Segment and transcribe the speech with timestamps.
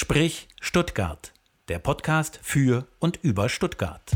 [0.00, 1.32] Sprich Stuttgart,
[1.66, 4.12] der Podcast für und über Stuttgart.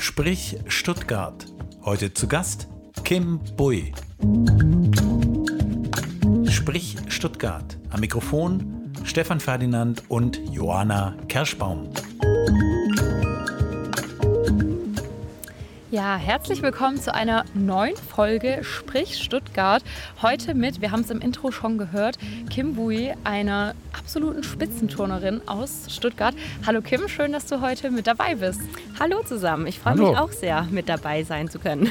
[0.00, 1.44] Sprich Stuttgart.
[1.84, 2.66] Heute zu Gast
[3.04, 3.92] Kim Bui.
[6.48, 7.76] Sprich Stuttgart.
[7.90, 11.90] Am Mikrofon Stefan Ferdinand und Johanna Kerschbaum.
[15.98, 19.82] Ja, herzlich willkommen zu einer neuen Folge Sprich Stuttgart.
[20.22, 22.18] Heute mit, wir haben es im Intro schon gehört,
[22.50, 26.36] Kim Bui, einer absoluten Spitzenturnerin aus Stuttgart.
[26.64, 28.60] Hallo Kim, schön, dass du heute mit dabei bist.
[29.00, 31.90] Hallo zusammen, ich freue mich auch sehr, mit dabei sein zu können.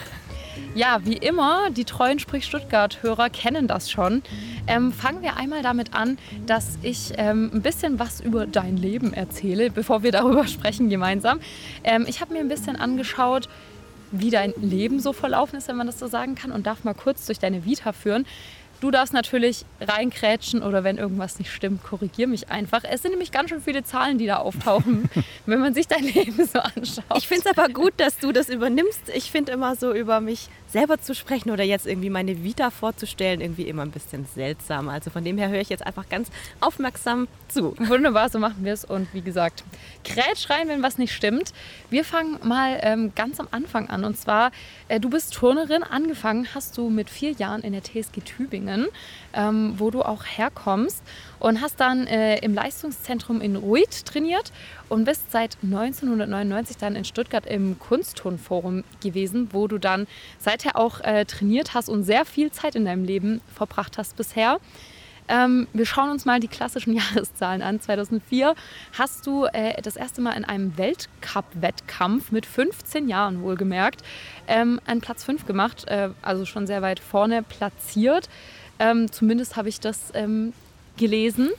[0.73, 4.23] Ja, wie immer, die treuen Sprich Stuttgart-Hörer kennen das schon.
[4.67, 9.13] Ähm, fangen wir einmal damit an, dass ich ähm, ein bisschen was über dein Leben
[9.13, 11.41] erzähle, bevor wir darüber sprechen gemeinsam.
[11.83, 13.49] Ähm, ich habe mir ein bisschen angeschaut,
[14.11, 16.93] wie dein Leben so verlaufen ist, wenn man das so sagen kann, und darf mal
[16.93, 18.25] kurz durch deine Vita führen.
[18.79, 22.83] Du darfst natürlich reinkrätschen oder wenn irgendwas nicht stimmt, korrigier mich einfach.
[22.83, 25.09] Es sind nämlich ganz schön viele Zahlen, die da auftauchen,
[25.47, 27.17] wenn man sich dein Leben so anschaut.
[27.17, 29.09] Ich finde es aber gut, dass du das übernimmst.
[29.15, 33.41] Ich finde immer so über mich selber zu sprechen oder jetzt irgendwie meine Vita vorzustellen,
[33.41, 34.89] irgendwie immer ein bisschen seltsam.
[34.89, 37.75] Also von dem her höre ich jetzt einfach ganz aufmerksam zu.
[37.79, 38.85] Wunderbar, so machen wir es.
[38.85, 39.63] Und wie gesagt,
[40.03, 41.51] krätsch rein, wenn was nicht stimmt.
[41.89, 44.05] Wir fangen mal ähm, ganz am Anfang an.
[44.05, 44.51] Und zwar,
[44.87, 45.81] äh, du bist Turnerin.
[45.81, 48.85] Angefangen hast du mit vier Jahren in der TSG Tübingen,
[49.33, 51.01] ähm, wo du auch herkommst.
[51.39, 54.51] Und hast dann äh, im Leistungszentrum in Ruid trainiert
[54.89, 60.07] und bist seit 1999 dann in Stuttgart im Kunstturnforum gewesen, wo du dann
[60.39, 64.59] seither auch äh, trainiert hast und sehr viel Zeit in deinem Leben verbracht hast bisher.
[65.29, 67.79] Ähm, wir schauen uns mal die klassischen Jahreszahlen an.
[67.79, 68.55] 2004
[68.97, 74.03] hast du äh, das erste Mal in einem Weltcup-Wettkampf mit 15 Jahren wohlgemerkt
[74.47, 78.29] ähm, einen Platz 5 gemacht, äh, also schon sehr weit vorne platziert.
[78.79, 80.53] Ähm, zumindest habe ich das ähm,
[80.97, 81.49] gelesen.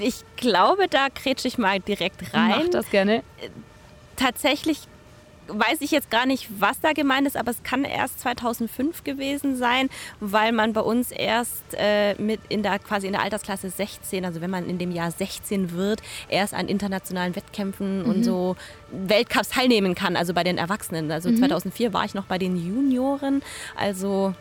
[0.00, 2.62] Ich glaube, da kretsche ich mal direkt rein.
[2.64, 3.22] Mach das gerne.
[4.16, 4.80] Tatsächlich
[5.48, 9.56] weiß ich jetzt gar nicht, was da gemeint ist, aber es kann erst 2005 gewesen
[9.56, 9.88] sein,
[10.20, 14.40] weil man bei uns erst äh, mit in der quasi in der Altersklasse 16, also
[14.40, 18.10] wenn man in dem Jahr 16 wird, erst an internationalen Wettkämpfen mhm.
[18.10, 18.56] und so
[18.90, 21.10] Weltcups teilnehmen kann, also bei den Erwachsenen.
[21.10, 21.38] Also mhm.
[21.38, 23.42] 2004 war ich noch bei den Junioren,
[23.76, 24.34] also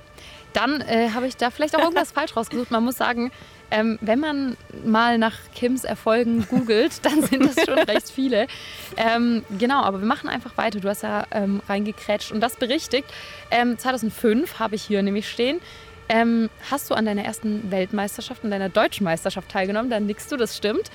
[0.57, 2.71] dann äh, habe ich da vielleicht auch irgendwas falsch rausgesucht.
[2.71, 3.31] Man muss sagen,
[3.69, 8.47] ähm, wenn man mal nach Kims Erfolgen googelt, dann sind das schon recht viele.
[8.95, 10.79] Ähm, genau, aber wir machen einfach weiter.
[10.79, 13.07] Du hast ja ähm, reingekrätscht und das berichtigt.
[13.49, 15.59] 2005 ähm, habe ich hier nämlich stehen.
[16.09, 19.91] Ähm, hast du an deiner ersten Weltmeisterschaft, an deiner deutschen Meisterschaft teilgenommen?
[19.91, 20.89] Dann nickst du, das stimmt.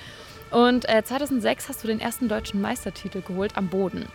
[0.49, 4.07] Und äh, 2006 hast du den ersten deutschen Meistertitel geholt am Boden.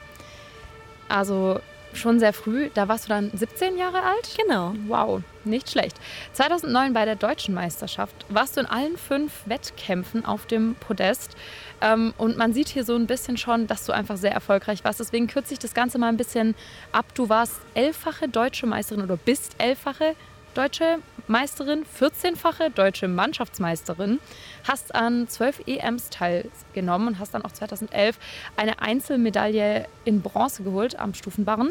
[1.08, 1.60] Also
[1.98, 2.70] schon sehr früh.
[2.74, 4.36] Da warst du dann 17 Jahre alt?
[4.36, 4.74] Genau.
[4.86, 5.96] Wow, nicht schlecht.
[6.32, 11.36] 2009 bei der Deutschen Meisterschaft warst du in allen fünf Wettkämpfen auf dem Podest.
[11.80, 15.00] Ähm, und man sieht hier so ein bisschen schon, dass du einfach sehr erfolgreich warst.
[15.00, 16.54] Deswegen kürze ich das Ganze mal ein bisschen
[16.92, 17.06] ab.
[17.14, 20.14] Du warst elffache deutsche Meisterin oder bist elffache
[20.54, 24.18] deutsche Meisterin, 14-fache deutsche Mannschaftsmeisterin,
[24.66, 28.18] hast an zwölf EMs teilgenommen und hast dann auch 2011
[28.56, 31.70] eine Einzelmedaille in Bronze geholt am Stufenbarren.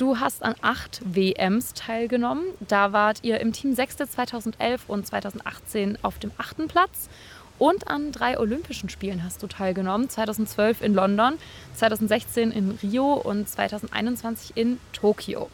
[0.00, 2.44] Du hast an acht WMs teilgenommen.
[2.66, 7.10] Da wart ihr im Team Sechste 2011 und 2018 auf dem achten Platz.
[7.58, 10.08] Und an drei Olympischen Spielen hast du teilgenommen.
[10.08, 11.34] 2012 in London,
[11.74, 15.50] 2016 in Rio und 2021 in Tokio.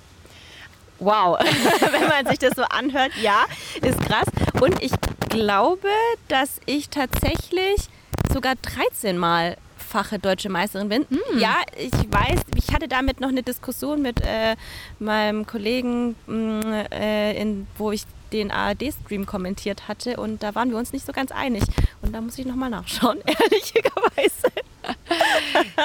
[0.99, 1.39] Wow,
[1.93, 3.45] wenn man sich das so anhört, ja,
[3.83, 4.27] ist krass.
[4.61, 4.93] Und ich
[5.29, 5.89] glaube,
[6.29, 7.89] dass ich tatsächlich
[8.33, 11.07] sogar 13 Mal fache deutsche Meisterin bin.
[11.09, 11.39] Mm.
[11.39, 14.57] Ja, ich weiß, ich hatte damit noch eine Diskussion mit äh,
[14.99, 18.03] meinem Kollegen, mh, mm, äh, in, wo ich
[18.33, 21.63] den ARD-Stream kommentiert hatte und da waren wir uns nicht so ganz einig.
[22.03, 24.49] Und da muss ich nochmal nachschauen, ehrlicherweise.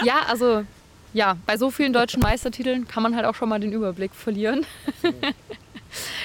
[0.03, 0.63] ja, also
[1.13, 4.65] ja, bei so vielen deutschen Meistertiteln kann man halt auch schon mal den Überblick verlieren.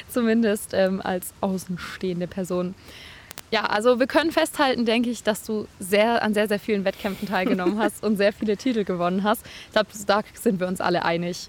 [0.09, 2.75] Zumindest ähm, als außenstehende Person.
[3.51, 7.29] Ja, also wir können festhalten, denke ich, dass du sehr an sehr, sehr vielen Wettkämpfen
[7.29, 9.45] teilgenommen hast und sehr viele Titel gewonnen hast.
[9.67, 11.49] Ich glaube, da sind wir uns alle einig.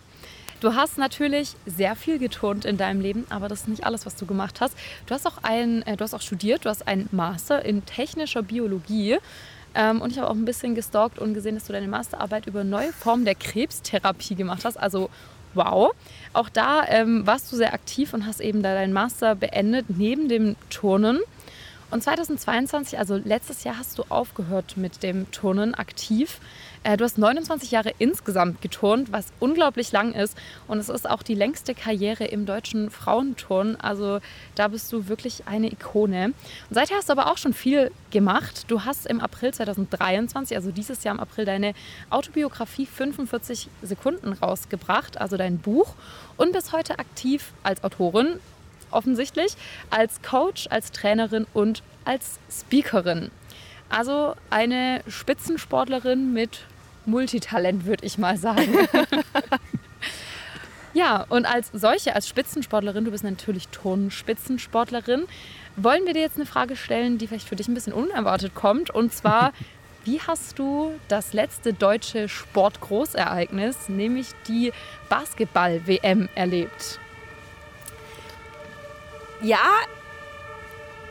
[0.59, 4.15] Du hast natürlich sehr viel geturnt in deinem Leben, aber das ist nicht alles, was
[4.15, 4.75] du gemacht hast.
[5.06, 8.41] Du hast auch, ein, äh, du hast auch studiert, du hast einen Master in technischer
[8.41, 9.17] Biologie.
[9.75, 12.63] Ähm, und ich habe auch ein bisschen gestalkt und gesehen, dass du deine Masterarbeit über
[12.63, 14.77] neue Formen der Krebstherapie gemacht hast.
[14.77, 15.09] Also
[15.53, 15.91] wow.
[16.33, 20.29] Auch da ähm, warst du sehr aktiv und hast eben da deinen Master beendet neben
[20.29, 21.19] dem Turnen.
[21.89, 26.39] Und 2022, also letztes Jahr, hast du aufgehört mit dem Turnen aktiv.
[26.87, 30.37] Äh, du hast 29 Jahre insgesamt geturnt, was unglaublich lang ist.
[30.69, 33.75] Und es ist auch die längste Karriere im deutschen Frauenturn.
[33.75, 34.19] Also
[34.55, 36.27] da bist du wirklich eine Ikone.
[36.27, 36.33] Und
[36.71, 38.63] seither hast du aber auch schon viel gemacht.
[38.69, 41.73] Du hast im April 2023, also dieses Jahr im April, deine
[42.09, 45.93] Autobiografie 45 Sekunden rausgebracht, also dein Buch.
[46.37, 48.39] Und bist heute aktiv als Autorin,
[48.91, 49.55] offensichtlich,
[49.89, 53.29] als Coach, als Trainerin und als Speakerin.
[53.89, 56.61] Also eine Spitzensportlerin mit
[57.07, 58.88] Multitalent, würde ich mal sagen.
[60.94, 65.25] ja, und als solche, als Spitzensportlerin, du bist natürlich Turnspitzensportlerin,
[65.75, 68.89] wollen wir dir jetzt eine Frage stellen, die vielleicht für dich ein bisschen unerwartet kommt.
[68.89, 69.54] Und zwar,
[70.06, 74.71] wie hast du das letzte deutsche Sportgroßereignis, nämlich die
[75.09, 77.00] Basketball-WM, erlebt?
[79.42, 79.69] Ja,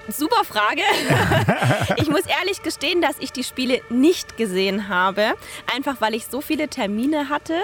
[0.08, 0.82] super Frage.
[1.96, 5.34] ich muss ehrlich gestehen, dass ich die Spiele nicht gesehen habe.
[5.74, 7.54] Einfach weil ich so viele Termine hatte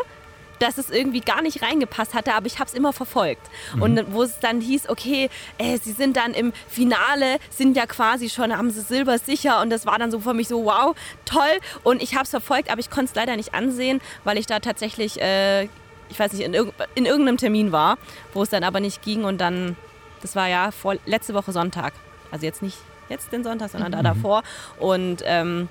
[0.63, 3.51] dass es irgendwie gar nicht reingepasst hatte, aber ich habe es immer verfolgt.
[3.75, 3.83] Mhm.
[3.83, 5.29] Und wo es dann hieß, okay,
[5.59, 9.71] äh, sie sind dann im Finale, sind ja quasi schon, haben sie Silber sicher und
[9.71, 11.59] das war dann so für mich so, wow, toll.
[11.83, 14.61] Und ich habe es verfolgt, aber ich konnte es leider nicht ansehen, weil ich da
[14.61, 15.65] tatsächlich, äh,
[16.09, 17.99] ich weiß nicht, in, irg in irgendeinem Termin war,
[18.33, 19.77] wo es dann aber nicht ging und dann,
[20.21, 21.93] das war ja vor, letzte Woche Sonntag.
[22.33, 23.97] Also jetzt nicht jetzt den Sonntag, sondern mhm.
[23.97, 24.43] da davor.
[24.79, 25.69] Und ähm,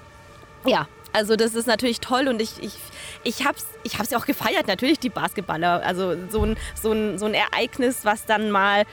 [0.66, 2.74] ja, also das ist natürlich toll und ich, ich,
[3.24, 5.84] ich habe es ich hab's ja auch gefeiert, natürlich die Basketballer.
[5.86, 8.86] Also so ein, so, ein, so ein Ereignis, was dann mal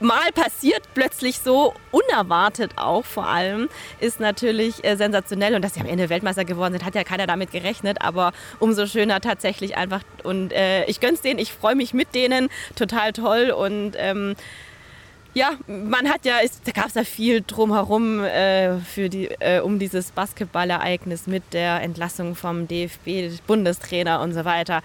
[0.00, 3.68] mal passiert, plötzlich so unerwartet auch vor allem,
[4.00, 5.54] ist natürlich äh, sensationell.
[5.54, 7.98] Und dass sie am Ende Weltmeister geworden sind, hat ja keiner damit gerechnet.
[8.00, 10.00] Aber umso schöner tatsächlich einfach.
[10.22, 13.50] Und äh, ich gönn's denen, ich freue mich mit denen, total toll.
[13.50, 14.34] Und ähm,
[15.36, 19.60] ja, man hat ja, es, da gab es ja viel drumherum äh, für die, äh,
[19.60, 24.80] um dieses Basketballereignis mit der Entlassung vom DFB-Bundestrainer und so weiter.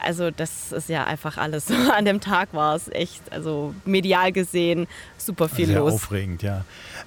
[0.00, 1.66] Also das ist ja einfach alles.
[1.92, 4.86] An dem Tag war es echt, also medial gesehen,
[5.18, 5.94] super viel Sehr los.
[5.94, 6.64] aufregend, ja.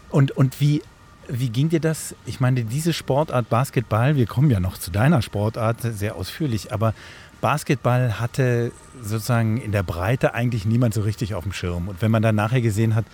[0.10, 0.81] Und, und wie,
[1.30, 2.16] wie ging dir das?
[2.25, 6.94] Ich meine, diese Sportart Basketball, wir kommen ja noch zu deiner Sportart sehr ausführlich, aber
[7.41, 8.71] Basketball hatte
[9.01, 11.88] sozusagen in der Breite eigentlich niemand so richtig auf dem Schirm.
[11.88, 13.06] Und wenn man dann nachher gesehen hat,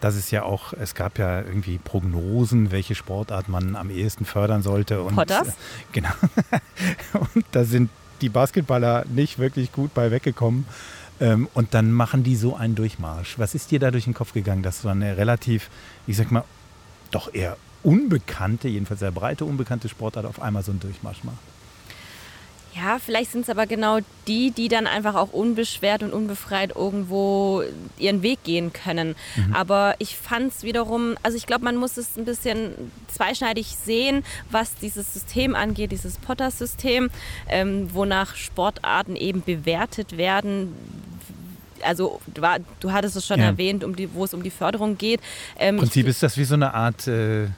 [0.00, 4.62] dass es ja auch, es gab ja irgendwie Prognosen, welche Sportart man am ehesten fördern
[4.62, 5.02] sollte.
[5.02, 5.48] Und, Potters?
[5.48, 5.52] Äh,
[5.92, 6.10] genau.
[7.34, 7.90] und da sind
[8.20, 10.66] die Basketballer nicht wirklich gut bei weggekommen.
[11.18, 13.38] Ähm, und dann machen die so einen Durchmarsch.
[13.38, 15.70] Was ist dir da durch den Kopf gegangen, dass so eine relativ,
[16.06, 16.44] ich sag mal,
[17.10, 21.38] doch eher unbekannte, jedenfalls sehr breite unbekannte Sportart auf einmal so einen Durchmarsch macht?
[22.76, 27.62] Ja, vielleicht sind es aber genau die, die dann einfach auch unbeschwert und unbefreit irgendwo
[27.96, 29.14] ihren Weg gehen können.
[29.36, 29.54] Mhm.
[29.54, 32.72] Aber ich fand es wiederum, also ich glaube, man muss es ein bisschen
[33.08, 37.10] zweischneidig sehen, was dieses System angeht, dieses Potter-System,
[37.48, 40.74] ähm, wonach Sportarten eben bewertet werden,
[41.82, 43.46] also du, war, du, hattest es schon ja.
[43.46, 45.20] erwähnt, um die, wo es um die Förderung geht.
[45.58, 47.48] Ähm, Im Prinzip ist das wie so eine Art äh,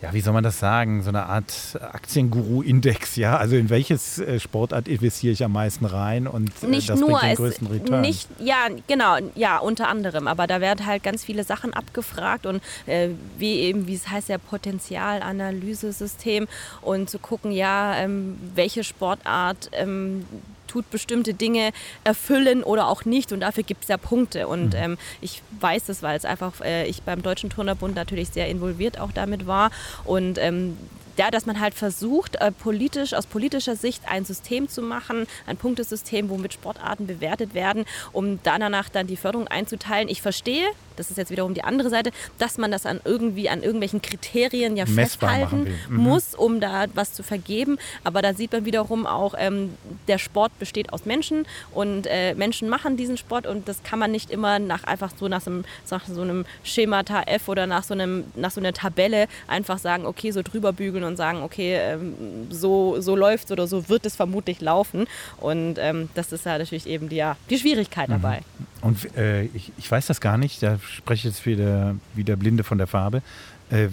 [0.00, 3.36] ja, wie soll man das sagen, so eine Art Aktienguru-Index, ja?
[3.36, 7.08] Also in welches äh, Sportart investiere ich am meisten rein und äh, nicht das nur,
[7.10, 8.02] bringt den größten Return?
[8.02, 10.28] Nicht, ja, genau, ja, unter anderem.
[10.28, 13.08] Aber da werden halt ganz viele Sachen abgefragt und äh,
[13.38, 16.46] wie eben, wie es heißt, ja Potenzialanalysesystem
[16.80, 20.24] und zu gucken, ja, ähm, welche Sportart ähm,
[20.68, 21.72] tut bestimmte Dinge
[22.04, 24.46] erfüllen oder auch nicht und dafür gibt es ja Punkte.
[24.46, 24.80] Und mhm.
[24.80, 29.00] ähm, ich weiß das, weil es einfach äh, ich beim Deutschen Turnerbund natürlich sehr involviert
[29.00, 29.70] auch damit war
[30.04, 30.76] und ähm,
[31.18, 35.56] ja, dass man halt versucht, äh, politisch, aus politischer Sicht ein System zu machen, ein
[35.56, 40.08] Punktesystem, womit Sportarten bewertet werden, um danach dann die Förderung einzuteilen.
[40.08, 43.62] Ich verstehe, das ist jetzt wiederum die andere Seite, dass man das an irgendwie an
[43.62, 45.96] irgendwelchen Kriterien ja Messbar festhalten mhm.
[45.96, 47.78] muss, um da was zu vergeben.
[48.04, 49.74] Aber da sieht man wiederum auch, ähm,
[50.06, 54.10] der Sport besteht aus Menschen und äh, Menschen machen diesen Sport und das kann man
[54.10, 57.84] nicht immer nach einfach so nach so einem, nach so einem Schemata F oder nach
[57.84, 61.76] so einem nach so einer Tabelle einfach sagen, okay, so drüber bügeln und sagen, okay,
[61.76, 65.06] ähm, so, so läuft oder so wird es vermutlich laufen.
[65.38, 68.12] Und ähm, das ist ja natürlich eben die, ja, die Schwierigkeit mhm.
[68.12, 68.42] dabei.
[68.80, 72.78] Und äh, ich, ich weiß das gar nicht, da spreche jetzt wieder, wieder Blinde von
[72.78, 73.22] der Farbe.
[73.70, 73.88] Äh,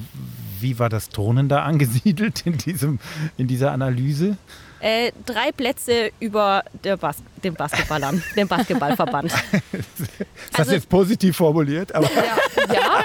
[0.60, 3.00] wie war das Turnen da angesiedelt in, diesem,
[3.38, 4.38] in dieser Analyse?
[4.80, 6.64] Äh, drei Plätze über
[7.00, 9.32] Bas den Basketballern, dem Basketballverband.
[9.32, 12.10] das also, jetzt positiv formuliert, aber.
[12.14, 13.04] Ja, ja.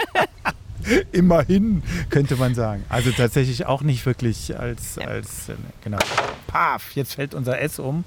[1.12, 2.84] Immerhin, könnte man sagen.
[2.88, 5.06] Also tatsächlich auch nicht wirklich als, ja.
[5.06, 5.54] als äh,
[5.84, 5.98] genau.
[6.46, 8.04] Paf, jetzt fällt unser S um.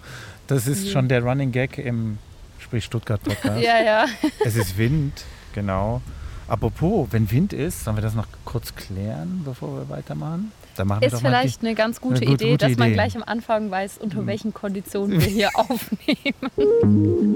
[0.48, 2.18] Das ist schon der Running Gag im
[2.60, 3.62] Sprich Stuttgart Podcast.
[3.62, 4.06] ja, ja.
[4.44, 5.24] Es ist Wind,
[5.54, 6.02] genau.
[6.48, 10.52] Apropos, wenn Wind ist, sollen wir das noch kurz klären, bevor wir weitermachen?
[10.76, 12.78] dann machen wir Ist doch mal vielleicht eine ganz gute, eine gut- Idee, gute dass
[12.78, 12.96] man Idee.
[12.96, 17.36] gleich am Anfang weiß, unter welchen Konditionen wir hier aufnehmen.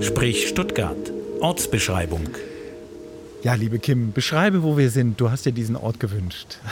[0.00, 0.96] Sprich Stuttgart.
[1.40, 2.24] Ortsbeschreibung.
[2.32, 5.20] die, Ja, liebe Kim, beschreibe, wo wir sind.
[5.20, 6.58] Du hast dir diesen Ort gewünscht.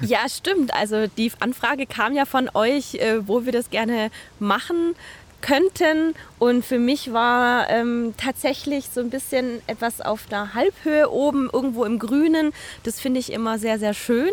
[0.00, 0.72] Ja, stimmt.
[0.74, 4.94] Also die Anfrage kam ja von euch, äh, wo wir das gerne machen
[5.40, 6.14] könnten.
[6.38, 11.84] Und für mich war ähm, tatsächlich so ein bisschen etwas auf der Halbhöhe oben, irgendwo
[11.84, 12.52] im Grünen.
[12.84, 14.30] Das finde ich immer sehr, sehr schön.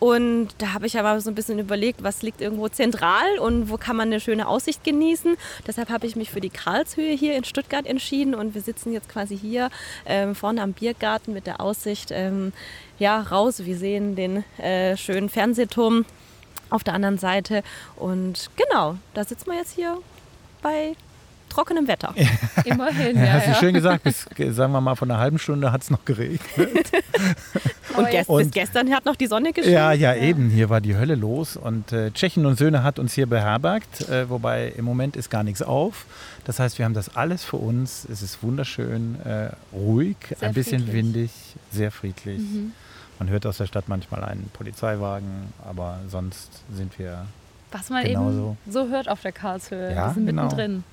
[0.00, 3.78] Und da habe ich aber so ein bisschen überlegt, was liegt irgendwo zentral und wo
[3.78, 5.36] kann man eine schöne Aussicht genießen.
[5.66, 9.08] Deshalb habe ich mich für die Karlshöhe hier in Stuttgart entschieden und wir sitzen jetzt
[9.08, 9.70] quasi hier
[10.04, 12.52] ähm, vorne am Biergarten mit der Aussicht ähm,
[12.98, 13.64] ja, raus.
[13.64, 16.04] Wir sehen den äh, schönen Fernsehturm
[16.70, 17.62] auf der anderen Seite
[17.96, 19.96] und genau, da sitzen wir jetzt hier
[20.64, 20.94] bei
[21.48, 22.12] trockenem Wetter.
[22.64, 23.32] Immerhin, Ja, ja.
[23.34, 23.56] hast du ja.
[23.60, 26.90] schön gesagt, bis, sagen wir mal, von einer halben Stunde hat es noch geregnet.
[27.96, 29.74] Und, gest Und- bis gestern hat noch die Sonne geschienen.
[29.76, 30.50] Ja, ja, eben.
[30.50, 34.28] Hier war die Hölle los und äh, Tschechen und Söhne hat uns hier beherbergt, äh,
[34.28, 36.06] wobei im Moment ist gar nichts auf.
[36.44, 38.04] Das heißt, wir haben das alles für uns.
[38.10, 40.94] Es ist wunderschön, äh, ruhig, Sehr ein bisschen friedlich.
[41.04, 41.30] windig,
[41.70, 42.40] sehr friedlich.
[42.40, 42.72] Mhm.
[43.20, 47.26] Man hört aus der Stadt manchmal einen Polizeiwagen, aber sonst sind wir.
[47.74, 49.92] Was man Genau eben so hört auf der Karlshöhe.
[49.94, 50.44] Ja, wir sind genau.
[50.44, 50.84] mittendrin.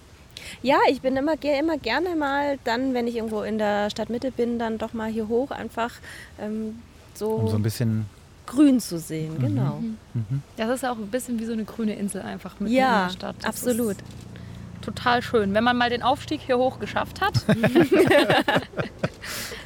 [0.63, 4.31] Ja, ich bin immer, gehe immer gerne mal dann, wenn ich irgendwo in der Stadtmitte
[4.31, 5.91] bin, dann doch mal hier hoch, einfach
[6.39, 6.79] ähm,
[7.13, 8.07] so, Um so ein bisschen.
[8.47, 9.37] grün zu sehen.
[9.39, 9.83] Genau.
[10.15, 10.41] Mhm.
[10.57, 13.07] Das ist ja auch ein bisschen wie so eine grüne Insel einfach mitten Ja, in
[13.09, 13.35] der Stadt.
[13.41, 13.97] Das absolut.
[14.81, 17.33] Total schön, wenn man mal den Aufstieg hier hoch geschafft hat.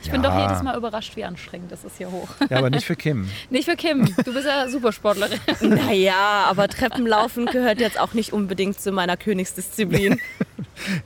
[0.03, 0.29] ich bin Ja.
[0.29, 2.29] doch jedes Mal überrascht, wie anstrengend das ist hier hoch.
[2.49, 3.29] Ja, aber nicht für Kim.
[3.49, 5.39] Nicht für Kim, du bist ja Supersportlerin.
[5.61, 10.19] Naja, aber Treppenlaufen gehört jetzt auch nicht unbedingt zu meiner Königsdisziplin.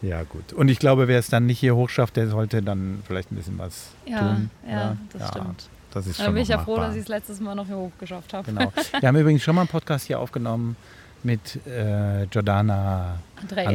[0.01, 0.51] Ja, gut.
[0.51, 3.35] Und ich glaube, wer es dann nicht hier hoch schafft, der sollte dann vielleicht ein
[3.35, 4.49] bisschen was Ja, tun.
[4.67, 5.69] ja, das stimmt.
[5.93, 7.77] Das ist Da schon bin ich ja froh, dass ich es letztes Mal noch hier
[7.77, 8.51] hoch geschafft habe.
[8.51, 8.73] Genau.
[8.99, 10.75] Wir haben übrigens schon mal einen Podcast hier aufgenommen
[11.23, 13.67] mit äh, Jordana Andrej.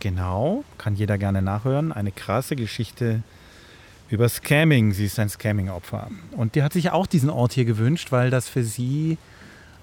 [0.00, 0.64] Genau.
[0.78, 1.92] Kann jeder gerne nachhören.
[1.92, 3.22] Eine krasse Geschichte
[4.08, 4.92] über Scamming.
[4.92, 6.08] Sie ist ein Scamming-Opfer.
[6.36, 9.18] Und die hat sich auch diesen Ort hier gewünscht, weil das für sie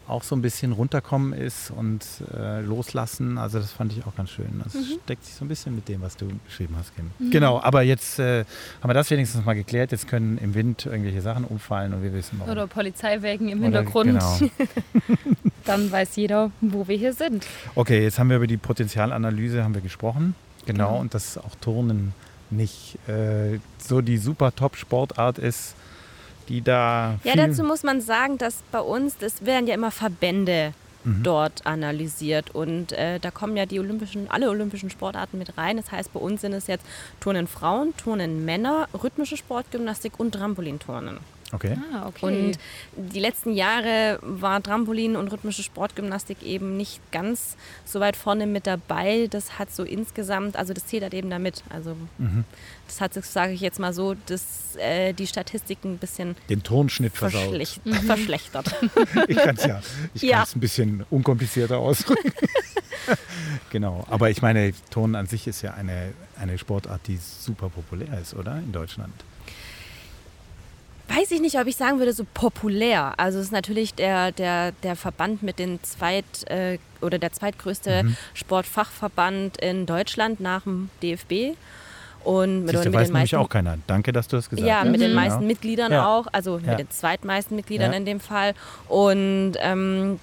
[0.09, 2.03] auch so ein bisschen runterkommen ist und
[2.35, 3.37] äh, loslassen.
[3.37, 4.61] Also das fand ich auch ganz schön.
[4.63, 4.99] Das Mhm.
[5.03, 7.11] steckt sich so ein bisschen mit dem, was du beschrieben hast, Kim.
[7.31, 8.45] Genau, aber jetzt äh,
[8.81, 9.91] haben wir das wenigstens mal geklärt.
[9.91, 12.51] Jetzt können im Wind irgendwelche Sachen umfallen und wir wissen warum.
[12.51, 14.05] Oder Polizeiwägen im Oder- Hintergrund.
[14.19, 14.39] Genau.
[15.65, 17.45] Dann weiß jeder, wo wir hier sind.
[17.75, 20.35] Okay, jetzt haben wir über die Potenzialanalyse haben wir gesprochen.
[20.65, 20.99] Genau, Genau.
[20.99, 22.13] und dass auch Turnen
[22.49, 25.75] nicht äh, so die super Top-Sportart ist,
[26.49, 27.19] die da.
[27.23, 31.23] Ja, dazu muss man sagen, dass bei uns, das werden ja immer Verbände Mhm.
[31.23, 35.77] dort analysiert und äh, da kommen ja die olympischen, alle olympischen Sportarten mit rein.
[35.77, 36.85] Das heißt, bei uns sind es jetzt
[37.19, 41.17] Turnen Frauen, Turnen Männer, rhythmische Sportgymnastik und Trampolinturnen.
[41.51, 41.75] Okay.
[41.93, 42.25] Ah, okay.
[42.25, 42.59] Und
[42.95, 48.67] die letzten Jahre war Trampolin und rhythmische Sportgymnastik eben nicht ganz so weit vorne mit
[48.67, 49.27] dabei.
[49.31, 51.63] Das hat so insgesamt, also das zählt halt eben damit.
[51.69, 52.43] Also Mhm.
[52.87, 56.61] das hat sich, sage ich jetzt mal so, dass äh, die Statistiken ein bisschen Den
[56.61, 57.93] Tonschnitt verschlecht, Mhm.
[57.93, 58.75] verschlechtert.
[59.27, 59.81] Ich kann es ja.
[60.13, 60.35] Ich Ja.
[60.37, 62.31] kann es ein bisschen unkomplizierter ausdrücken.
[63.71, 64.05] genau.
[64.09, 68.33] Aber ich meine, Turnen an sich ist ja eine, eine Sportart, die super populär ist,
[68.35, 68.57] oder?
[68.57, 69.13] In Deutschland.
[71.09, 73.13] Weiß ich nicht, ob ich sagen würde, so populär.
[73.17, 78.03] Also es ist natürlich der, der, der Verband mit den zweit äh, oder der zweitgrößte
[78.03, 78.15] Mhm.
[78.35, 81.55] Sportfachverband in Deutschland nach dem DFB.
[82.23, 83.77] Und mit, Siehst mit weiß den meisten, auch keiner.
[83.87, 84.89] Danke, dass du das gesagt ja, hast.
[84.89, 85.15] mit den Mhm.
[85.15, 85.47] meisten Ja.
[85.47, 86.07] Mitgliedern Ja.
[86.07, 86.71] auch, also Ja.
[86.71, 87.97] mit den zweitmeisten Mitgliedern Ja.
[87.97, 88.53] in dem Fall.
[88.87, 90.19] Und ähm,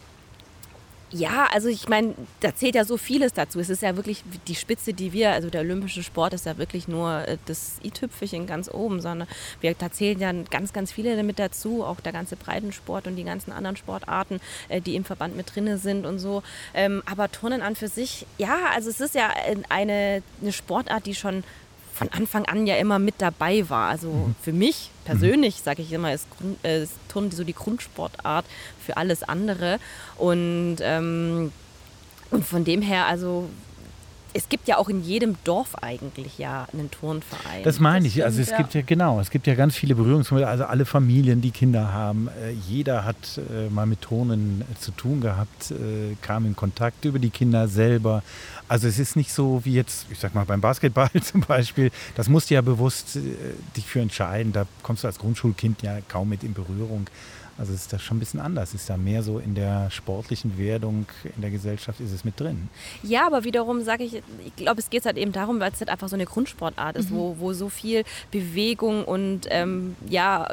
[1.11, 3.61] ja, also ich meine, da zählt ja so vieles dazu.
[3.61, 6.89] Es ist ja wirklich die Spitze, die wir, also der olympische Sport ist ja wirklich
[6.89, 9.29] nur äh, das i-Tüpfelchen ganz oben, sondern
[9.61, 13.25] wir, da zählen ja ganz, ganz viele damit dazu, auch der ganze Breitensport und die
[13.25, 16.43] ganzen anderen Sportarten, äh, die im Verband mit drinne sind und so.
[16.75, 19.31] Ähm, aber Turnen an für sich, ja, also es ist ja
[19.69, 21.45] eine, eine Sportart, die schon
[21.97, 23.89] von Anfang an ja immer mit dabei war.
[23.89, 28.45] Also für mich persönlich, sage ich immer, ist, Grund- äh, ist Turnen so die Grundsportart
[28.85, 29.79] für alles andere.
[30.19, 31.53] Und, ähm,
[32.31, 33.49] und von dem her, also
[34.37, 37.63] es gibt ja auch in jedem Dorf eigentlich ja einen Turnverein.
[37.65, 38.23] Das meine ich.
[38.23, 40.47] Also es stimmt, gibt ja genau, es gibt ja ganz viele Berührungspunkte.
[40.47, 44.91] Also alle Familien, die Kinder haben, äh, jeder hat äh, mal mit Turnen äh, zu
[44.91, 48.23] tun gehabt, äh, kam in Kontakt über die Kinder selber.
[48.69, 51.91] Also es ist nicht so wie jetzt, ich sag mal beim Basketball zum Beispiel.
[52.15, 53.21] Das musst du ja bewusst äh,
[53.75, 54.53] dich für entscheiden.
[54.53, 57.07] Da kommst du als Grundschulkind ja kaum mit in Berührung.
[57.59, 58.75] Also es ist da schon ein bisschen anders.
[58.75, 62.69] Ist da mehr so in der sportlichen Werdung in der Gesellschaft ist es mit drin.
[63.03, 65.89] Ja, aber wiederum sage ich, ich glaube, es geht halt eben darum, weil es halt
[65.89, 70.49] einfach so eine Grundsportart ist, wo, wo so viel Bewegung und ähm, ja,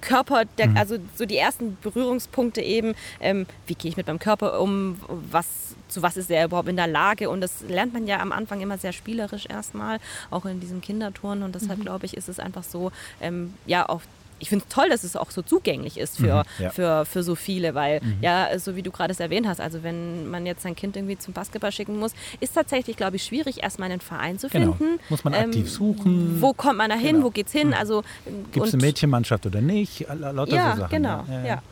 [0.00, 0.76] Körper, der, mhm.
[0.76, 5.46] also so die ersten Berührungspunkte eben, ähm, wie gehe ich mit meinem Körper um, was,
[5.88, 8.60] zu was ist er überhaupt in der Lage und das lernt man ja am Anfang
[8.60, 9.98] immer sehr spielerisch erstmal,
[10.30, 11.84] auch in diesem Kinderturnen und deshalb mhm.
[11.84, 14.02] glaube ich, ist es einfach so, ähm, ja, auch
[14.40, 16.70] ich finde es toll, dass es auch so zugänglich ist für, mhm, ja.
[16.70, 18.18] für, für so viele, weil mhm.
[18.20, 21.18] ja, so wie du gerade es erwähnt hast, also wenn man jetzt sein Kind irgendwie
[21.18, 24.72] zum Basketball schicken muss, ist tatsächlich, glaube ich, schwierig, erstmal einen Verein zu genau.
[24.72, 24.96] finden.
[24.96, 25.02] Genau.
[25.10, 26.40] Muss man ähm, aktiv suchen.
[26.40, 27.16] Wo kommt man da hin?
[27.16, 27.26] Genau.
[27.26, 27.68] Wo geht's hin?
[27.68, 27.74] Mhm.
[27.74, 28.02] Also,
[28.52, 30.06] Gibt es eine Mädchenmannschaft oder nicht?
[30.08, 30.90] Lauter ja, so Sachen.
[30.90, 31.62] Genau, ja, ja.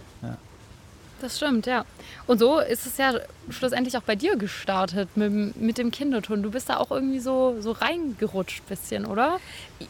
[1.20, 1.84] Das stimmt, ja.
[2.26, 3.14] Und so ist es ja
[3.50, 6.44] schlussendlich auch bei dir gestartet mit, mit dem Kinderturnen.
[6.44, 9.40] Du bist da auch irgendwie so, so reingerutscht bisschen, oder?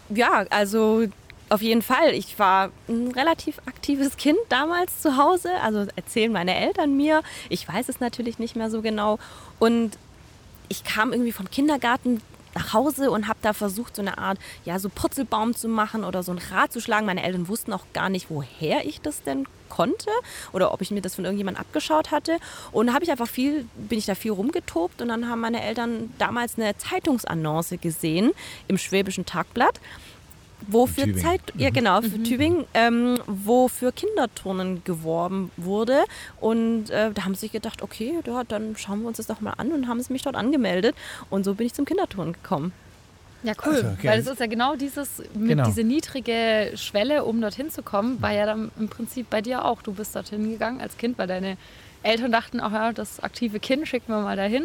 [0.09, 1.05] Ja, also
[1.51, 2.15] auf jeden Fall.
[2.15, 5.51] Ich war ein relativ aktives Kind damals zu Hause.
[5.63, 7.23] Also erzählen meine Eltern mir.
[7.49, 9.19] Ich weiß es natürlich nicht mehr so genau.
[9.59, 9.99] Und
[10.69, 12.21] ich kam irgendwie vom Kindergarten
[12.55, 16.23] nach Hause und habe da versucht, so eine Art, ja, so Purzelbaum zu machen oder
[16.23, 17.07] so ein Rad zu schlagen.
[17.07, 20.11] Meine Eltern wussten auch gar nicht, woher ich das denn konnte
[20.53, 22.39] oder ob ich mir das von irgendjemand abgeschaut hatte.
[22.73, 26.13] Und habe ich einfach viel, bin ich da viel rumgetobt und dann haben meine Eltern
[26.19, 28.33] damals eine Zeitungsannonce gesehen
[28.67, 29.81] im Schwäbischen Tagblatt
[30.67, 31.75] wo für Zeit, ja mhm.
[31.75, 32.25] genau, für mhm.
[32.25, 36.05] Tübingen, ähm, wo für Kinderturnen geworben wurde.
[36.41, 39.41] Und äh, da haben sie sich gedacht, okay, ja, dann schauen wir uns das doch
[39.41, 40.95] mal an und haben sie mich dort angemeldet.
[41.31, 42.73] Und so bin ich zum Kinderturnen gekommen.
[43.45, 43.77] Ja, cool.
[43.77, 44.09] Also, okay.
[44.09, 45.65] Weil es ist ja genau dieses, mit genau.
[45.65, 49.83] diese niedrige Schwelle, um dorthin zu kommen, war ja dann im Prinzip bei dir auch.
[49.83, 51.57] Du bist dorthin gegangen als Kind, weil deine
[52.03, 54.65] Eltern dachten, ach ja, das aktive Kind schicken wir mal dahin.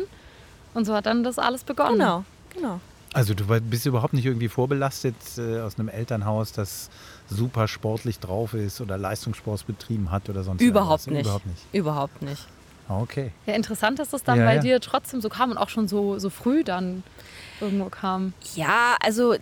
[0.74, 2.00] Und so hat dann das alles begonnen.
[2.00, 2.80] Genau, genau.
[3.14, 6.90] Also du bist überhaupt nicht irgendwie vorbelastet äh, aus einem Elternhaus, das
[7.30, 11.22] super sportlich drauf ist oder Leistungssport betrieben hat oder sonst Überhaupt nicht.
[11.22, 11.62] Überhaupt nicht.
[11.72, 12.48] Überhaupt nicht.
[12.90, 13.32] Ah, okay.
[13.46, 14.62] Ja, interessant, dass das dann ja, bei ja.
[14.62, 17.04] dir trotzdem so kam und auch schon so, so früh dann
[17.62, 18.34] irgendwo kam.
[18.56, 19.36] Ja, also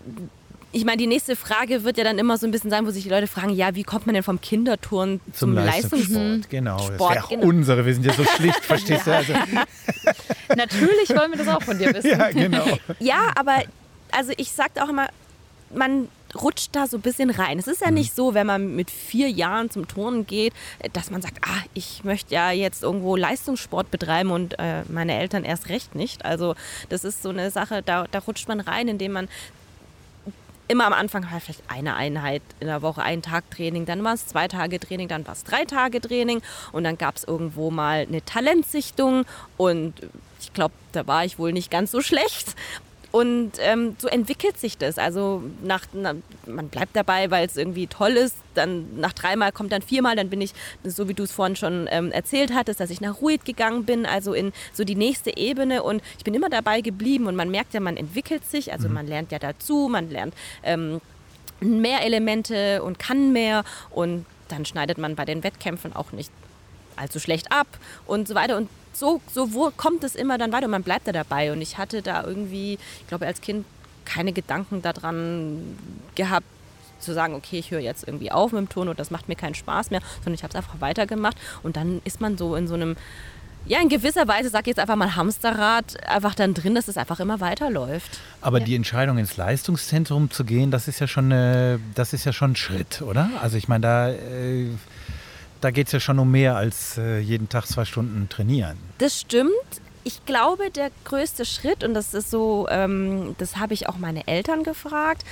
[0.73, 3.03] ich meine, die nächste Frage wird ja dann immer so ein bisschen sein, wo sich
[3.03, 6.01] die Leute fragen, ja, wie kommt man denn vom Kinderturn zum, zum Leistungssport?
[6.01, 6.49] Leistungssport?
[6.49, 7.47] Genau, Sport, das wäre genau.
[7.47, 9.15] unsere, wir sind ja so schlicht, verstehst du?
[9.15, 9.33] Also.
[10.55, 12.11] Natürlich wollen wir das auch von dir wissen.
[12.11, 12.65] Ja, genau.
[12.99, 13.63] Ja, aber
[14.11, 15.07] also ich sage auch immer,
[15.73, 17.59] man rutscht da so ein bisschen rein.
[17.59, 17.95] Es ist ja mhm.
[17.95, 20.53] nicht so, wenn man mit vier Jahren zum Turnen geht,
[20.93, 25.43] dass man sagt, ah, ich möchte ja jetzt irgendwo Leistungssport betreiben und äh, meine Eltern
[25.43, 26.25] erst recht nicht.
[26.25, 26.55] Also
[26.89, 29.27] das ist so eine Sache, da, da rutscht man rein, indem man
[30.71, 34.13] immer am Anfang halt vielleicht eine Einheit in der Woche, einen Tag Training, dann war
[34.13, 37.69] es zwei Tage Training, dann war es drei Tage Training und dann gab es irgendwo
[37.69, 39.25] mal eine Talentsichtung
[39.57, 39.93] und
[40.39, 42.55] ich glaube, da war ich wohl nicht ganz so schlecht.
[43.11, 44.97] Und ähm, so entwickelt sich das.
[44.97, 48.35] Also nach, na, man bleibt dabei, weil es irgendwie toll ist.
[48.53, 50.15] Dann nach dreimal kommt dann viermal.
[50.15, 50.53] Dann bin ich,
[50.85, 54.05] so wie du es vorhin schon ähm, erzählt hattest, dass ich nach Ruid gegangen bin,
[54.05, 55.83] also in so die nächste Ebene.
[55.83, 57.27] Und ich bin immer dabei geblieben.
[57.27, 58.71] Und man merkt ja, man entwickelt sich.
[58.71, 58.93] Also mhm.
[58.93, 61.01] man lernt ja dazu, man lernt ähm,
[61.59, 63.65] mehr Elemente und kann mehr.
[63.89, 66.31] Und dann schneidet man bei den Wettkämpfen auch nicht
[66.95, 67.67] allzu schlecht ab
[68.05, 68.55] und so weiter.
[68.55, 71.51] Und so, so wo kommt es immer dann weiter und man bleibt da dabei.
[71.51, 73.65] Und ich hatte da irgendwie, ich glaube, als Kind
[74.05, 75.77] keine Gedanken daran
[76.15, 76.45] gehabt,
[76.99, 79.35] zu sagen, okay, ich höre jetzt irgendwie auf mit dem Ton und das macht mir
[79.35, 82.67] keinen Spaß mehr, sondern ich habe es einfach weitergemacht und dann ist man so in
[82.67, 82.95] so einem,
[83.65, 86.97] ja, in gewisser Weise, sag ich jetzt einfach mal Hamsterrad, einfach dann drin, dass es
[86.97, 88.19] einfach immer weiterläuft.
[88.41, 88.65] Aber ja.
[88.65, 92.51] die Entscheidung ins Leistungszentrum zu gehen, das ist ja schon, eine, das ist ja schon
[92.51, 93.29] ein Schritt, oder?
[93.41, 94.09] Also ich meine, da...
[94.09, 94.67] Äh
[95.61, 98.77] da geht es ja schon um mehr als äh, jeden Tag zwei Stunden trainieren.
[98.97, 99.51] Das stimmt.
[100.03, 104.27] Ich glaube, der größte Schritt, und das ist so, ähm, das habe ich auch meine
[104.27, 105.23] Eltern gefragt,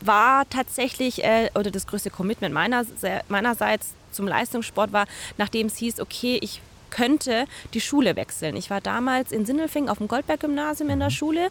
[0.00, 2.84] war tatsächlich, äh, oder das größte Commitment meiner,
[3.28, 5.06] meinerseits zum Leistungssport war,
[5.38, 8.56] nachdem es hieß, okay, ich könnte die Schule wechseln.
[8.56, 11.12] Ich war damals in Sindelfingen auf dem Goldberg-Gymnasium in der mhm.
[11.12, 11.48] Schule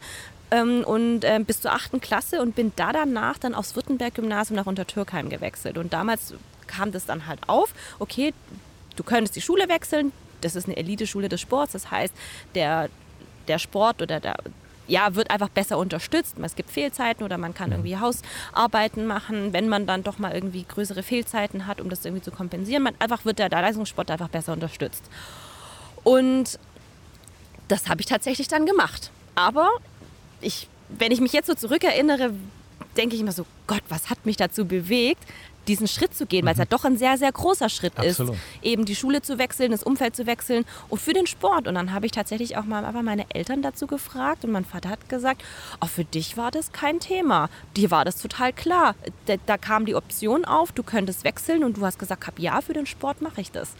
[0.51, 4.67] ähm, und äh, bis zur achten Klasse und bin da danach dann aufs Württemberg-Gymnasium nach
[4.67, 5.77] Untertürkheim gewechselt.
[5.77, 6.33] Und damals
[6.71, 8.33] kam das dann halt auf, okay,
[8.95, 12.13] du könntest die Schule wechseln, das ist eine Eliteschule des Sports, das heißt,
[12.55, 12.89] der,
[13.47, 14.37] der Sport oder der,
[14.87, 16.35] ja, wird einfach besser unterstützt.
[16.41, 20.65] Es gibt Fehlzeiten oder man kann irgendwie Hausarbeiten machen, wenn man dann doch mal irgendwie
[20.67, 22.83] größere Fehlzeiten hat, um das irgendwie zu kompensieren.
[22.83, 25.03] Man, einfach wird der, der Leistungssport einfach besser unterstützt.
[26.03, 26.59] Und
[27.67, 29.11] das habe ich tatsächlich dann gemacht.
[29.35, 29.69] Aber
[30.41, 32.33] ich, wenn ich mich jetzt so zurückerinnere,
[32.97, 35.23] denke ich immer so, Gott, was hat mich dazu bewegt,
[35.67, 36.69] diesen Schritt zu gehen, weil es ja mhm.
[36.69, 38.35] doch ein sehr, sehr großer Schritt Absolut.
[38.35, 41.67] ist, eben die Schule zu wechseln, das Umfeld zu wechseln und für den Sport.
[41.67, 44.89] Und dann habe ich tatsächlich auch mal aber meine Eltern dazu gefragt und mein Vater
[44.89, 45.43] hat gesagt,
[45.81, 47.49] oh, für dich war das kein Thema.
[47.75, 48.95] Dir war das total klar.
[49.25, 52.61] Da, da kam die Option auf, du könntest wechseln und du hast gesagt, hab, ja,
[52.61, 53.73] für den Sport mache ich das.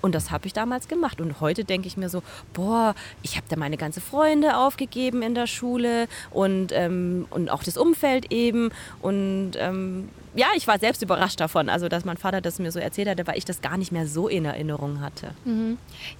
[0.00, 1.20] Und das habe ich damals gemacht.
[1.20, 5.34] Und heute denke ich mir so, boah, ich habe da meine ganze Freunde aufgegeben in
[5.34, 8.70] der Schule und, ähm, und auch das Umfeld eben.
[9.02, 12.78] Und ähm, ja, ich war selbst überrascht davon, also dass mein Vater das mir so
[12.78, 15.32] erzählt hatte, weil ich das gar nicht mehr so in Erinnerung hatte.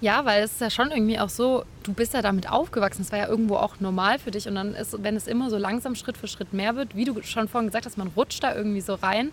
[0.01, 3.03] Ja, weil es ist ja schon irgendwie auch so, du bist ja damit aufgewachsen.
[3.03, 4.47] Es war ja irgendwo auch normal für dich.
[4.47, 7.21] Und dann ist, wenn es immer so langsam Schritt für Schritt mehr wird, wie du
[7.23, 9.31] schon vorhin gesagt hast, man rutscht da irgendwie so rein,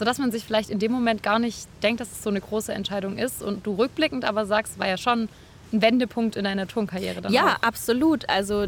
[0.00, 2.72] sodass man sich vielleicht in dem Moment gar nicht denkt, dass es so eine große
[2.72, 3.42] Entscheidung ist.
[3.42, 5.28] Und du rückblickend aber sagst, war ja schon
[5.74, 7.62] ein Wendepunkt in deiner Turnkarriere dann Ja, auch.
[7.62, 8.26] absolut.
[8.30, 8.64] Also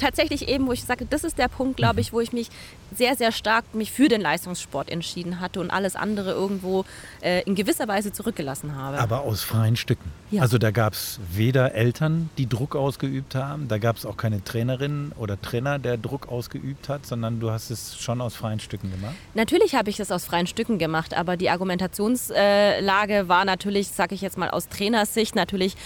[0.00, 2.48] tatsächlich eben, wo ich sage, das ist der Punkt, glaube ich, wo ich mich
[2.96, 6.84] sehr, sehr stark mich für den Leistungssport entschieden hatte und alles andere irgendwo
[7.20, 8.98] äh, in gewisser Weise zurückgelassen habe.
[8.98, 10.10] Aber aus freien Stücken.
[10.32, 10.42] Ja.
[10.42, 14.42] Also da gab es weder Eltern, die Druck ausgeübt haben, da gab es auch keine
[14.42, 18.90] Trainerin oder Trainer, der Druck ausgeübt hat, sondern du hast es schon aus freien Stücken
[18.90, 19.14] gemacht.
[19.34, 24.20] Natürlich habe ich das aus freien Stücken gemacht, aber die Argumentationslage war natürlich, sage ich
[24.20, 25.76] jetzt mal aus Trainersicht, natürlich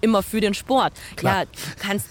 [0.00, 0.92] immer für den Sport.
[1.16, 1.42] Klar.
[1.42, 2.06] Ja, kannst,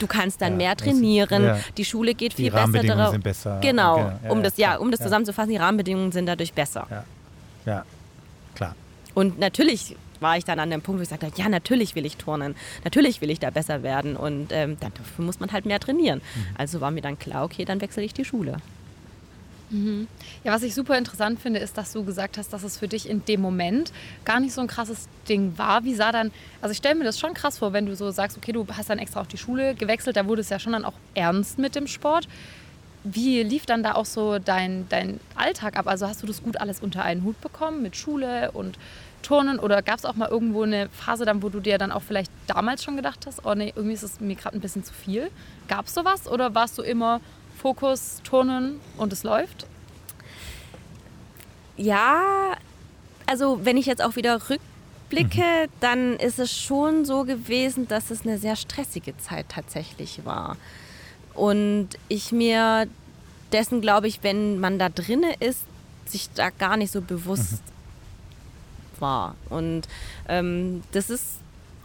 [0.00, 1.58] du kannst dann Ja, mehr das- trainieren, ja.
[1.76, 3.12] die Schule geht Die viel besser Rahmenbedingungen darauf.
[3.12, 3.58] sind besser.
[3.60, 7.04] Genau, ja, um das, ja, um das zusammenzufassen, die Rahmenbedingungen sind dadurch besser.
[7.66, 7.84] Ja,
[8.54, 8.74] klar.
[9.14, 12.16] Und natürlich war ich dann an dem Punkt, wo ich sagte, ja, natürlich will ich
[12.16, 16.20] turnen, natürlich will ich da besser werden und ähm, dafür muss man halt mehr trainieren.
[16.34, 16.46] Mhm.
[16.56, 18.56] Also war mir dann klar, okay, dann wechsle ich die Schule.
[20.44, 23.08] Ja, was ich super interessant finde, ist, dass du gesagt hast, dass es für dich
[23.08, 23.92] in dem Moment
[24.24, 25.84] gar nicht so ein krasses Ding war.
[25.84, 28.36] Wie sah dann, also ich stelle mir das schon krass vor, wenn du so sagst,
[28.36, 30.84] okay, du hast dann extra auf die Schule gewechselt, da wurde es ja schon dann
[30.84, 32.28] auch ernst mit dem Sport.
[33.02, 35.86] Wie lief dann da auch so dein, dein Alltag ab?
[35.86, 38.78] Also hast du das gut alles unter einen Hut bekommen mit Schule und
[39.22, 42.02] Turnen oder gab es auch mal irgendwo eine Phase dann, wo du dir dann auch
[42.02, 44.94] vielleicht damals schon gedacht hast, oh nee, irgendwie ist es mir gerade ein bisschen zu
[44.94, 45.30] viel?
[45.68, 47.20] Gab es sowas oder warst du immer
[47.64, 49.66] Fokus, Turnen und es läuft?
[51.78, 52.58] Ja,
[53.24, 58.20] also wenn ich jetzt auch wieder rückblicke, dann ist es schon so gewesen, dass es
[58.20, 60.58] eine sehr stressige Zeit tatsächlich war.
[61.32, 62.86] Und ich mir
[63.50, 65.62] dessen, glaube ich, wenn man da drinne ist,
[66.04, 67.62] sich da gar nicht so bewusst
[69.00, 69.36] war.
[69.48, 69.88] Und
[70.28, 71.38] ähm, das ist,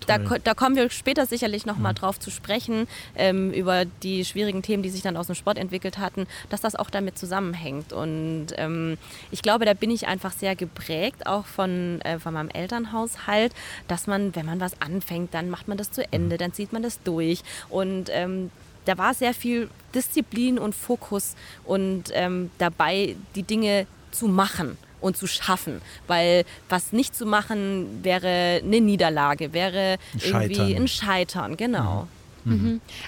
[0.09, 4.61] da, da kommen wir später sicherlich noch mal drauf zu sprechen, ähm, über die schwierigen
[4.61, 7.93] Themen, die sich dann aus dem Sport entwickelt hatten, dass das auch damit zusammenhängt.
[7.93, 8.97] Und ähm,
[9.31, 13.53] ich glaube, da bin ich einfach sehr geprägt, auch von, äh, von meinem Elternhaushalt,
[13.87, 16.81] dass man, wenn man was anfängt, dann macht man das zu Ende, dann zieht man
[16.81, 17.43] das durch.
[17.69, 18.49] Und ähm,
[18.85, 25.17] da war sehr viel Disziplin und Fokus und ähm, dabei, die Dinge zu machen und
[25.17, 25.81] zu schaffen.
[26.07, 30.75] Weil was nicht zu machen, wäre eine Niederlage, wäre Ein irgendwie Scheitern.
[30.83, 32.07] ein Scheitern, genau.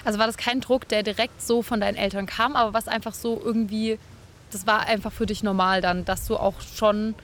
[0.04, 3.14] Also war das kein Druck, der direkt so von deinen Eltern kam, aber was einfach
[3.14, 3.98] so irgendwie,
[4.52, 7.14] das war einfach für dich normal dann, dass du auch schon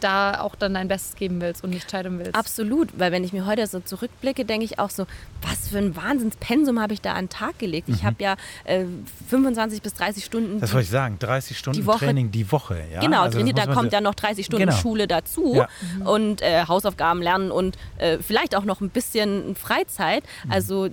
[0.00, 2.34] da auch dann dein Bestes geben willst und nicht scheitern willst.
[2.34, 5.06] Absolut, weil wenn ich mir heute so zurückblicke, denke ich auch so,
[5.42, 7.88] was für ein Wahnsinnspensum habe ich da an den Tag gelegt.
[7.88, 8.84] Ich habe ja äh,
[9.28, 10.60] 25 bis 30 Stunden.
[10.60, 12.82] Das wollte ich sagen, 30 Stunden Die Woche- Training die Woche.
[12.92, 13.00] Ja?
[13.00, 14.76] Genau, Also da kommt ja noch 30 Stunden Genau.
[14.76, 15.68] Schule dazu Ja.
[16.04, 20.24] und äh, Hausaufgaben lernen und äh, vielleicht auch noch ein bisschen Freizeit.
[20.44, 20.52] Mhm.
[20.52, 20.88] Also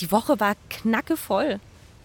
[0.00, 1.60] die Woche war knackevoll.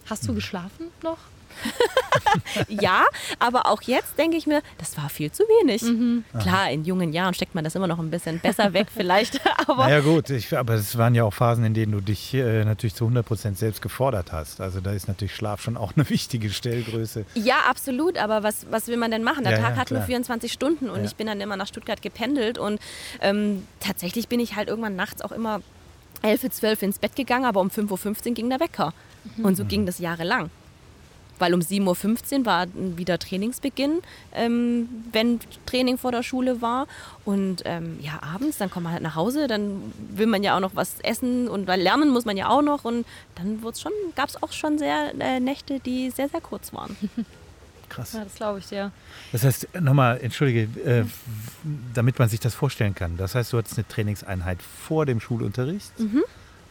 [0.08, 1.16] Hast du geschlafen noch?
[2.68, 3.04] Ja,
[3.38, 5.82] aber auch jetzt denke ich mir, das war viel zu wenig.
[5.82, 6.24] Mhm.
[6.40, 9.84] Klar, in jungen Jahren steckt man das immer noch ein bisschen besser weg vielleicht, aber
[9.84, 12.94] Naja gut, ich, aber es waren ja auch Phasen, in denen du dich äh, natürlich
[12.94, 14.60] zu 100% selbst gefordert hast.
[14.60, 17.24] Also da ist natürlich Schlaf schon auch eine wichtige Stellgröße.
[17.34, 19.44] Ja, absolut, aber was, was will man denn machen?
[19.44, 20.06] Der Ja, Tag ja, hat nur klar.
[20.06, 21.04] 24 Stunden und Ja.
[21.06, 22.80] ich bin dann immer nach Stuttgart gependelt und
[23.20, 25.60] ähm, tatsächlich bin ich halt irgendwann nachts auch immer
[26.22, 28.92] 11, 12 ins Bett gegangen, aber um 5.15 Uhr ging der Wecker.
[29.36, 29.44] Mhm.
[29.44, 30.50] Und so ging das jahrelang.
[31.38, 34.00] Weil um 7.15 Uhr war wieder Trainingsbeginn,
[34.34, 36.86] ähm, wenn Training vor der Schule war.
[37.24, 40.60] Und ähm, ja, abends, dann kommt man halt nach Hause, dann will man ja auch
[40.60, 42.84] noch was essen und weil lernen muss man ja auch noch.
[42.84, 43.60] Und dann
[44.14, 46.96] gab es auch schon sehr äh, Nächte, die sehr, sehr kurz waren.
[47.88, 48.12] Krass.
[48.12, 48.90] Ja, das glaube ich dir.
[49.30, 51.04] Das heißt, nochmal, entschuldige, äh,
[51.92, 53.16] damit man sich das vorstellen kann.
[53.16, 55.92] Das heißt, du hattest eine Trainingseinheit vor dem Schulunterricht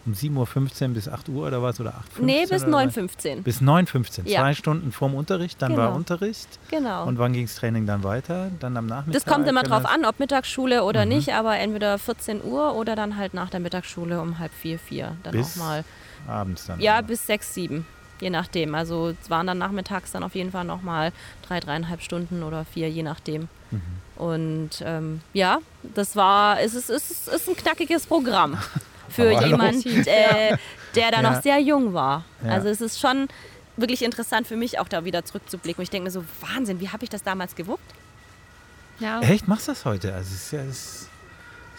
[0.05, 1.79] um 7.15 Uhr bis 8 Uhr oder was?
[1.79, 2.25] Oder 8.15 Mhm.
[2.25, 2.95] Nee, bis oder was?
[2.97, 4.41] 9.15 Bis 9.15 Ja.
[4.41, 5.97] Zwei Stunden vorm Unterricht, dann war Genau.
[5.97, 6.47] Unterricht.
[6.69, 7.05] Genau.
[7.05, 8.51] Und wann ging das Training dann weiter?
[8.59, 9.23] Dann am Nachmittag?
[9.23, 11.09] das kommt immer drauf an, ob Mittagsschule oder Mhm.
[11.11, 15.15] nicht, aber entweder 14 Uhr oder dann halt nach der Mittagsschule um halb vier, vier.
[15.23, 15.83] Dann Bis auch mal.
[16.27, 16.79] Abends dann.
[16.79, 17.07] Ja, oder?
[17.07, 17.85] bis sechs, sieben.
[18.21, 18.75] Je nachdem.
[18.75, 21.11] Also es waren dann nachmittags dann auf jeden Fall nochmal
[21.47, 23.49] drei, dreieinhalb Stunden oder vier, je nachdem.
[23.71, 23.81] Mhm.
[24.15, 25.57] Und ähm, ja,
[25.95, 28.57] das war, es ist, es ist, es ist ein knackiges Programm
[29.09, 29.47] für Aber hallo.
[29.47, 30.57] jemand, äh,
[30.95, 31.31] der da Ja.
[31.31, 32.23] noch sehr jung war.
[32.43, 32.51] Ja.
[32.51, 33.27] Also es ist schon
[33.77, 35.81] wirklich interessant für mich auch da wieder zurückzublicken.
[35.81, 37.83] Und ich denke mir so, Wahnsinn, wie habe ich das damals gewuppt?
[38.99, 39.19] Ja.
[39.21, 39.47] Echt?
[39.47, 40.13] Machst du das heute?
[40.13, 41.07] Also es ist ja, es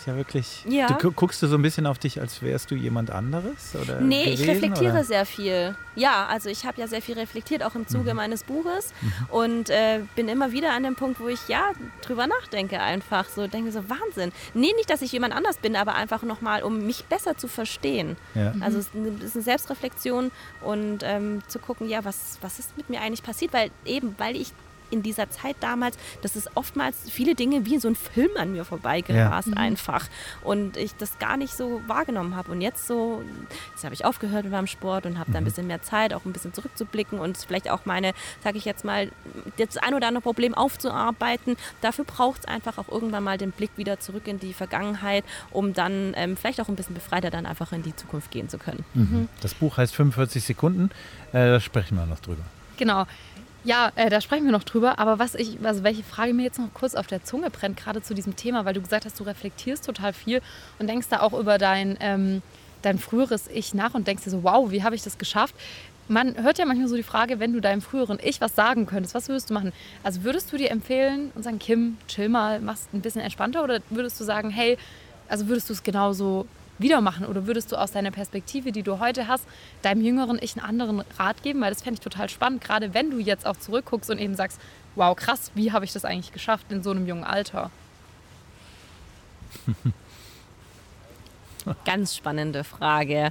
[0.04, 0.62] Ist ja wirklich.
[0.68, 0.86] Ja.
[0.88, 3.74] Du gu- guckst du so ein bisschen auf dich, als wärst du jemand anderes?
[3.80, 5.04] Oder Nee, ich gewesen, reflektiere oder?
[5.04, 5.74] sehr viel.
[5.96, 8.16] Ja, also ich habe ja sehr viel reflektiert, auch im Zuge Mhm.
[8.16, 8.92] meines Buches.
[9.30, 11.70] Und äh, bin immer wieder an dem Punkt, wo ich ja
[12.02, 13.24] drüber nachdenke einfach.
[13.30, 14.30] So denke so, Wahnsinn.
[14.52, 18.18] Nee, nicht, dass ich jemand anders bin, aber einfach nochmal, um mich besser zu verstehen.
[18.34, 18.52] Ja.
[18.60, 22.58] Also es ist eine- es ist eine Selbstreflexion und ähm, zu gucken, ja, was, was
[22.58, 23.54] ist mit mir eigentlich passiert?
[23.54, 24.48] Weil eben, weil ich
[24.94, 28.64] in dieser Zeit damals, das ist oftmals viele Dinge wie so ein Film an mir
[28.64, 30.08] vorbeigerast einfach
[30.42, 33.22] und ich das gar nicht so wahrgenommen habe und jetzt so,
[33.72, 36.24] jetzt habe ich aufgehört mit meinem Sport und habe da ein bisschen mehr Zeit, auch
[36.24, 39.10] ein bisschen zurückzublicken und vielleicht auch meine, sage ich jetzt mal,
[39.58, 41.56] das ein oder andere Problem aufzuarbeiten.
[41.80, 45.74] Dafür braucht es einfach auch irgendwann mal den Blick wieder zurück in die Vergangenheit, um
[45.74, 48.84] dann ähm, vielleicht auch ein bisschen befreiter dann einfach in die Zukunft gehen zu können.
[48.94, 49.28] Mhm.
[49.40, 50.90] Das Buch heißt 45 Sekunden.
[51.32, 52.42] Äh, da sprechen wir noch drüber.
[52.76, 53.06] Genau.
[53.64, 54.98] Ja, äh, da sprechen wir noch drüber.
[54.98, 58.02] Aber was ich, also welche Frage mir jetzt noch kurz auf der Zunge brennt, gerade
[58.02, 60.42] zu diesem Thema, weil du gesagt hast, du reflektierst total viel
[60.78, 62.42] und denkst da auch über dein, ähm,
[62.82, 65.54] dein früheres Ich nach und denkst dir so, wow, wie habe ich das geschafft?
[66.06, 69.14] Man hört ja manchmal so die Frage, wenn du deinem früheren Ich was sagen könntest,
[69.14, 69.72] was würdest du machen?
[70.02, 73.80] Also würdest du dir empfehlen und sagen, Kim, chill mal, mach's ein bisschen entspannter oder
[73.88, 74.76] würdest du sagen, hey,
[75.28, 76.46] also würdest du es genauso
[76.78, 79.46] wieder machen oder würdest du aus deiner Perspektive, die du heute hast,
[79.82, 81.60] deinem jüngeren Ich einen anderen Rat geben?
[81.60, 84.60] Weil das fände ich total spannend, gerade wenn du jetzt auch zurückguckst und eben sagst,
[84.94, 87.70] wow, krass, wie habe ich das eigentlich geschafft in so einem jungen Alter?
[91.84, 93.30] Ganz spannende Frage.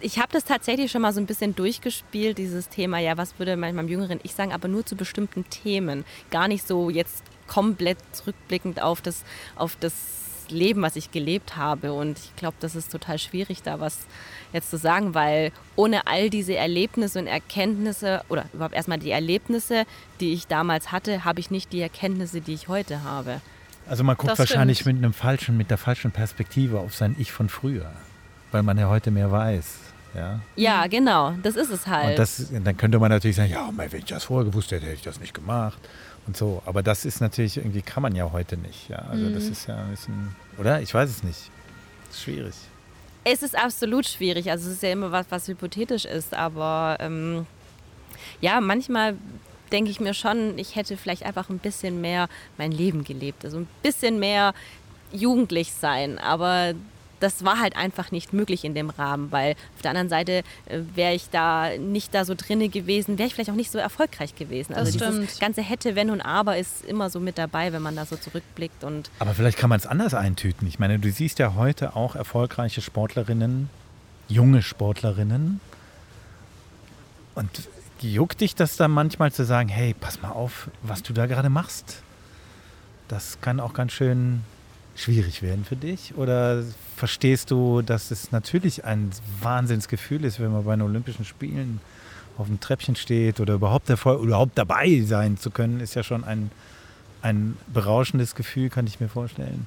[0.00, 3.56] Ich habe das tatsächlich schon mal so ein bisschen durchgespielt, dieses Thema, ja, was würde
[3.56, 6.04] meinem jüngeren Ich sagen, aber nur zu bestimmten Themen.
[6.30, 9.22] Gar nicht so jetzt komplett zurückblickend auf das,
[9.54, 10.21] auf das
[10.52, 11.92] Leben, was ich gelebt habe.
[11.92, 13.98] Und ich glaube, das ist total schwierig, da was
[14.52, 19.84] jetzt zu sagen, weil ohne all diese Erlebnisse und Erkenntnisse, oder überhaupt erstmal die Erlebnisse,
[20.20, 23.40] die ich damals hatte, habe ich nicht die Erkenntnisse, die ich heute habe.
[23.88, 24.96] Also man guckt Das wahrscheinlich stimmt.
[24.96, 27.90] mit einem falschen, mit der falschen Perspektive auf sein Ich von früher,
[28.52, 29.78] weil man ja heute mehr weiß.
[30.14, 30.40] Ja.
[30.56, 32.10] Ja, genau, das ist es halt.
[32.10, 34.96] Und das, dann könnte man natürlich sagen, ja, wenn ich das vorher gewusst hätte, hätte
[34.96, 35.78] ich das nicht gemacht
[36.26, 36.62] und so.
[36.66, 38.88] Aber das ist natürlich irgendwie kann man ja heute nicht.
[38.88, 38.98] Ja.
[39.10, 40.80] Also das ist ja ein bisschen, oder?
[40.80, 41.50] Ich weiß es nicht.
[42.12, 42.54] Schwierig.
[43.24, 44.50] Es ist absolut schwierig.
[44.50, 46.34] Also es ist ja immer was, was hypothetisch ist.
[46.34, 47.46] Aber ähm,
[48.40, 49.16] ja, manchmal
[49.70, 53.44] denke ich mir schon, ich hätte vielleicht einfach ein bisschen mehr mein Leben gelebt.
[53.44, 54.54] Also ein bisschen mehr
[55.12, 56.18] jugendlich sein.
[56.18, 56.74] Aber
[57.22, 60.80] das war halt einfach nicht möglich in dem Rahmen, weil auf der anderen Seite äh,
[60.94, 64.34] wäre ich da nicht da so drinne gewesen, wäre ich vielleicht auch nicht so erfolgreich
[64.34, 64.74] gewesen.
[64.74, 65.40] Also Das dieses stimmt.
[65.40, 68.82] ganze hätte, wenn und aber ist immer so mit dabei, wenn man da so zurückblickt
[68.84, 70.66] und Aber vielleicht kann man es anders eintüten.
[70.66, 73.70] Ich meine, du siehst ja heute auch erfolgreiche Sportlerinnen,
[74.28, 75.60] junge Sportlerinnen.
[77.34, 77.48] Und
[78.00, 81.48] juckt dich das dann manchmal zu sagen, hey, pass mal auf, was du da gerade
[81.50, 82.02] machst?
[83.08, 84.42] Das kann auch ganz schön
[84.94, 86.14] schwierig werden für dich.
[86.16, 86.62] Oder
[86.96, 91.80] verstehst du, dass es natürlich ein Wahnsinnsgefühl ist, wenn man bei den Olympischen Spielen
[92.38, 96.24] auf dem Treppchen steht oder überhaupt, davor, überhaupt dabei sein zu können, ist ja schon
[96.24, 96.50] ein,
[97.20, 99.66] ein berauschendes Gefühl, kann ich mir vorstellen.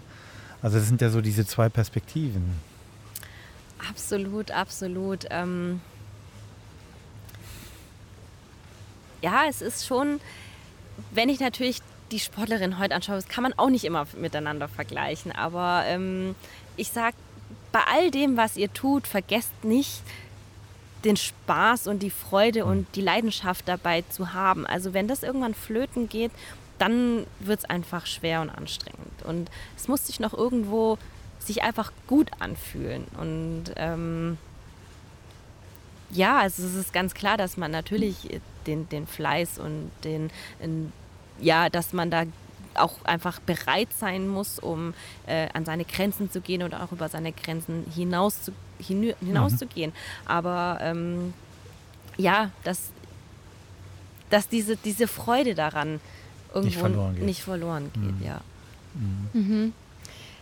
[0.61, 2.55] Also das sind ja so diese zwei Perspektiven.
[3.89, 5.25] Absolut, absolut.
[5.29, 5.79] Ähm
[9.21, 10.19] ja, es ist schon,
[11.11, 15.31] wenn ich natürlich die Sportlerin heute anschaue, das kann man auch nicht immer miteinander vergleichen.
[15.31, 16.35] Aber ähm,
[16.77, 17.15] ich sage,
[17.71, 20.01] bei all dem, was ihr tut, vergesst nicht,
[21.03, 24.65] den Spaß und die Freude und die Leidenschaft dabei zu haben.
[24.65, 26.31] Also wenn das irgendwann flöten geht,
[26.79, 29.23] dann wird es einfach schwer und anstrengend.
[29.23, 30.97] Und es muss sich noch irgendwo
[31.39, 33.05] sich einfach gut anfühlen.
[33.19, 34.37] Und ähm,
[36.11, 40.91] ja, also es ist ganz klar, dass man natürlich den, den Fleiß und den, in,
[41.39, 42.23] ja, dass man da
[42.75, 44.93] auch einfach bereit sein muss, um
[45.27, 49.55] äh, an seine Grenzen zu gehen oder auch über seine Grenzen hinaus zu, hinü- hinaus
[49.57, 49.93] zu gehen.
[50.25, 51.33] Aber ähm,
[52.17, 52.89] ja, dass,
[54.29, 55.99] dass diese, diese Freude daran
[56.53, 57.23] irgendwo verloren geht.
[57.25, 58.25] nicht verloren geht, Mhm.
[58.25, 58.41] ja.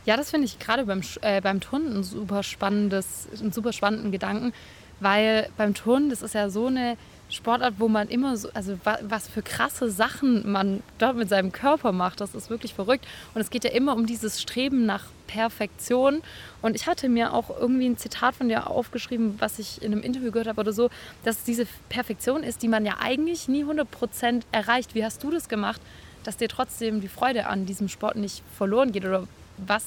[0.06, 3.72] Ja, das finde ich gerade beim, Sch- äh, beim Turnen ein super spannendes, einen super
[3.74, 4.54] spannenden Gedanken,
[5.00, 6.98] weil beim Turnen, das ist ja so eine
[7.34, 11.52] Sportart, wo man immer so, also wa, was für krasse Sachen man dort mit seinem
[11.52, 13.08] Körper macht, das ist wirklich verrückt.
[13.34, 16.22] Und es geht ja immer um dieses Streben nach Perfektion.
[16.62, 20.04] Und ich hatte mir auch irgendwie ein Zitat von dir aufgeschrieben, was ich in einem
[20.04, 20.90] Interview gehört habe oder so,
[21.24, 24.94] dass es diese Perfektion ist, die man ja eigentlich nie 100% erreicht.
[24.94, 25.82] Wie hast du das gemacht,
[26.24, 29.06] dass dir trotzdem die Freude an diesem Sport nicht verloren geht?
[29.06, 29.84] Oder was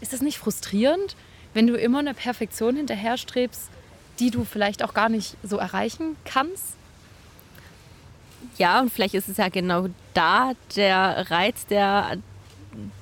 [0.00, 1.16] ist das nicht frustrierend,
[1.54, 3.68] wenn du immer eine Perfektion hinterherstrebst,
[4.22, 6.76] die du vielleicht auch gar nicht so erreichen kannst?
[8.56, 12.18] Ja, und vielleicht ist es ja genau da der Reiz, der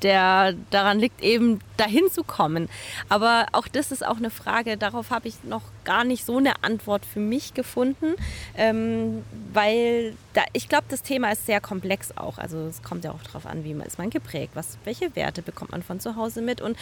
[0.02, 2.68] der daran liegt, eben dahin zu kommen.
[3.09, 6.62] Aber auch das ist auch eine Frage, darauf habe ich noch gar nicht so eine
[6.62, 8.14] Antwort für mich gefunden,
[8.56, 12.38] ähm, weil da, ich glaube, das Thema ist sehr komplex auch.
[12.38, 15.42] Also es kommt ja auch darauf an, wie man ist man geprägt, was, welche Werte
[15.42, 16.76] bekommt man von zu Hause mit und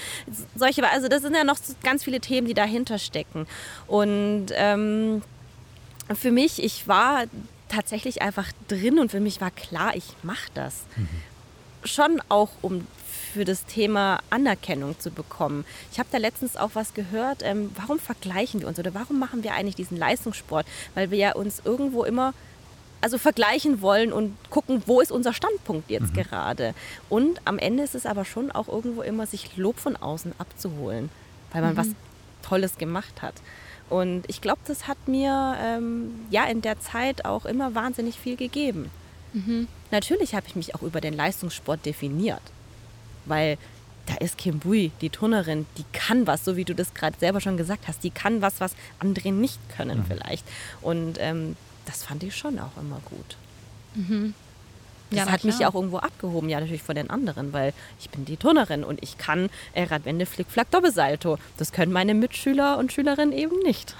[0.54, 3.46] solche, also das sind ja noch ganz viele Themen, die dahinter stecken.
[3.86, 5.22] Und ähm,
[6.14, 7.24] für mich, ich war
[7.68, 10.86] tatsächlich einfach drin und für mich war klar, ich mache das.
[10.96, 11.08] Mhm
[11.88, 12.86] schon auch um
[13.32, 15.64] für das Thema Anerkennung zu bekommen.
[15.92, 19.42] Ich habe da letztens auch was gehört, ähm, warum vergleichen wir uns oder warum machen
[19.44, 20.66] wir eigentlich diesen Leistungssport?
[20.94, 22.32] Weil wir ja uns irgendwo immer
[23.00, 26.22] also vergleichen wollen und gucken, wo ist unser Standpunkt jetzt mhm.
[26.22, 26.74] gerade.
[27.08, 31.10] Und am Ende ist es aber schon auch irgendwo immer, sich Lob von außen abzuholen,
[31.52, 31.76] weil man mhm.
[31.76, 31.88] was
[32.42, 33.34] Tolles gemacht hat.
[33.88, 38.36] Und ich glaube, das hat mir ähm, ja in der Zeit auch immer wahnsinnig viel
[38.36, 38.90] gegeben.
[39.32, 39.68] Mhm.
[39.90, 42.42] Natürlich habe ich mich auch über den Leistungssport definiert,
[43.24, 43.58] weil
[44.06, 47.40] da ist Kim Bui, die Turnerin, die kann was, so wie du das gerade selber
[47.40, 50.04] schon gesagt hast, die kann was, was andere nicht können mhm.
[50.06, 50.44] vielleicht.
[50.80, 53.36] Und ähm, das fand ich schon auch immer gut.
[53.94, 54.34] Mhm.
[55.10, 58.10] Das ja, hat mich ja auch irgendwo abgehoben, ja natürlich von den anderen, weil ich
[58.10, 61.38] bin die Turnerin und ich kann äh, Radwende, Flickflack, Doppelsalto.
[61.56, 63.94] Das können meine Mitschüler und Schülerinnen eben nicht.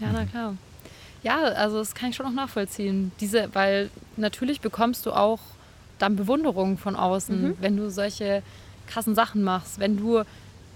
[0.00, 0.56] Ja, na klar.
[1.24, 3.10] Ja, also das kann ich schon noch nachvollziehen.
[3.18, 5.40] Diese, weil natürlich bekommst du auch
[5.98, 7.56] dann Bewunderung von außen, mhm.
[7.60, 8.42] wenn du solche
[8.86, 10.22] krassen Sachen machst, wenn du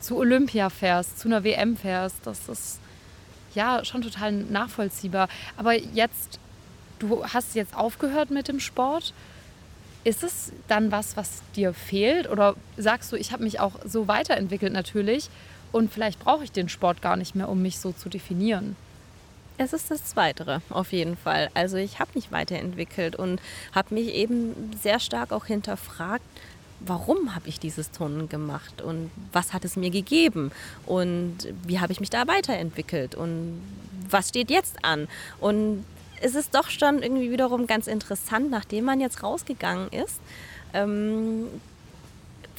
[0.00, 2.16] zu Olympia fährst, zu einer WM fährst.
[2.24, 2.80] Das ist
[3.54, 5.28] ja schon total nachvollziehbar.
[5.58, 6.38] Aber jetzt,
[6.98, 9.12] du hast jetzt aufgehört mit dem Sport.
[10.04, 12.30] Ist es dann was, was dir fehlt?
[12.30, 15.28] Oder sagst du, ich habe mich auch so weiterentwickelt natürlich
[15.72, 18.76] und vielleicht brauche ich den Sport gar nicht mehr, um mich so zu definieren?
[19.60, 21.50] Es ist das Zweite, auf jeden Fall.
[21.52, 23.40] Also ich habe mich weiterentwickelt und
[23.74, 26.24] habe mich eben sehr stark auch hinterfragt,
[26.78, 30.52] warum habe ich dieses Turnen gemacht und was hat es mir gegeben
[30.86, 33.60] und wie habe ich mich da weiterentwickelt und
[34.08, 35.08] was steht jetzt an.
[35.40, 35.84] Und
[36.22, 40.20] es ist doch schon irgendwie wiederum ganz interessant, nachdem man jetzt rausgegangen ist,
[40.72, 41.48] ähm,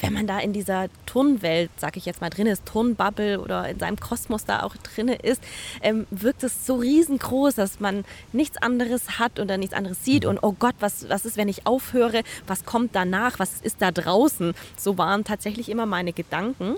[0.02, 3.80] wenn man da in dieser Turnwelt, sag ich jetzt mal, drin ist, Turnbubble oder in
[3.80, 5.42] seinem Kosmos da auch drin ist,
[5.82, 10.40] ähm, wirkt es so riesengroß, dass man nichts anderes hat oder nichts anderes sieht und
[10.42, 14.54] oh Gott, was, was ist, wenn ich aufhöre, was kommt danach, was ist da draußen?
[14.78, 16.76] So waren tatsächlich immer meine Gedanken.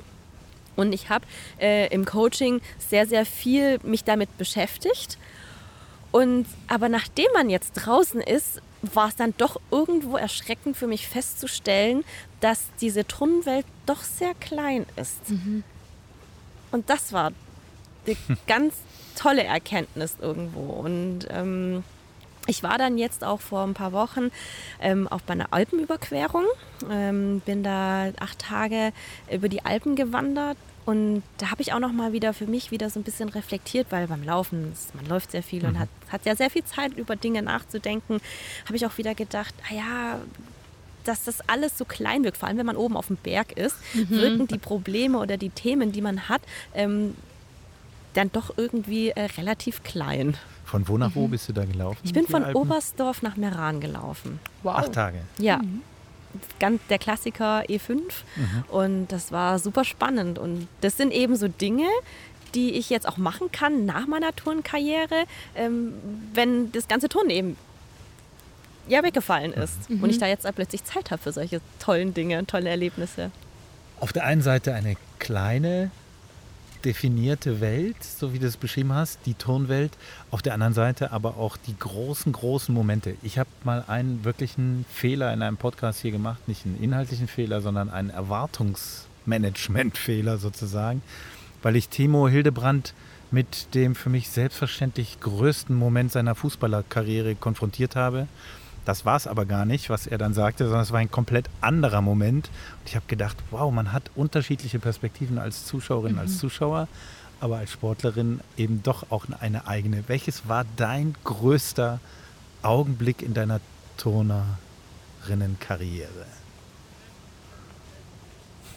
[0.75, 1.25] Und ich habe
[1.59, 5.17] äh, im Coaching sehr, sehr viel mich damit beschäftigt.
[6.11, 11.07] Und aber nachdem man jetzt draußen ist, war es dann doch irgendwo erschreckend für mich
[11.07, 12.03] festzustellen,
[12.41, 15.29] dass diese Turnwelt doch sehr klein ist.
[15.29, 15.63] Mhm.
[16.71, 17.31] Und das war
[18.05, 18.75] eine ganz
[19.15, 20.61] tolle Erkenntnis irgendwo.
[20.61, 21.83] Und ähm,
[22.47, 24.31] ich war dann jetzt auch vor ein paar Wochen
[24.81, 26.45] ähm, bei einer Alpenüberquerung,
[26.89, 28.91] ähm, bin da acht Tage
[29.31, 32.89] über die Alpen gewandert und da habe ich auch noch mal wieder für mich wieder
[32.89, 35.69] so ein bisschen reflektiert, weil beim Laufen, man läuft sehr viel mhm.
[35.69, 38.19] und hat, hat ja sehr viel Zeit, über Dinge nachzudenken,
[38.65, 40.19] habe ich auch wieder gedacht, naja, ah
[41.03, 43.75] dass das alles so klein wirkt, vor allem wenn man oben auf dem Berg ist,
[43.93, 44.09] mhm.
[44.09, 46.41] wirken die Probleme oder die Themen, die man hat,
[46.73, 47.15] ähm,
[48.13, 50.35] dann doch irgendwie äh, relativ klein.
[50.65, 51.15] Von wo nach mhm.
[51.15, 51.99] wo bist du da gelaufen?
[52.03, 52.61] Ich bin von Alpen?
[52.61, 54.39] Oberstdorf nach Meran gelaufen.
[54.63, 54.75] Wow.
[54.75, 55.19] Acht Tage.
[55.37, 55.57] Ja.
[55.57, 55.81] Mhm
[56.59, 58.63] ganz der Klassiker E5 mhm.
[58.69, 61.87] und das war super spannend und das sind eben so Dinge,
[62.55, 65.93] die ich jetzt auch machen kann nach meiner Turnkarriere, ähm,
[66.33, 67.57] wenn das ganze Turnen eben
[68.91, 70.03] ja weggefallen ist mhm.
[70.03, 73.31] und ich da jetzt plötzlich Zeit habe für solche tollen Dinge, tolle Erlebnisse.
[73.99, 75.91] Auf der einen Seite eine kleine
[76.83, 79.91] definierte Welt, so wie du es beschrieben hast, die Turnwelt.
[80.31, 83.13] Auf der anderen Seite aber auch die großen, großen Momente.
[83.21, 87.61] Ich habe mal einen wirklichen Fehler in einem Podcast hier gemacht, nicht einen inhaltlichen Fehler,
[87.61, 91.03] sondern einen Erwartungsmanagement-Fehler sozusagen,
[91.61, 92.95] weil ich Timo Hildebrand
[93.29, 98.27] mit dem für mich selbstverständlich größten Moment seiner Fußballerkarriere konfrontiert habe.
[98.85, 101.47] Das war es aber gar nicht, was er dann sagte, sondern es war ein komplett
[101.61, 102.49] anderer Moment.
[102.79, 106.19] Und ich habe gedacht, wow, man hat unterschiedliche Perspektiven als Zuschauerin, mhm.
[106.19, 106.87] als Zuschauer,
[107.39, 110.05] aber als Sportlerin eben doch auch eine eigene.
[110.07, 111.99] Welches war dein größter
[112.63, 113.59] Augenblick in deiner
[113.97, 116.25] Turnerinnenkarriere?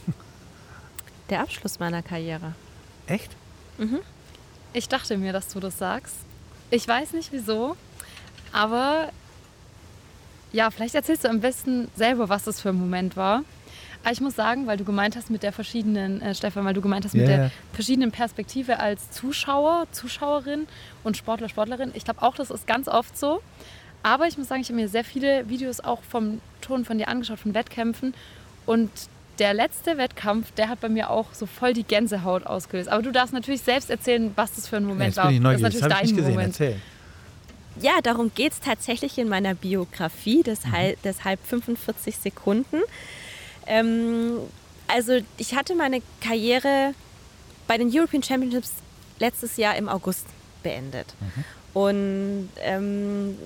[1.31, 2.55] Der Abschluss meiner Karriere.
[3.07, 3.35] Echt?
[3.79, 4.01] Mhm.
[4.75, 6.17] Ich dachte mir, dass du das sagst.
[6.71, 7.77] Ich weiß nicht wieso,
[8.53, 9.11] aber
[10.55, 13.43] ja, vielleicht erzählst du am besten selber, was das für ein Moment war.
[14.05, 16.81] Aber ich muss sagen, weil du gemeint hast mit der verschiedenen, äh, Stefan, weil du
[16.81, 17.37] gemeint hast mit yeah.
[17.37, 20.67] der verschiedenen Perspektive als Zuschauer, Zuschauerin
[21.03, 21.91] und Sportler, Sportlerin.
[21.95, 23.43] Ich glaube auch, das ist ganz oft so.
[24.05, 27.09] Aber ich muss sagen, ich habe mir sehr viele Videos auch vom Ton von dir
[27.09, 28.15] angeschaut, von Wettkämpfen.
[28.65, 28.91] Und
[29.41, 32.91] der letzte Wettkampf, der hat bei mir auch so voll die Gänsehaut ausgelöst.
[32.91, 35.33] Aber du darfst natürlich selbst erzählen, was das für ein Moment Jetzt war.
[35.33, 36.35] Das ist Das natürlich nicht dein gesehen.
[36.35, 36.61] Moment.
[36.61, 36.81] Erzähl.
[37.81, 42.81] Ja, darum geht es tatsächlich in meiner Biografie, deshalb, deshalb 45 Sekunden.
[43.67, 44.39] Ähm,
[44.87, 46.95] also ich hatte meine Karriere
[47.67, 48.73] bei den European Championships
[49.19, 50.27] letztes Jahr im August
[50.63, 51.15] beendet.
[51.73, 53.37] Und ähm,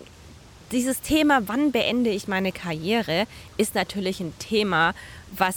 [0.73, 3.27] dieses Thema, wann beende ich meine Karriere,
[3.57, 4.95] ist natürlich ein Thema,
[5.33, 5.57] was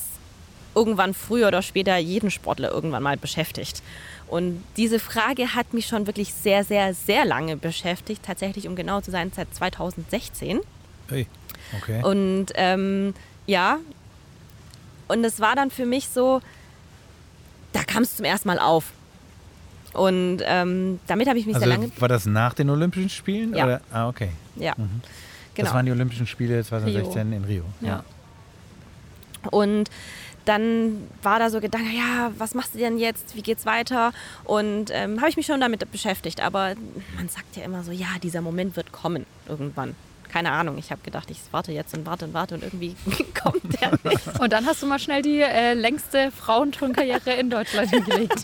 [0.76, 3.82] irgendwann früher oder später jeden Sportler irgendwann mal beschäftigt.
[4.28, 8.24] Und diese Frage hat mich schon wirklich sehr, sehr, sehr lange beschäftigt.
[8.24, 10.62] Tatsächlich, um genau zu sein, seit 2016.
[11.12, 11.28] Ui,
[11.78, 12.02] okay.
[12.04, 13.14] Und ähm,
[13.46, 13.80] ja,
[15.10, 16.40] und es war dann für mich so,
[17.74, 18.86] da kam es zum ersten Mal auf.
[19.94, 21.92] Und ähm, damit habe ich mich also sehr lange.
[22.00, 23.54] war das nach den Olympischen Spielen?
[23.54, 23.66] Ja.
[23.66, 23.82] Oder?
[23.92, 24.30] Ah, okay.
[24.56, 24.88] Ja, Das
[25.56, 25.74] genau.
[25.74, 27.66] waren die Olympischen Spiele 2016 in Rio.
[27.82, 28.06] Ja.
[29.50, 29.90] Und
[30.46, 33.36] dann war da so Gedanke, ja, was machst du denn jetzt?
[33.36, 34.12] Wie geht's weiter?
[34.44, 36.42] Und ähm, habe ich mich schon damit beschäftigt.
[36.42, 36.76] Aber
[37.16, 39.96] man sagt ja immer so, ja, dieser Moment wird kommen irgendwann.
[40.32, 40.78] Keine Ahnung.
[40.78, 42.96] Ich habe gedacht, ich warte jetzt und warte und warte und irgendwie
[43.44, 44.39] kommt der nicht.
[44.39, 48.44] Und dann hast du mal schnell die äh, längste Frauenturnkarriere in Deutschland hingelegt.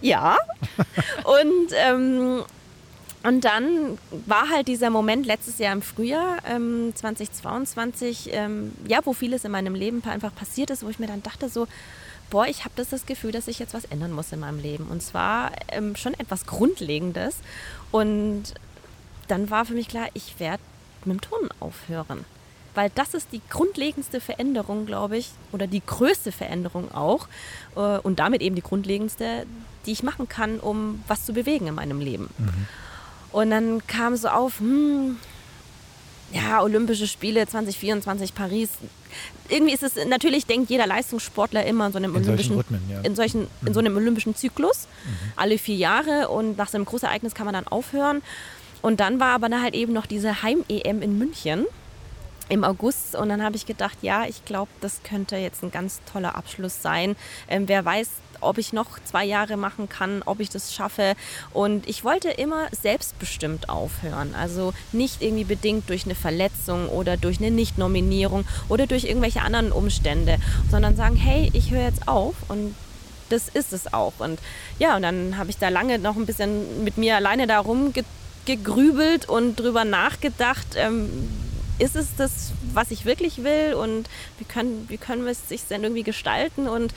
[0.00, 0.36] Ja.
[1.24, 2.42] Und, ähm,
[3.24, 9.14] und dann war halt dieser Moment letztes Jahr im Frühjahr ähm, 2022, ähm, ja, wo
[9.14, 11.66] vieles in meinem Leben einfach passiert ist, wo ich mir dann dachte so,
[12.28, 14.88] boah, ich habe das, das Gefühl, dass ich jetzt was ändern muss in meinem Leben.
[14.88, 17.36] Und zwar ähm, schon etwas Grundlegendes.
[17.92, 18.42] Und
[19.28, 20.62] dann war für mich klar, ich werde
[21.06, 22.26] mit dem Turnen aufhören.
[22.74, 27.28] Weil das ist die grundlegendste Veränderung, glaube ich, oder die größte Veränderung auch.
[27.74, 29.46] Äh, und damit eben die grundlegendste,
[29.86, 32.28] die ich machen kann, um was zu bewegen in meinem Leben.
[33.34, 35.16] Und dann kam so auf, hm,
[36.32, 38.70] ja, Olympische Spiele 2024 Paris.
[39.48, 42.82] Irgendwie ist es, natürlich denkt jeder Leistungssportler immer in so einem In solchen olympischen, Rhythmen,
[42.88, 43.00] ja.
[43.00, 44.86] in, solchen, in so einem olympischen Zyklus,
[45.34, 48.22] alle vier Jahre und nach so einem Großereignis kann man dann aufhören.
[48.82, 51.66] Und dann war aber dann halt eben noch diese Heim-EM in München
[52.48, 56.00] im August und dann habe ich gedacht, ja, ich glaube, das könnte jetzt ein ganz
[56.12, 57.16] toller Abschluss sein.
[57.48, 58.08] Ähm, wer weiß,
[58.44, 61.14] ob ich noch zwei Jahre machen kann, ob ich das schaffe.
[61.52, 64.34] Und ich wollte immer selbstbestimmt aufhören.
[64.34, 69.72] Also nicht irgendwie bedingt durch eine Verletzung oder durch eine Nichtnominierung oder durch irgendwelche anderen
[69.72, 70.38] Umstände,
[70.70, 72.74] sondern sagen, hey, ich höre jetzt auf und
[73.28, 74.14] das ist es auch.
[74.18, 74.38] Und
[74.78, 79.28] ja, und dann habe ich da lange noch ein bisschen mit mir alleine da rumgegrübelt
[79.28, 81.28] und drüber nachgedacht, ähm,
[81.78, 85.64] ist es das, was ich wirklich will und wie können, wie können wir es sich
[85.64, 86.94] denn irgendwie gestalten und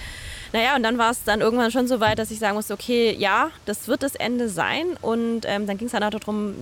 [0.54, 3.16] naja, und dann war es dann irgendwann schon so weit, dass ich sagen musste, okay,
[3.18, 6.54] ja, das wird das Ende sein und ähm, dann ging es dann auch darum,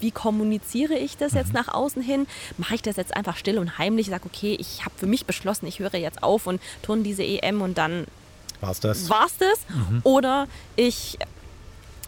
[0.00, 2.26] wie kommuniziere ich das jetzt nach außen hin?
[2.58, 4.06] Mache ich das jetzt einfach still und heimlich?
[4.06, 7.22] Ich sage, okay, ich habe für mich beschlossen, ich höre jetzt auf und turne diese
[7.22, 8.06] EM und dann
[8.60, 9.08] War's das?
[9.10, 9.58] war es das
[10.02, 11.18] oder ich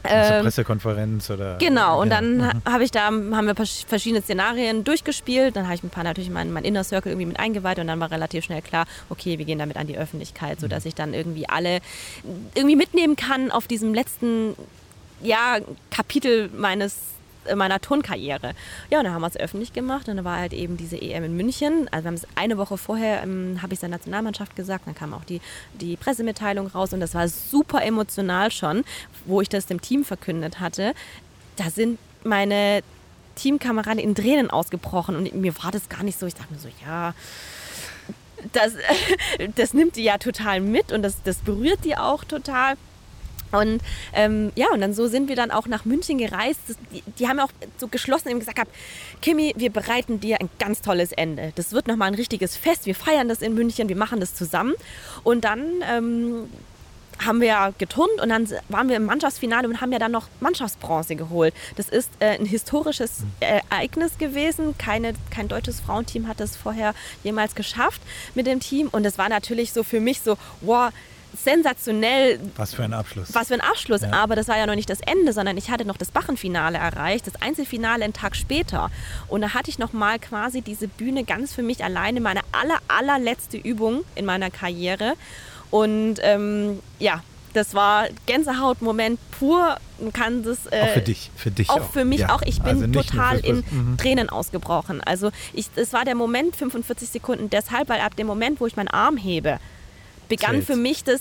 [0.02, 1.56] Zur ähm, Pressekonferenz oder?
[1.58, 2.16] Genau, und Ja.
[2.20, 2.50] dann Mhm.
[2.70, 5.56] habe ich da, haben wir vers- verschiedene Szenarien durchgespielt.
[5.56, 7.98] Dann habe ich ein paar natürlich mein, mein Inner Circle irgendwie mit eingeweiht und dann
[8.00, 11.48] war relativ schnell klar, okay, wir gehen damit an die Öffentlichkeit, sodass ich dann irgendwie
[11.48, 11.80] alle
[12.54, 14.54] irgendwie mitnehmen kann auf diesem letzten
[15.20, 15.58] ja,
[15.90, 16.94] Kapitel meines
[17.48, 18.52] äh, meiner Turnkarriere.
[18.90, 21.24] Ja, und dann haben wir es öffentlich gemacht und dann war halt eben diese EM
[21.24, 21.88] in München.
[21.90, 24.94] Also wir haben es eine Woche vorher, ähm, habe ich es der Nationalmannschaft gesagt, dann
[24.94, 25.40] kam auch die,
[25.74, 28.84] die Pressemitteilung raus und das war super emotional schon,
[29.24, 30.94] wo ich das dem Team verkündet hatte.
[31.56, 32.82] Da sind meine
[33.34, 36.26] Teamkameraden in Tränen ausgebrochen und mir war das gar nicht so.
[36.26, 37.14] Ich dachte mir so, ja,
[38.52, 38.74] das,
[39.56, 42.76] das nimmt die ja total mit und das, das berührt die auch total.
[43.52, 43.80] Und
[44.14, 46.60] ähm, ja, und dann so sind wir dann auch nach München gereist.
[46.68, 48.74] Das, die, die haben auch so geschlossen eben gesagt, gehabt,
[49.20, 51.52] Kimi, wir bereiten dir ein ganz tolles Ende.
[51.54, 52.86] Das wird nochmal ein richtiges Fest.
[52.86, 54.74] Wir feiern das in München, wir machen das zusammen.
[55.24, 56.48] Und dann ähm,
[57.24, 61.16] haben wir geturnt und dann waren wir im Mannschaftsfinale und haben ja dann noch Mannschaftsbronze
[61.16, 61.54] geholt.
[61.76, 64.76] Das ist äh, ein historisches äh, Ereignis gewesen.
[64.78, 66.94] Keine, kein deutsches Frauenteam hat das vorher
[67.24, 68.00] jemals geschafft
[68.34, 68.88] mit dem Team.
[68.88, 70.92] Und das war natürlich so für mich so, wow,
[71.44, 73.34] sensationell, Was für ein Abschluss.
[73.34, 74.02] was für ein Abschluss.
[74.02, 74.12] Ja.
[74.12, 77.26] Aber das war ja noch nicht das Ende, sondern ich hatte noch das Bachenfinale erreicht,
[77.26, 78.90] das Einzelfinale einen Tag später.
[79.28, 82.78] Und da hatte ich noch mal quasi diese Bühne ganz für mich alleine, meine aller,
[82.88, 85.14] allerletzte Übung in meiner Karriere.
[85.70, 87.22] Und ähm, ja,
[87.54, 89.76] das war Gänsehautmoment pur.
[90.00, 92.34] Man kann das äh, auch für dich, für dich auch für mich Ja.
[92.34, 92.42] auch.
[92.42, 93.96] Ich bin Also total in Mhm.
[93.98, 95.00] Tränen ausgebrochen.
[95.02, 98.76] Also ich, es war der Moment 45 Sekunden deshalb, weil ab dem Moment, wo ich
[98.76, 99.58] meinen Arm hebe,
[100.28, 100.66] begann Zählt's.
[100.66, 101.20] für mich das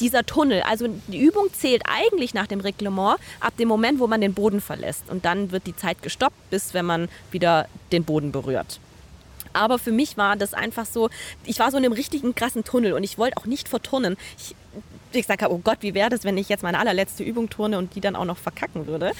[0.00, 0.62] dieser Tunnel.
[0.62, 4.60] Also die Übung zählt eigentlich nach dem Reglement ab dem Moment, wo man den Boden
[4.60, 5.04] verlässt.
[5.08, 8.80] Und dann wird die Zeit gestoppt, bis wenn man wieder den Boden berührt.
[9.52, 11.08] Aber für mich war das einfach so,
[11.44, 14.16] ich war so in einem richtigen krassen Tunnel und ich wollte auch nicht verturnen.
[14.38, 14.54] Ich,
[15.12, 17.78] ich gesagt habe, oh Gott, wie wäre das, wenn ich jetzt meine allerletzte Übung turne
[17.78, 19.12] und die dann auch noch verkacken würde?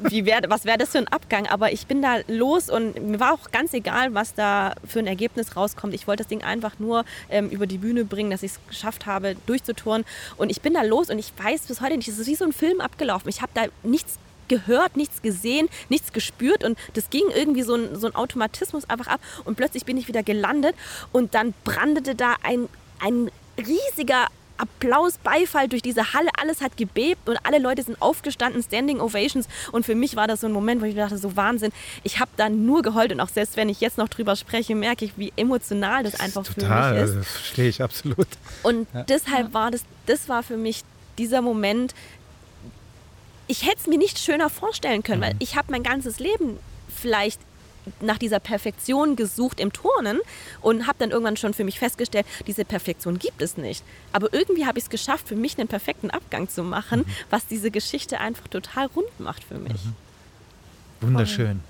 [0.00, 1.46] Wie wär, was wäre das für ein Abgang?
[1.46, 5.06] Aber ich bin da los und mir war auch ganz egal, was da für ein
[5.06, 5.94] Ergebnis rauskommt.
[5.94, 9.06] Ich wollte das Ding einfach nur ähm, über die Bühne bringen, dass ich es geschafft
[9.06, 10.06] habe, durchzuturnen.
[10.36, 12.44] Und ich bin da los und ich weiß bis heute nicht, es ist wie so
[12.44, 13.28] ein Film abgelaufen.
[13.28, 17.96] Ich habe da nichts gehört, nichts gesehen, nichts gespürt und das ging irgendwie so ein,
[17.96, 20.74] so ein Automatismus einfach ab und plötzlich bin ich wieder gelandet
[21.12, 22.68] und dann brandete da ein,
[23.00, 24.26] ein riesiger
[24.56, 29.48] Applaus, Beifall durch diese Halle, alles hat gebebt und alle Leute sind aufgestanden, Standing Ovations.
[29.72, 32.30] Und für mich war das so ein Moment, wo ich dachte, so Wahnsinn, ich habe
[32.36, 35.32] da nur geheult und auch selbst wenn ich jetzt noch drüber spreche, merke ich, wie
[35.36, 37.08] emotional das einfach Total, für mich ist.
[37.10, 38.28] also das verstehe ich absolut.
[38.62, 40.82] Und deshalb war das, das war für mich
[41.18, 41.94] dieser Moment,
[43.46, 47.40] ich hätte es mir nicht schöner vorstellen können, weil ich habe mein ganzes Leben vielleicht
[48.00, 50.20] nach dieser Perfektion gesucht im Turnen
[50.60, 53.84] und habe dann irgendwann schon für mich festgestellt, diese Perfektion gibt es nicht.
[54.12, 57.70] Aber irgendwie habe ich es geschafft, für mich einen perfekten Abgang zu machen, was diese
[57.70, 59.80] Geschichte einfach total rund macht für mich.
[61.00, 61.60] Wunderschön.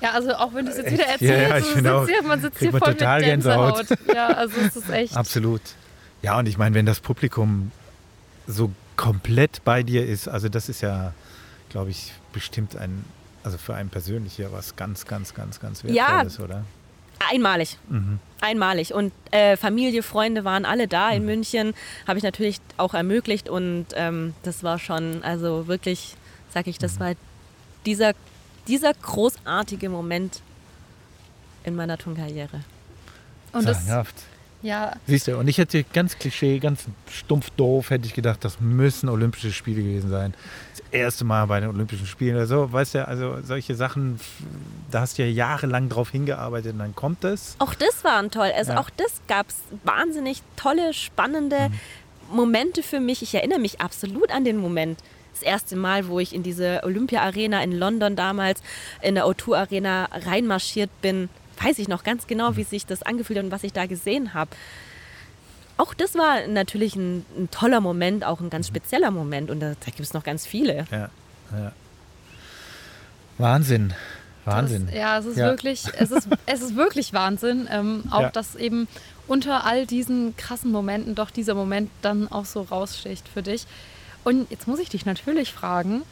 [0.00, 1.20] Ja, also auch wenn du es jetzt wieder Echt?
[1.20, 3.88] Ja, erzählst, ja, ich sitzt auch, hier, man sitzt hier man voll total mit Gänsehaut.
[3.88, 4.14] Gänsehaut.
[4.14, 5.16] Ja, also es ist echt.
[5.16, 5.60] Absolut.
[6.22, 7.70] Ja, und ich meine, wenn das Publikum
[8.46, 11.14] so komplett bei dir ist, also das ist ja,
[11.68, 13.04] glaube ich, bestimmt ein,
[13.44, 16.08] also für einen persönlich ja was ganz, ganz, ganz, ganz Ja.
[16.08, 16.64] Wertvolles, oder?
[17.30, 17.78] Einmalig.
[17.88, 18.18] Mhm.
[18.40, 18.92] Einmalig.
[18.92, 21.74] Und äh, Familie, Freunde waren alle da in München.
[22.06, 23.48] Habe ich natürlich auch ermöglicht.
[23.48, 26.16] Und ähm, das war schon, also wirklich,
[26.52, 27.12] sag ich, das war
[27.86, 28.12] dieser,
[28.66, 30.40] dieser großartige Moment
[31.64, 32.60] in meiner Turnkarriere.
[33.52, 34.16] Und das, Sagenhaft.
[34.62, 38.60] ja, Siehst du, und ich hätte ganz Klischee, ganz stumpf doof, hätte ich gedacht, das
[38.60, 40.34] müssen Olympische Spiele gewesen sein.
[40.92, 44.20] Erste Mal bei den Olympischen Spielen oder so, weißt du, also solche Sachen,
[44.90, 47.56] da hast du ja jahrelang drauf hingearbeitet und dann kommt es.
[47.58, 48.52] Auch das waren toll.
[48.54, 48.80] Also Ja.
[48.80, 51.70] auch das gab es wahnsinnig tolle, spannende
[52.30, 53.22] Momente für mich.
[53.22, 55.00] Ich erinnere mich absolut an den Moment.
[55.32, 58.62] Das erste Mal, wo ich in diese Olympia-Arena in London damals,
[59.00, 61.30] in der O2 Arena reinmarschiert bin,
[61.62, 64.34] weiß ich noch ganz genau, wie sich das angefühlt hat und was ich da gesehen
[64.34, 64.50] habe.
[65.78, 69.50] Auch das war natürlich ein, ein toller Moment, auch ein ganz spezieller Moment.
[69.50, 70.86] Und da, da gibt es noch ganz viele.
[70.90, 71.08] Ja,
[71.56, 71.72] ja.
[73.38, 73.92] Wahnsinn,
[74.44, 74.86] Wahnsinn.
[74.86, 75.46] Das, ja, es ist Ja.
[75.46, 77.68] wirklich, es ist, es ist wirklich Wahnsinn.
[77.70, 78.30] Ähm, auch Ja.
[78.30, 78.88] dass eben
[79.26, 83.66] unter all diesen krassen Momenten doch dieser Moment dann auch so raussticht für dich.
[84.24, 86.02] Und jetzt muss ich dich natürlich fragen,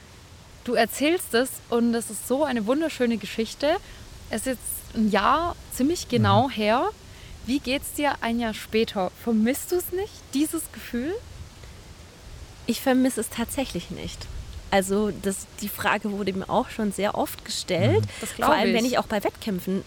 [0.65, 3.69] du erzählst es und es ist so eine wunderschöne Geschichte.
[4.31, 6.53] Es ist jetzt ein Jahr ziemlich genau Mhm.
[6.53, 6.83] her.
[7.47, 9.11] Wie geht's dir ein Jahr später?
[9.23, 11.15] Vermisst du es nicht, dieses Gefühl?
[12.67, 14.27] Ich vermisse es tatsächlich nicht.
[14.71, 18.05] Also das, die Frage wurde mir auch schon sehr oft gestellt.
[18.21, 18.77] Das glaub Vor allem, ich.
[18.77, 19.83] wenn ich auch bei Wettkämpfen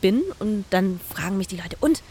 [0.00, 2.02] bin und dann fragen mich die Leute, und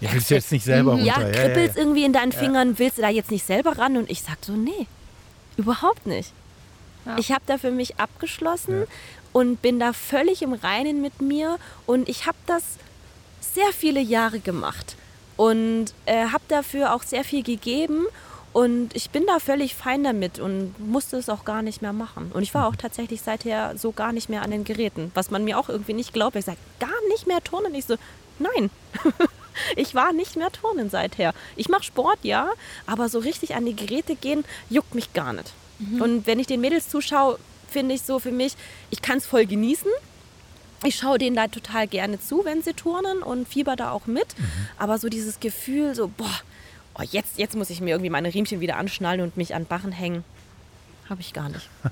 [0.00, 1.04] Ja, willst du jetzt nicht selber runter?
[1.04, 3.96] ja, kribbelt ja, irgendwie in deinen Fingern, willst du da jetzt nicht selber ran?
[3.98, 4.86] Und ich sag so, nee,
[5.58, 6.32] überhaupt nicht.
[7.04, 7.16] Ja.
[7.18, 8.84] Ich habe da für mich abgeschlossen
[9.32, 12.62] und bin da völlig im Reinen mit mir und ich habe das
[13.56, 14.96] sehr viele Jahre gemacht
[15.38, 18.06] und äh, habe dafür auch sehr viel gegeben
[18.52, 22.30] und ich bin da völlig fein damit und musste es auch gar nicht mehr machen.
[22.32, 25.44] Und ich war auch tatsächlich seither so gar nicht mehr an den Geräten, was man
[25.44, 26.36] mir auch irgendwie nicht glaubt.
[26.36, 27.74] Ich sage, gar nicht mehr turnen.
[27.74, 27.96] Ich so,
[28.38, 28.70] nein,
[29.76, 31.34] ich war nicht mehr turnen seither.
[31.54, 32.50] Ich mache Sport, ja,
[32.86, 35.52] aber so richtig an die Geräte gehen, juckt mich gar nicht.
[36.00, 37.38] Und wenn ich den Mädels zuschaue,
[37.68, 38.54] finde ich so für mich,
[38.90, 39.90] ich kann es voll genießen.
[40.84, 44.26] Ich schaue denen da total gerne zu, wenn sie turnen und fieber da auch mit.
[44.78, 46.30] Aber so dieses Gefühl, so, boah,
[46.98, 49.92] oh, jetzt, jetzt muss ich mir irgendwie meine Riemchen wieder anschnallen und mich an Barren
[49.92, 50.24] hängen,
[51.08, 51.68] habe ich gar nicht.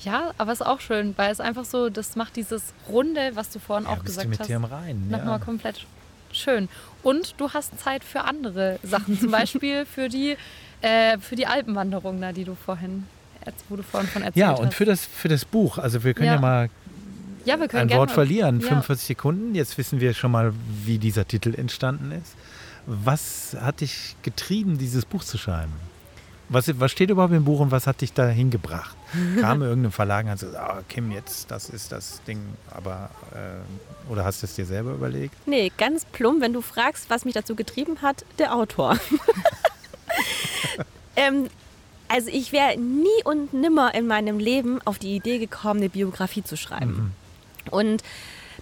[0.00, 3.48] Ja, aber es ist auch schön, weil es einfach so, das macht dieses Runde, was
[3.48, 5.08] du vorhin Ja, auch bist gesagt du mit hast, dir im Reinen.
[5.08, 5.44] nochmal Ja.
[5.44, 5.86] komplett
[6.32, 6.68] schön.
[7.02, 10.36] Und du hast Zeit für andere Sachen, zum Beispiel für die,
[10.82, 13.06] äh, für die Alpenwanderung, da, die du vorhin,
[13.70, 14.60] wo du vorhin von erzählt ja, hast.
[14.60, 16.40] und für das, für das Buch, also wir können ja, Ja.
[16.40, 16.68] mal
[17.46, 18.68] ja, wir können ein Wort verlieren, Ja.
[18.68, 19.54] 45 Sekunden.
[19.54, 20.52] Jetzt wissen wir schon mal,
[20.84, 22.34] wie dieser Titel entstanden ist.
[22.86, 25.72] Was hat dich getrieben, dieses Buch zu schreiben?
[26.48, 28.96] Was, was steht überhaupt im Buch und was hat dich da hingebracht?
[29.40, 32.38] Kam irgendein Verlag und hat gesagt, ah, Kim, jetzt, das ist das Ding,
[32.70, 35.34] aber, äh, oder hast du es dir selber überlegt?
[35.46, 38.96] Nee, ganz plump, wenn du fragst, was mich dazu getrieben hat, der Autor.
[41.16, 41.48] ähm,
[42.08, 46.44] also ich wäre nie und nimmer in meinem Leben auf die Idee gekommen, eine Biografie
[46.44, 47.12] zu schreiben.
[47.70, 48.02] Und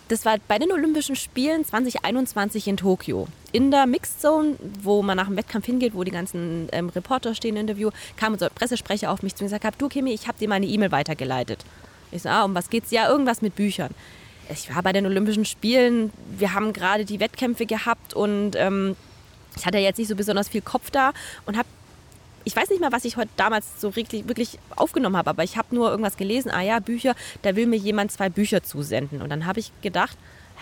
[0.09, 3.27] das war bei den Olympischen Spielen 2021 in Tokio.
[3.53, 7.35] In der Mixed Zone, wo man nach dem Wettkampf hingeht, wo die ganzen ähm, Reporter
[7.35, 10.49] stehen Interview, kam unser Pressesprecher auf mich zu und gesagt, du Kimi, ich habe dir
[10.49, 11.65] meine E-Mail weitergeleitet.
[12.11, 12.91] Ich so, ah, um was geht's?
[12.91, 13.95] Ja, irgendwas mit Büchern.
[14.51, 18.97] ich war bei den Olympischen Spielen, wir haben gerade die Wettkämpfe gehabt und ähm,
[19.57, 21.13] ich hatte jetzt nicht so besonders viel Kopf da
[21.47, 21.69] und habe
[22.45, 25.57] ich weiß nicht mal, was ich heute damals so wirklich, wirklich aufgenommen habe, aber ich
[25.57, 29.23] habe nur irgendwas gelesen, ah ja, Bücher, da will mir jemand zwei Bücher zusenden.
[29.23, 30.17] Und dann habe ich gedacht,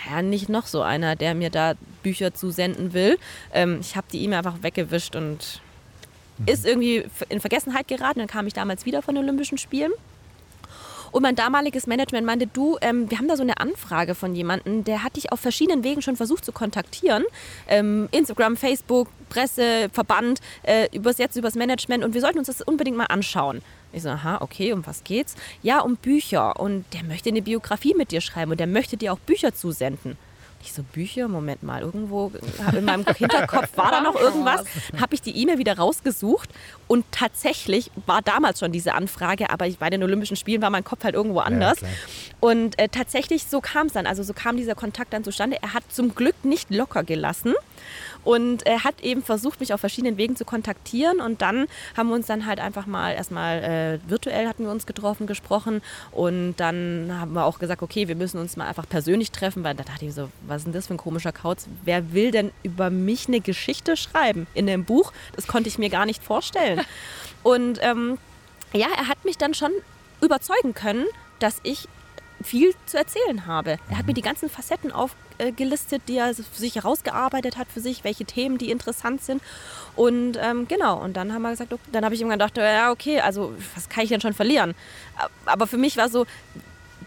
[0.09, 3.19] ja, nicht noch so einer, der mir da Bücher zusenden will.
[3.53, 5.61] Ähm, ich habe die E-Mail einfach weggewischt und
[6.39, 6.49] mhm.
[6.49, 8.21] ist irgendwie in Vergessenheit geraten.
[8.21, 9.93] Dann kam ich damals wieder von den Olympischen Spielen.
[11.13, 14.83] Und mein damaliges Management meinte, du, ähm, wir haben da so eine Anfrage von jemandem,
[14.83, 17.25] der hat dich auf verschiedenen Wegen schon versucht zu kontaktieren.
[17.69, 22.63] Ähm, Instagram, Facebook, Presse, Verband, äh, übers jetzt übers Management und wir sollten uns das
[22.63, 23.61] unbedingt mal anschauen.
[23.93, 25.37] Ich so, aha, okay, um was geht's?
[25.63, 29.13] Ja, um Bücher und der möchte eine Biografie mit dir schreiben und der möchte dir
[29.13, 30.17] auch Bücher zusenden.
[30.63, 32.31] Ich so, Bücher, Moment mal, irgendwo
[32.77, 34.65] in meinem Hinterkopf war da noch irgendwas.
[35.01, 36.49] Habe ich die E-Mail wieder rausgesucht
[36.87, 41.03] und tatsächlich war damals schon diese Anfrage, aber bei den Olympischen Spielen war mein Kopf
[41.03, 41.81] halt irgendwo anders.
[41.81, 41.89] Ja,
[42.39, 45.59] und äh, tatsächlich so kam es dann, also so kam dieser Kontakt dann zustande.
[45.61, 47.55] Er hat zum Glück nicht locker gelassen
[48.25, 51.21] und er hat eben versucht, mich auf verschiedenen Wegen zu kontaktieren.
[51.21, 51.67] Und dann
[51.97, 55.83] haben wir uns dann halt einfach mal erstmal äh, virtuell hatten wir uns getroffen, gesprochen.
[56.13, 59.75] Und dann haben wir auch gesagt, okay, wir müssen uns mal einfach persönlich treffen, weil
[59.75, 61.67] da dachte ich so, was ist denn das für ein komischer Kauz?
[61.85, 65.13] Wer will denn über mich eine Geschichte schreiben in dem Buch?
[65.35, 66.81] Das konnte ich mir gar nicht vorstellen.
[67.43, 68.19] Und ähm,
[68.73, 69.73] ja, er hat mich dann schon
[70.21, 71.07] überzeugen können,
[71.41, 71.89] dass ich
[72.45, 73.79] viel zu erzählen habe.
[73.91, 78.25] Er hat mir die ganzen Facetten aufgelistet, die er sich herausgearbeitet hat für sich, welche
[78.25, 79.43] Themen, die interessant sind.
[79.97, 82.91] Und ähm, genau, und dann haben wir gesagt, okay, dann habe ich immer gedacht, ja,
[82.91, 84.75] okay, also was kann ich denn schon verlieren?
[85.47, 86.27] Aber für mich war so,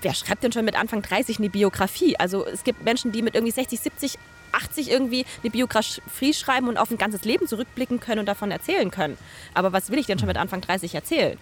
[0.01, 2.17] wer schreibt denn schon mit Anfang 30 eine Biografie?
[2.17, 4.19] Also es gibt Menschen, die mit irgendwie 60, 70,
[4.51, 8.91] 80 irgendwie eine Biografie schreiben und auf ein ganzes Leben zurückblicken können und davon erzählen
[8.91, 9.17] können.
[9.53, 11.37] Aber was will ich denn schon mit Anfang 30 erzählen?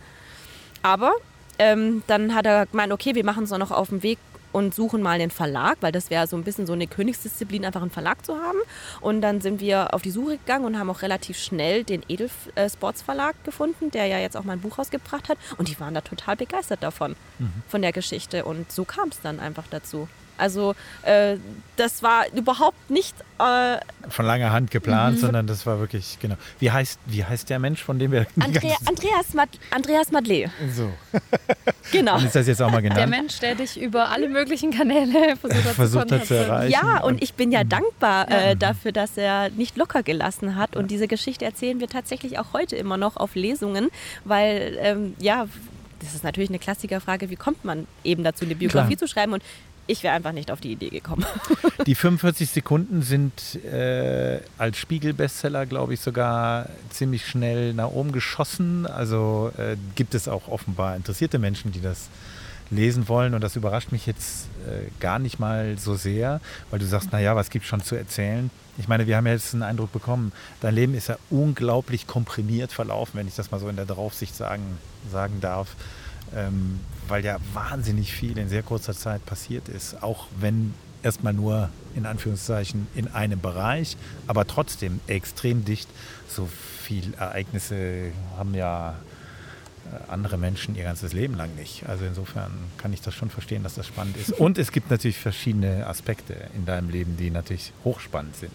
[0.82, 1.14] Aber
[1.60, 4.18] ähm, dann hat er gemeint, okay, wir machen es noch auf dem Weg
[4.54, 7.82] und suchen mal den Verlag, weil das wäre so ein bisschen so eine Königsdisziplin, einfach
[7.82, 8.60] einen Verlag zu haben.
[9.02, 12.30] Und dann sind wir auf die Suche gegangen und haben auch relativ schnell den Edel
[12.56, 15.38] äh, Sports Verlag gefunden, der ja jetzt auch mein Buch rausgebracht hat.
[15.58, 17.52] Und die waren da total begeistert davon, mhm.
[17.68, 18.46] von der Geschichte.
[18.46, 20.08] Und so kam es dann einfach dazu.
[20.44, 21.38] Also äh,
[21.78, 23.78] das war überhaupt nicht äh,
[24.10, 25.22] von langer Hand geplant, mhm.
[25.22, 26.36] sondern das war wirklich genau.
[26.60, 30.52] Wie heißt wie heißt der Mensch, von dem wir Andrea, Andreas Mad, Andreas Madle.
[30.76, 30.92] So.
[31.94, 32.18] genau.
[32.18, 33.00] Und ist das jetzt auch mal genannt?
[33.00, 36.74] Der Mensch, der dich über alle möglichen Kanäle versucht, hat, versucht zu, hat zu erreichen.
[36.74, 37.70] Ja, und, und ich bin ja mhm.
[37.70, 40.76] dankbar äh, dafür, dass er nicht locker gelassen hat.
[40.76, 43.92] Und diese Geschichte erzählen wir tatsächlich auch heute immer noch auf Lesungen,
[44.26, 45.48] weil ähm, ja
[46.04, 49.08] das ist natürlich eine Klassikerfrage, wie kommt man eben dazu, eine Biografie Klar.
[49.08, 49.34] zu schreiben?
[49.34, 49.44] Und
[49.88, 51.26] ich wäre einfach nicht auf die Idee gekommen.
[51.86, 58.88] Die 45 Sekunden sind äh, als Spiegel-Bestseller, glaube ich, sogar ziemlich schnell nach oben geschossen.
[58.88, 62.10] Also äh, gibt es auch offenbar interessierte Menschen, die das
[62.72, 63.34] lesen wollen.
[63.34, 67.36] Und das überrascht mich jetzt äh, gar nicht mal so sehr, weil du sagst, naja,
[67.36, 68.50] was gibt es schon zu erzählen?
[68.78, 70.32] Ich meine, wir haben ja jetzt einen Eindruck bekommen,
[70.62, 74.36] dein Leben ist ja unglaublich komprimiert verlaufen, wenn ich das mal so in der Draufsicht
[74.36, 74.80] sagen,
[75.12, 75.76] sagen darf
[76.36, 80.74] ähm, weil ja wahnsinnig viel in sehr kurzer Zeit passiert ist, auch wenn
[81.04, 85.88] erstmal nur in Anführungszeichen in einem Bereich, aber trotzdem extrem dicht.
[86.28, 86.48] So
[86.82, 88.96] viele Ereignisse haben ja
[89.92, 91.88] äh, andere Menschen ihr ganzes Leben lang nicht.
[91.88, 94.32] Also insofern kann ich das schon verstehen, dass das spannend ist.
[94.32, 98.52] Und es gibt natürlich verschiedene Aspekte in deinem Leben, die natürlich hochspannend sind.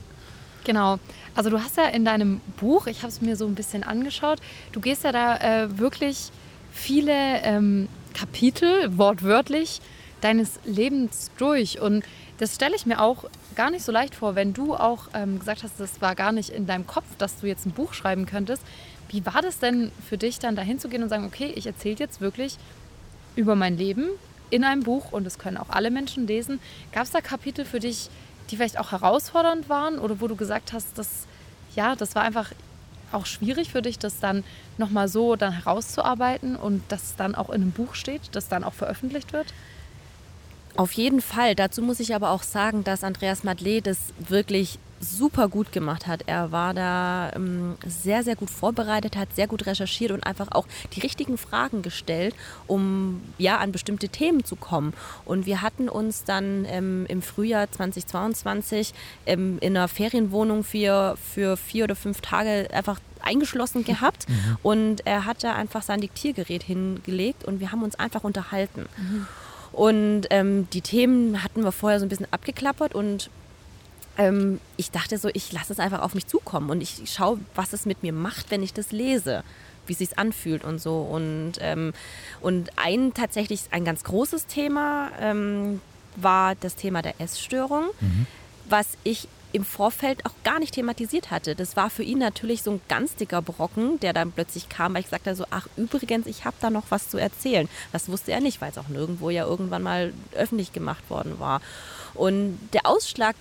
[0.64, 0.98] Genau.
[1.34, 4.40] Also du hast ja in deinem Buch, ich habe es mir so ein bisschen angeschaut,
[4.72, 6.30] du gehst ja da äh, wirklich
[6.72, 9.80] viele ähm, Kapitel, wortwörtlich,
[10.20, 11.80] deines Lebens durch.
[11.80, 12.04] Und
[12.38, 15.62] das stelle ich mir auch gar nicht so leicht vor, wenn du auch ähm, gesagt
[15.62, 18.62] hast, das war gar nicht in deinem Kopf, dass du jetzt ein Buch schreiben könntest.
[19.10, 21.96] Wie war das denn für dich dann dahin zu gehen und sagen, okay, ich erzähle
[21.98, 22.56] jetzt wirklich
[23.36, 24.06] über mein Leben
[24.50, 26.60] in einem Buch und das können auch alle Menschen lesen.
[26.92, 28.10] Gab es da Kapitel für dich,
[28.50, 31.26] die vielleicht auch herausfordernd waren oder wo du gesagt hast, dass
[31.74, 32.52] ja, das war einfach
[33.12, 34.44] auch schwierig für dich, das dann
[34.76, 38.74] nochmal so dann herauszuarbeiten und das dann auch in einem Buch steht, das dann auch
[38.74, 39.52] veröffentlicht wird?
[40.76, 41.54] Auf jeden Fall.
[41.54, 46.24] Dazu muss ich aber auch sagen, dass Andreas Madlet das wirklich super gut gemacht hat.
[46.26, 50.66] Er war da ähm, sehr, sehr gut vorbereitet, hat sehr gut recherchiert und einfach auch
[50.94, 52.34] die richtigen Fragen gestellt,
[52.66, 54.92] um ja an bestimmte Themen zu kommen.
[55.24, 58.94] Und wir hatten uns dann ähm, im Frühjahr 2022
[59.26, 64.56] ähm, in einer Ferienwohnung für, für vier oder fünf Tage einfach eingeschlossen gehabt mhm.
[64.62, 68.86] und er hat da einfach sein Diktiergerät hingelegt und wir haben uns einfach unterhalten.
[68.96, 69.26] Mhm.
[69.72, 73.30] Und ähm, die Themen hatten wir vorher so ein bisschen abgeklappert und
[74.18, 77.72] ähm, ich dachte so, ich lasse es einfach auf mich zukommen und ich schaue, was
[77.72, 79.44] es mit mir macht, wenn ich das lese
[79.88, 80.98] wie es sich anfühlt und so.
[80.98, 81.92] Und, ähm,
[82.40, 85.80] und ein tatsächlich ein ganz großes Thema, ähm,
[86.16, 87.84] war das Thema der Essstörung,
[88.68, 91.54] was ich im Vorfeld auch gar nicht thematisiert hatte.
[91.54, 95.02] Das war für ihn natürlich so ein ganz dicker Brocken, der dann plötzlich kam, weil
[95.02, 97.68] ich sagte so, ach übrigens, ich habe da noch was zu erzählen.
[97.92, 101.62] Das wusste er nicht, weil es auch nirgendwo ja irgendwann mal öffentlich gemacht worden war.
[102.14, 103.36] Und der Ausschlag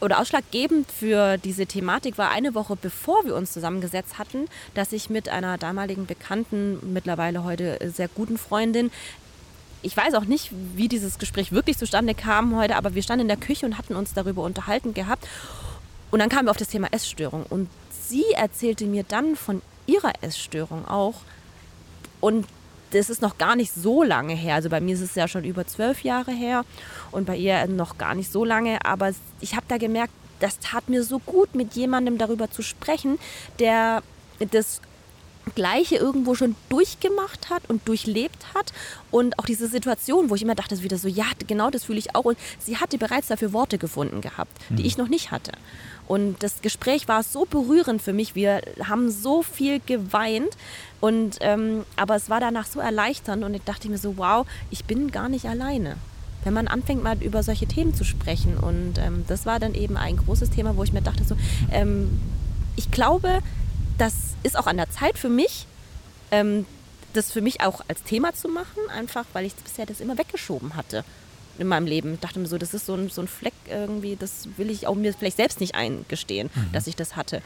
[0.00, 5.10] oder ausschlaggebend für diese Thematik war eine Woche bevor wir uns zusammengesetzt hatten, dass ich
[5.10, 8.90] mit einer damaligen Bekannten, mittlerweile heute sehr guten Freundin,
[9.82, 13.28] ich weiß auch nicht, wie dieses Gespräch wirklich zustande kam heute, aber wir standen in
[13.28, 15.28] der Küche und hatten uns darüber unterhalten gehabt.
[16.10, 17.44] Und dann kamen wir auf das Thema Essstörung.
[17.48, 21.14] Und sie erzählte mir dann von ihrer Essstörung auch.
[22.20, 22.46] Und
[22.90, 24.54] das ist noch gar nicht so lange her.
[24.54, 26.64] Also bei mir ist es ja schon über zwölf Jahre her
[27.10, 28.84] und bei ihr noch gar nicht so lange.
[28.84, 33.18] Aber ich habe da gemerkt, das tat mir so gut, mit jemandem darüber zu sprechen,
[33.58, 34.02] der
[34.50, 34.80] das
[35.54, 38.72] Gleiche irgendwo schon durchgemacht hat und durchlebt hat.
[39.10, 42.14] Und auch diese Situation, wo ich immer dachte, wieder so, ja, genau das fühle ich
[42.14, 42.24] auch.
[42.24, 45.52] Und sie hatte bereits dafür Worte gefunden gehabt, die ich noch nicht hatte.
[46.06, 48.34] Und das Gespräch war so berührend für mich.
[48.34, 50.56] Wir haben so viel geweint.
[51.00, 54.84] Und, ähm, aber es war danach so erleichternd und ich dachte mir so, wow, ich
[54.84, 55.96] bin gar nicht alleine.
[56.44, 58.56] Wenn man anfängt, mal über solche Themen zu sprechen.
[58.56, 61.36] Und ähm, das war dann eben ein großes Thema, wo ich mir dachte, so,
[61.70, 62.20] ähm,
[62.76, 63.40] ich glaube,
[63.98, 65.66] das ist auch an der Zeit für mich,
[66.30, 66.66] ähm,
[67.14, 70.76] das für mich auch als Thema zu machen, einfach weil ich bisher das immer weggeschoben
[70.76, 71.04] hatte
[71.58, 72.14] in meinem Leben.
[72.14, 74.86] Ich dachte mir so, das ist so ein, so ein Fleck irgendwie, das will ich
[74.86, 76.72] auch mir vielleicht selbst nicht eingestehen, Mhm.
[76.72, 77.42] dass ich das hatte.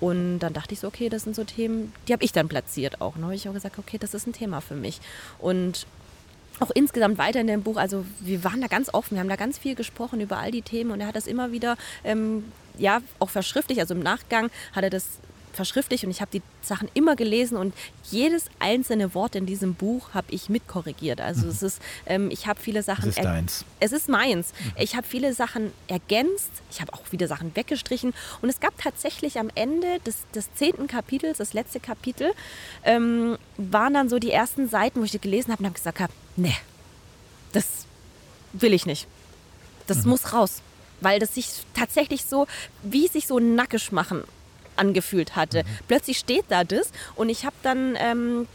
[0.00, 3.00] Und dann dachte ich so, okay, das sind so Themen, die habe ich dann platziert
[3.00, 3.16] auch.
[3.16, 3.34] Ne?
[3.34, 5.00] Ich habe gesagt, okay, das ist ein Thema für mich.
[5.38, 5.86] Und
[6.60, 9.36] auch insgesamt weiter in dem Buch, also wir waren da ganz offen, wir haben da
[9.36, 12.44] ganz viel gesprochen über all die Themen und er hat das immer wieder, ähm,
[12.78, 15.06] ja, auch verschriftlich, also im Nachgang hat er das
[15.54, 17.74] verschriftlich und ich habe die Sachen immer gelesen und
[18.10, 21.20] jedes einzelne Wort in diesem Buch habe ich mitkorrigiert.
[21.20, 23.06] Also es ist, ähm, ich habe viele Sachen.
[23.06, 23.64] Das ist deins.
[23.80, 24.52] Es ist meins.
[24.78, 29.38] Ich habe viele Sachen ergänzt, ich habe auch viele Sachen weggestrichen und es gab tatsächlich
[29.38, 32.32] am Ende des, des zehnten Kapitels, das letzte Kapitel,
[32.84, 36.00] ähm, waren dann so die ersten Seiten, wo ich die gelesen habe und habe gesagt
[36.00, 36.56] habe, nee,
[37.52, 37.86] das
[38.52, 39.06] will ich nicht.
[39.86, 40.62] Das muss raus.
[41.00, 42.46] Weil das sich tatsächlich so,
[42.82, 44.24] wie sich so nackisch machen
[44.76, 45.64] angefühlt hatte.
[45.88, 48.46] Plötzlich steht da das und ich habe dann ähm,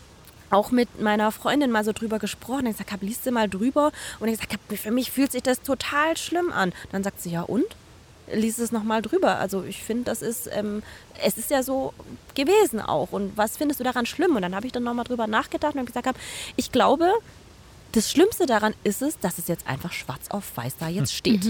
[0.49, 2.65] auch mit meiner Freundin mal so drüber gesprochen.
[2.65, 3.91] Ich gesagt habe, liest du mal drüber.
[4.20, 6.74] Und ich gesagt habe, für mich fühlt sich das total schlimm an.
[6.91, 7.65] Dann sagt sie, ja und?
[8.32, 9.38] Lies es nochmal drüber.
[9.38, 10.84] Also ich finde, das ist, ähm,
[11.24, 11.93] es ist ja so
[12.36, 13.11] gewesen auch.
[13.11, 14.36] Und was findest du daran schlimm?
[14.36, 16.15] Und dann habe ich dann nochmal drüber nachgedacht und habe gesagt, hab,
[16.55, 17.11] ich glaube,
[17.93, 21.45] das Schlimmste daran ist es, dass es jetzt einfach schwarz auf weiß da jetzt steht.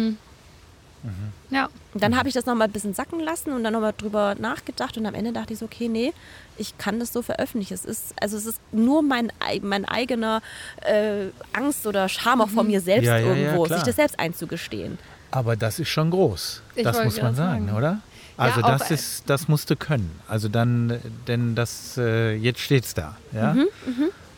[1.49, 1.69] Ja.
[1.93, 4.97] Und dann habe ich das nochmal ein bisschen sacken lassen und dann nochmal drüber nachgedacht
[4.97, 6.13] und am Ende dachte ich so, okay, nee,
[6.57, 7.73] ich kann das so veröffentlichen.
[7.73, 10.41] Es ist, also es ist nur mein, ei- mein eigener
[10.81, 13.79] äh, Angst oder Scham auch vor mir selbst Ja, ja, ja, irgendwo, klar.
[13.79, 14.97] sich das selbst einzugestehen.
[15.31, 16.61] Aber das ist schon groß.
[16.75, 17.77] Ich das muss man sagen, sagen.
[17.77, 18.01] oder?
[18.35, 20.19] Also das ist, das musst du können.
[20.27, 23.17] Also dann, denn das, äh, jetzt steht's da.
[23.33, 23.53] Ja?
[23.53, 23.67] Mhm.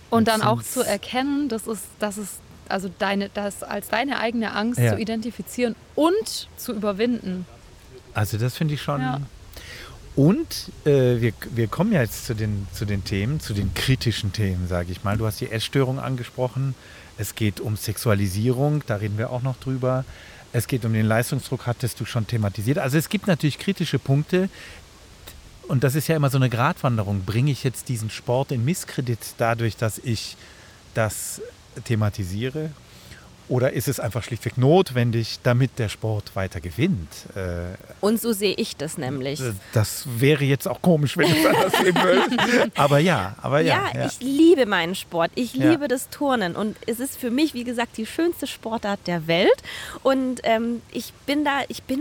[0.09, 2.39] Und dann auch zu erkennen, dass es, dass es
[2.71, 4.93] also deine, das als deine eigene Angst Ja.
[4.93, 7.45] zu identifizieren und zu überwinden.
[8.13, 9.01] Also das finde ich schon.
[9.01, 9.21] Ja.
[10.15, 14.33] Und äh, wir, wir kommen ja jetzt zu den, zu den Themen, zu den kritischen
[14.33, 15.17] Themen, sage ich mal.
[15.17, 16.75] Du hast die Essstörung angesprochen.
[17.17, 20.03] Es geht um Sexualisierung, da reden wir auch noch drüber.
[20.53, 22.77] Es geht um den Leistungsdruck, hattest du schon thematisiert.
[22.77, 24.49] Also es gibt natürlich kritische Punkte.
[25.67, 27.23] Und das ist ja immer so eine Gratwanderung.
[27.23, 30.35] Bringe ich jetzt diesen Sport in Misskredit dadurch, dass ich
[30.93, 31.41] das
[31.85, 32.71] thematisiere?
[33.49, 37.09] Oder ist es einfach schlichtweg notwendig, damit der Sport weiter gewinnt?
[37.35, 39.41] Äh, Und so sehe ich das nämlich.
[39.41, 42.71] äh, Das wäre jetzt auch komisch, wenn ich anders sehen würde.
[42.75, 43.89] Aber ja, aber ja.
[43.93, 45.31] Ja, ich liebe meinen Sport.
[45.35, 45.69] Ich Ja.
[45.71, 46.55] liebe das Turnen.
[46.55, 49.61] Und es ist für mich, wie gesagt, die schönste Sportart der Welt.
[50.01, 51.99] Und ähm, ich bin da, ich bin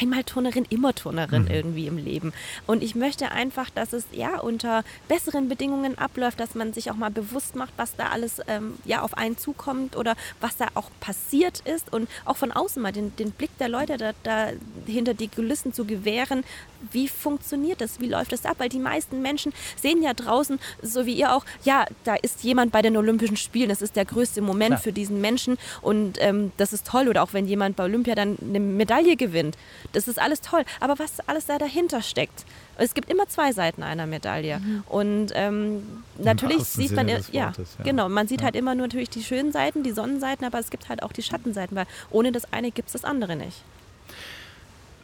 [0.00, 1.50] einmal Turnerin, immer Turnerin Mhm.
[1.50, 2.32] irgendwie im Leben.
[2.66, 6.96] Und ich möchte einfach, dass es ja unter besseren Bedingungen abläuft, dass man sich auch
[6.96, 10.90] mal bewusst macht, was da alles ähm, ja auf einen zukommt oder was da auch
[11.00, 14.48] passiert ist und auch von außen mal den, den Blick der Leute da, da
[14.86, 16.44] hinter die Kulissen zu gewähren.
[16.92, 18.00] Wie funktioniert das?
[18.00, 18.56] Wie läuft das ab?
[18.58, 22.70] Weil die meisten Menschen sehen ja draußen, so wie ihr auch, ja, da ist jemand
[22.72, 23.68] bei den Olympischen Spielen.
[23.68, 24.80] Das ist der größte Moment Klar.
[24.80, 27.08] für diesen Menschen und ähm, das ist toll.
[27.08, 29.56] Oder auch wenn jemand bei Olympia dann eine Medaille gewinnt.
[29.92, 30.64] Das ist alles toll.
[30.80, 32.44] Aber was alles da dahinter steckt.
[32.78, 34.60] Es gibt immer zwei Seiten einer Medaille.
[34.86, 35.82] Und ähm,
[36.18, 37.84] natürlich sieht man, des ja, Wortes, ja.
[37.84, 38.46] genau, man sieht Ja.
[38.46, 41.22] halt immer nur natürlich die schönen Seiten, die Sonnenseiten, aber es gibt halt auch die
[41.22, 43.62] Schattenseiten, weil ohne das eine gibt es das andere nicht.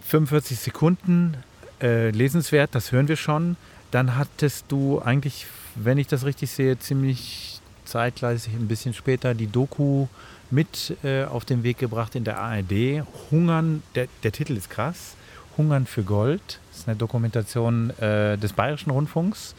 [0.08, 1.36] 45 Sekunden
[1.80, 3.56] äh, lesenswert, das hören wir schon.
[3.90, 9.46] Dann hattest du eigentlich, wenn ich das richtig sehe, ziemlich zeitgleich, ein bisschen später die
[9.46, 10.06] Doku
[10.52, 13.04] mit äh, auf den Weg gebracht in der ARD.
[13.30, 15.14] Hungern, der, der Titel ist krass.
[15.56, 16.60] Hungern für Gold.
[16.70, 19.54] Das ist eine Dokumentation äh, des Bayerischen Rundfunks.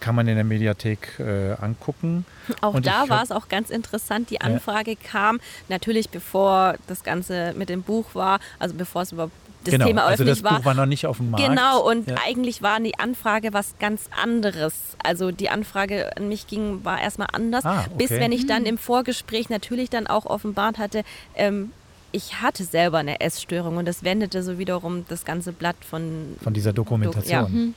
[0.00, 2.24] Kann man in der Mediathek äh, angucken.
[2.60, 4.30] Auch Und da war es auch ganz interessant.
[4.30, 9.28] Die Anfrage kam natürlich bevor das Ganze mit dem Buch war, also bevor es über
[9.64, 10.58] das genau, Thema also öffentlich das war.
[10.58, 11.46] Buch war noch nicht auf dem Markt.
[11.46, 12.16] Genau, und ja.
[12.26, 14.74] eigentlich war die Anfrage was ganz anderes.
[15.02, 18.20] Also die Anfrage an mich ging, war erstmal anders, Ah, bis okay.
[18.20, 21.02] wenn ich dann im Vorgespräch natürlich dann auch offenbart hatte,
[21.34, 21.72] ähm,
[22.12, 26.54] ich hatte selber eine Essstörung und das wendete so wiederum das ganze Blatt von, von
[26.54, 27.66] dieser Dokumentation.
[27.68, 27.72] Ja.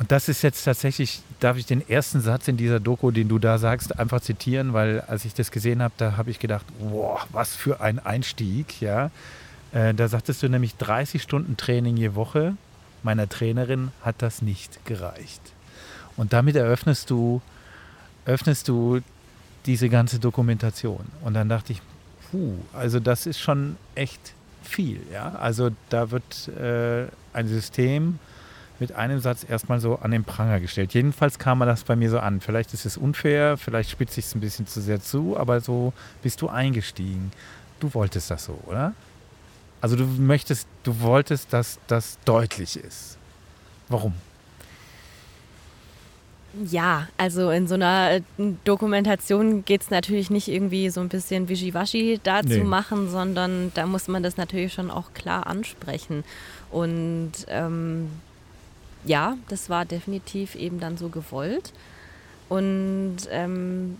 [0.00, 3.38] Und das ist jetzt tatsächlich, darf ich den ersten Satz in dieser Doku, den du
[3.38, 7.20] da sagst, einfach zitieren, weil als ich das gesehen habe, da habe ich gedacht, boah,
[7.32, 9.10] was für ein Einstieg, ja.
[9.72, 12.56] Äh, da sagtest du nämlich 30 Stunden Training je Woche.
[13.02, 15.40] Meiner Trainerin hat das nicht gereicht.
[16.16, 17.40] Und damit eröffnest du,
[18.26, 19.00] öffnest du
[19.66, 21.06] diese ganze Dokumentation.
[21.22, 21.80] Und dann dachte ich,
[22.30, 25.34] puh, also das ist schon echt viel, ja.
[25.36, 28.18] Also da wird äh, ein System
[28.78, 30.94] mit einem Satz erstmal so an den Pranger gestellt.
[30.94, 32.40] Jedenfalls kam mir das bei mir so an.
[32.40, 35.92] Vielleicht ist es unfair, vielleicht spitze ich es ein bisschen zu sehr zu, aber so
[36.22, 37.30] bist du eingestiegen.
[37.78, 38.94] Du wolltest das so, oder?
[39.80, 43.16] Also du möchtest, du wolltest, dass das deutlich ist.
[43.88, 44.12] Warum?
[46.68, 48.22] Ja, also in so einer äh,
[48.64, 52.58] Dokumentation geht es natürlich nicht irgendwie so ein bisschen Wischiwaschi da Nee.
[52.58, 56.24] zu machen, sondern da muss man das natürlich schon auch klar ansprechen.
[56.72, 58.10] Und ähm,
[59.04, 61.72] ja, das war definitiv eben dann so gewollt.
[62.48, 63.98] Und ähm,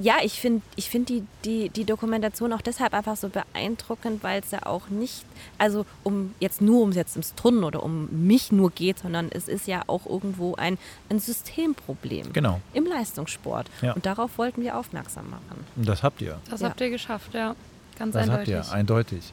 [0.00, 4.40] ja, ich finde ich find die, die, die Dokumentation auch deshalb einfach so beeindruckend, weil
[4.40, 5.24] es ja auch nicht,
[5.56, 9.46] also um jetzt nur um jetzt ums Turnen oder um mich nur geht, sondern es
[9.46, 10.78] ist ja auch irgendwo ein,
[11.10, 12.60] ein Systemproblem Genau.
[12.72, 13.68] im Leistungssport.
[13.82, 13.92] Ja.
[13.92, 15.64] Und darauf wollten wir aufmerksam machen.
[15.76, 16.38] Und das habt ihr.
[16.50, 16.68] Das Ja.
[16.70, 17.54] habt ihr geschafft, ja.
[17.96, 18.54] Ganz Das eindeutig.
[18.56, 19.32] habt ihr, eindeutig.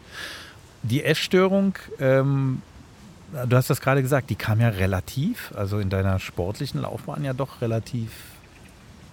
[0.83, 2.61] Die Essstörung, ähm,
[3.47, 7.33] du hast das gerade gesagt, die kam ja relativ, also in deiner sportlichen Laufbahn ja
[7.33, 8.11] doch relativ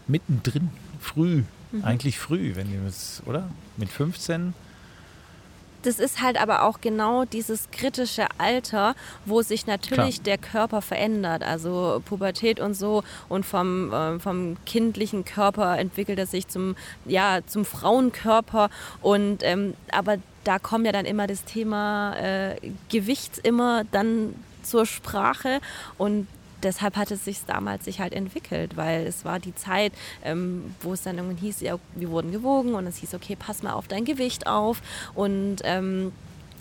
[0.07, 0.71] mittendrin,
[1.01, 1.85] früh, Mhm.
[1.85, 3.49] eigentlich früh, wenn du es, oder?
[3.77, 4.55] Mit 15?
[5.83, 10.25] Das ist halt aber auch genau dieses kritische Alter, wo sich natürlich Klar.
[10.25, 11.43] der Körper verändert.
[11.45, 13.05] Also Pubertät und so.
[13.29, 16.75] Und vom, äh, vom kindlichen Körper entwickelt er sich zum,
[17.05, 18.71] ja, zum Frauenkörper.
[19.03, 22.57] Und, ähm, aber da kommt ja dann immer das Thema äh,
[22.89, 24.35] Gewicht immer dann
[24.65, 25.61] zur Sprache.
[25.97, 26.27] Und
[26.63, 29.93] deshalb hat es sich damals sich halt entwickelt, weil es war die Zeit,
[30.25, 33.63] ähm, wo es dann irgendwann hieß, ja, wir wurden gewogen und es hieß, okay, pass
[33.63, 34.83] mal auf dein Gewicht auf.
[35.15, 36.13] Und ähm,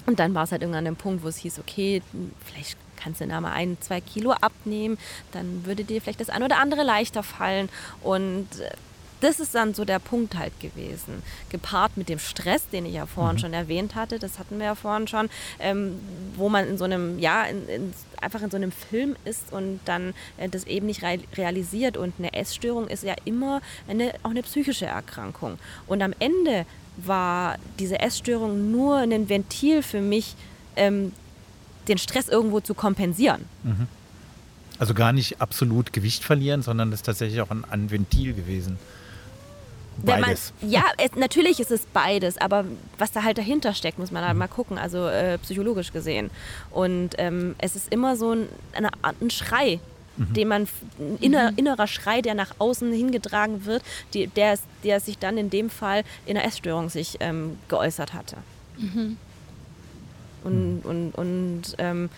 [0.06, 2.02] und dann war es halt irgendwann an dem Punkt, wo es hieß, okay,
[2.45, 4.98] vielleicht kannst du da mal ein, zwei Kilo abnehmen,
[5.34, 7.68] dann würde dir vielleicht das ein oder andere leichter fallen.
[8.02, 8.72] Und äh,
[9.22, 11.24] das ist dann so der Punkt halt gewesen.
[11.49, 14.76] Gepaart mit dem Stress, den ich ja vorhin schon erwähnt hatte, das hatten wir ja
[14.76, 15.99] vorhin schon, ähm,
[16.36, 19.80] wo man in so einem, ja, in, in, einfach in so einem Film ist und
[19.86, 21.97] dann äh, das eben nicht real- realisiert.
[21.97, 25.57] Und eine Essstörung ist ja immer eine, auch eine psychische Erkrankung.
[25.88, 26.65] Und am Ende
[26.97, 30.36] war diese Essstörung nur ein Ventil für mich,
[30.76, 31.11] ähm,
[31.88, 33.45] den Stress irgendwo zu kompensieren.
[34.80, 38.78] Also gar nicht absolut Gewicht verlieren, sondern das ist tatsächlich auch ein, ein Ventil gewesen.
[40.04, 40.54] Wenn Beides.
[40.62, 42.66] Man, ja, es, natürlich ist es beides, aber
[42.98, 46.30] was da halt dahinter steckt, muss man halt mal gucken, also äh, psychologisch gesehen.
[46.72, 49.80] Und ähm, es ist immer so ein, eine Art ein Schrei,
[50.18, 50.68] den man,
[51.00, 53.84] ein inner, innerer Schrei, der nach außen hingetragen wird,
[54.14, 58.38] die, der, der sich dann in dem Fall in einer Essstörung sich ähm, geäußert hatte.
[60.43, 62.10] Und, und, und ähm,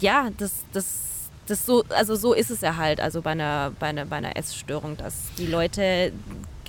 [0.00, 3.88] ja, das, das, das so, also so ist es ja halt, also bei einer, bei
[3.88, 6.12] einer, bei einer Essstörung, dass die Leute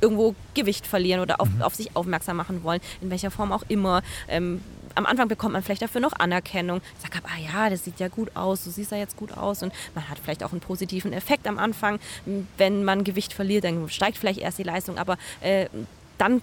[0.01, 4.01] irgendwo Gewicht verlieren oder auf, auf sich aufmerksam machen wollen, in welcher Form auch immer.
[4.27, 4.61] Ähm,
[4.95, 6.81] am Anfang bekommt man vielleicht dafür noch Anerkennung.
[7.01, 9.73] Sagt, ah ja, das sieht ja gut aus, du siehst ja jetzt gut aus und
[9.95, 11.99] man hat vielleicht auch einen positiven Effekt am Anfang.
[12.57, 15.67] Wenn man Gewicht verliert, dann steigt vielleicht erst die Leistung, aber äh,
[16.17, 16.41] dann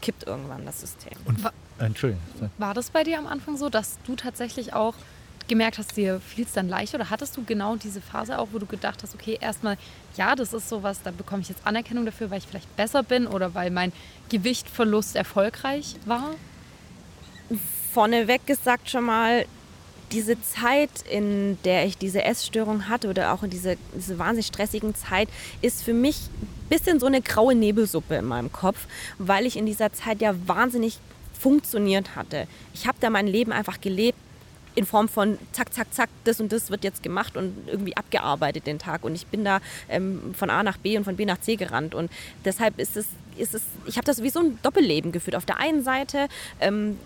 [0.00, 1.12] kippt irgendwann das System.
[1.26, 1.38] Und,
[1.78, 2.22] Entschuldigung.
[2.56, 4.94] War das bei dir am Anfang so, dass du tatsächlich auch
[5.48, 8.58] gemerkt hast, dir fiel es dann leicht oder hattest du genau diese Phase auch, wo
[8.58, 9.76] du gedacht hast, okay, erstmal,
[10.16, 13.26] ja, das ist sowas, da bekomme ich jetzt Anerkennung dafür, weil ich vielleicht besser bin
[13.26, 13.92] oder weil mein
[14.28, 16.34] Gewichtverlust erfolgreich war?
[17.92, 19.44] vorneweg gesagt schon mal,
[20.12, 24.94] diese Zeit, in der ich diese Essstörung hatte oder auch in diese, diese wahnsinnig stressigen
[24.94, 25.28] Zeit,
[25.60, 28.86] ist für mich ein bisschen so eine graue Nebelsuppe in meinem Kopf,
[29.18, 30.98] weil ich in dieser Zeit ja wahnsinnig
[31.38, 32.46] funktioniert hatte.
[32.72, 34.18] Ich habe da mein Leben einfach gelebt
[34.78, 38.66] in Form von zack, zack, zack, das und das wird jetzt gemacht und irgendwie abgearbeitet
[38.66, 39.02] den Tag.
[39.04, 41.96] Und ich bin da ähm, von A nach B und von B nach C gerannt.
[41.96, 42.12] Und
[42.44, 43.06] deshalb ist es
[43.36, 45.36] ist es, ich habe das wie so ein Doppelleben geführt.
[45.36, 46.28] Auf der einen Seite
[46.60, 46.96] ähm,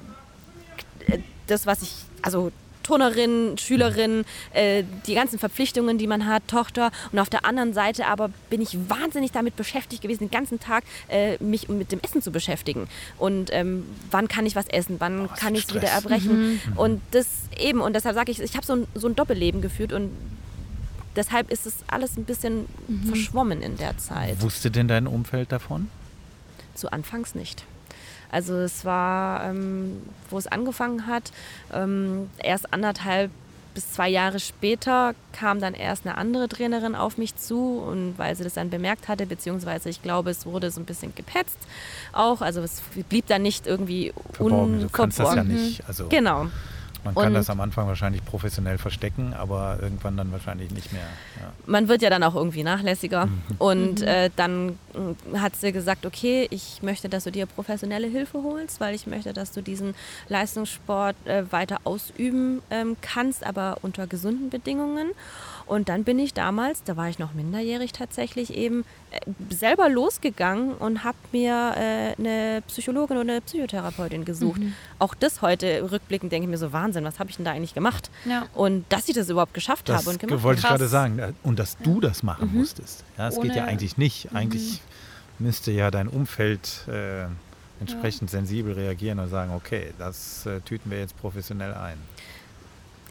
[1.47, 2.53] das, was ich, also
[2.83, 6.91] Turnerin, Schülerin, äh, die ganzen Verpflichtungen, die man hat, Tochter.
[7.11, 10.85] Und auf der anderen Seite aber bin ich wahnsinnig damit beschäftigt gewesen, den ganzen Tag
[11.09, 12.89] äh, mich mit dem Essen zu beschäftigen.
[13.18, 16.53] Und ähm, wann kann ich was essen, wann oh, kann ich es wieder erbrechen.
[16.53, 16.61] Mhm.
[16.76, 17.26] Und das
[17.59, 20.11] eben, und deshalb sage ich, ich habe so ein, so ein Doppelleben geführt und
[21.16, 23.07] deshalb ist es alles ein bisschen mhm.
[23.07, 24.41] verschwommen in der Zeit.
[24.43, 25.89] Wusste denn dein Umfeld davon?
[26.74, 27.64] Zu Anfangs nicht.
[28.33, 31.30] Also es war, ähm, wo es angefangen hat,
[31.72, 33.30] ähm, erst anderthalb
[33.74, 38.37] bis zwei Jahre später kam dann erst eine andere Trainerin auf mich zu und weil
[38.37, 41.57] sie das dann bemerkt hatte, beziehungsweise ich glaube, es wurde so ein bisschen gepetzt
[42.12, 44.80] auch, also es blieb dann nicht irgendwie unverborgen.
[44.80, 45.87] Du kannst das ja nicht.
[45.87, 46.49] Also genau.
[47.05, 51.03] Man kann und das am Anfang wahrscheinlich professionell verstecken, aber irgendwann dann wahrscheinlich nicht mehr.
[51.40, 51.53] Ja.
[51.66, 53.26] Man wird ja dann auch irgendwie nachlässiger.
[53.26, 53.42] Mhm.
[53.59, 54.07] Und mhm.
[54.07, 58.80] äh, dann äh, hat sie gesagt, okay, ich möchte, dass du dir professionelle Hilfe holst,
[58.80, 59.94] weil ich möchte, dass du diesen
[60.28, 65.11] Leistungssport äh, weiter ausüben ähm, kannst, aber unter gesunden Bedingungen.
[65.73, 70.75] Und dann bin ich damals, da war ich noch minderjährig tatsächlich, eben äh, selber losgegangen
[70.75, 74.61] und habe mir äh, eine Psychologin oder eine Psychotherapeutin gesucht.
[74.61, 74.75] Mhm.
[74.99, 77.73] Auch das heute rückblickend denke ich mir so, Wahnsinn, was habe ich denn da eigentlich
[77.73, 78.11] gemacht?
[78.27, 78.49] Ja.
[78.53, 81.18] Und dass ich das überhaupt geschafft das habe und gemacht wollte ich gerade sagen.
[81.18, 82.59] Äh, und dass du das machen mhm.
[82.59, 83.03] musstest.
[83.16, 84.29] Ja, es geht ja eigentlich nicht.
[84.35, 84.83] Eigentlich
[85.39, 85.47] mhm.
[85.47, 87.25] müsste ja dein Umfeld äh,
[87.81, 88.41] entsprechend ja.
[88.41, 91.97] sensibel reagieren und sagen, okay, das äh, tüten wir jetzt professionell ein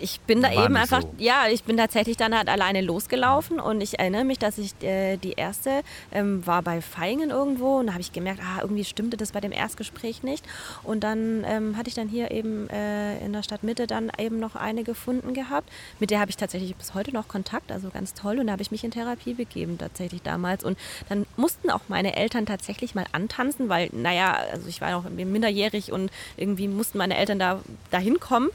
[0.02, 1.14] ich bin da War eben einfach, so.
[1.18, 5.18] ja, ich bin tatsächlich dann halt alleine losgelaufen und ich erinnere mich, dass ich äh,
[5.18, 5.82] die erste
[6.12, 9.40] ähm, war bei Feingen irgendwo und da habe ich gemerkt, ah, irgendwie stimmte das bei
[9.40, 10.46] dem Erstgespräch nicht.
[10.84, 14.56] Und dann ähm, hatte ich dann hier eben äh, in der Stadtmitte dann eben noch
[14.56, 18.40] eine gefunden gehabt, mit der habe ich tatsächlich bis heute noch Kontakt, also ganz toll.
[18.40, 20.64] Und da habe ich mich in Therapie begeben tatsächlich damals.
[20.64, 20.78] Und
[21.10, 25.92] dann mussten auch meine Eltern tatsächlich mal antanzen, weil, naja, also ich war noch minderjährig
[25.92, 27.60] und irgendwie mussten meine Eltern da
[27.92, 28.50] dahin kommen.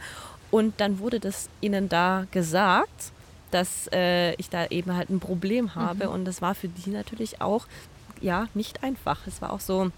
[0.50, 3.12] Und dann wurde das ihnen da gesagt,
[3.50, 6.06] dass äh, ich da eben halt ein Problem habe.
[6.06, 6.12] Mhm.
[6.12, 7.66] Und das war für die natürlich auch
[8.20, 9.26] ja nicht einfach.
[9.26, 9.90] Es war auch so,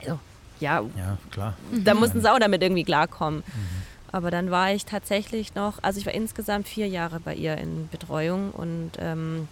[0.00, 0.18] also,
[0.60, 1.54] ja, ja, klar.
[1.72, 2.00] Da mhm.
[2.00, 3.40] mussten sie auch damit irgendwie klarkommen.
[3.46, 3.82] Mhm.
[4.12, 7.88] Aber dann war ich tatsächlich noch, also ich war insgesamt vier Jahre bei ihr in
[7.88, 9.48] Betreuung und ähm,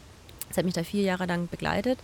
[0.51, 1.99] es hat mich da vier Jahre lang begleitet.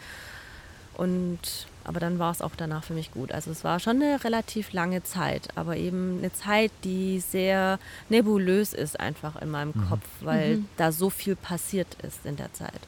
[0.97, 1.39] Und
[1.85, 3.33] aber dann war es auch danach für mich gut.
[3.33, 7.79] Also es war schon eine relativ lange Zeit, aber eben eine Zeit, die sehr
[8.09, 9.89] nebulös ist einfach in meinem mhm.
[9.89, 10.69] Kopf, weil mhm.
[10.77, 12.81] da so viel passiert ist in der Zeit.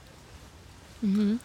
[1.01, 1.41] Mhm.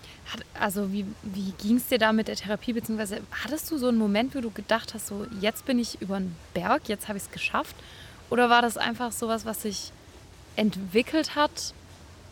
[0.60, 3.98] Also wie, wie ging es dir da mit der Therapie, beziehungsweise hattest du so einen
[3.98, 7.24] Moment, wo du gedacht hast, so jetzt bin ich über den Berg, jetzt habe ich
[7.24, 7.76] es geschafft?
[8.30, 9.92] Oder war das einfach sowas, was sich
[10.58, 11.74] entwickelt hat,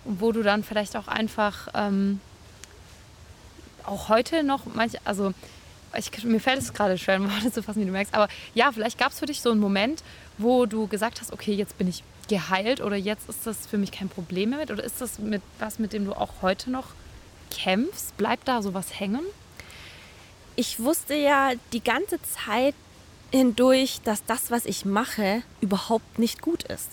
[0.04, 1.70] wo du dann vielleicht auch einfach...
[1.74, 2.20] Ähm,
[3.88, 5.34] auch heute noch manche, also
[5.98, 8.72] ich, mir fällt es gerade schwer, in Worte zu fassen, wie du merkst, aber ja,
[8.72, 10.04] vielleicht gab es für dich so einen Moment,
[10.38, 13.92] wo du gesagt hast, okay, jetzt bin ich geheilt oder jetzt ist das für mich
[13.92, 16.88] kein Problem mehr mit oder ist das mit was, mit dem du auch heute noch
[17.52, 18.18] kämpfst?
[18.18, 19.22] Bleibt da sowas hängen?
[20.56, 22.74] Ich wusste ja die ganze Zeit
[23.32, 26.92] hindurch, dass das, was ich mache, überhaupt nicht gut ist.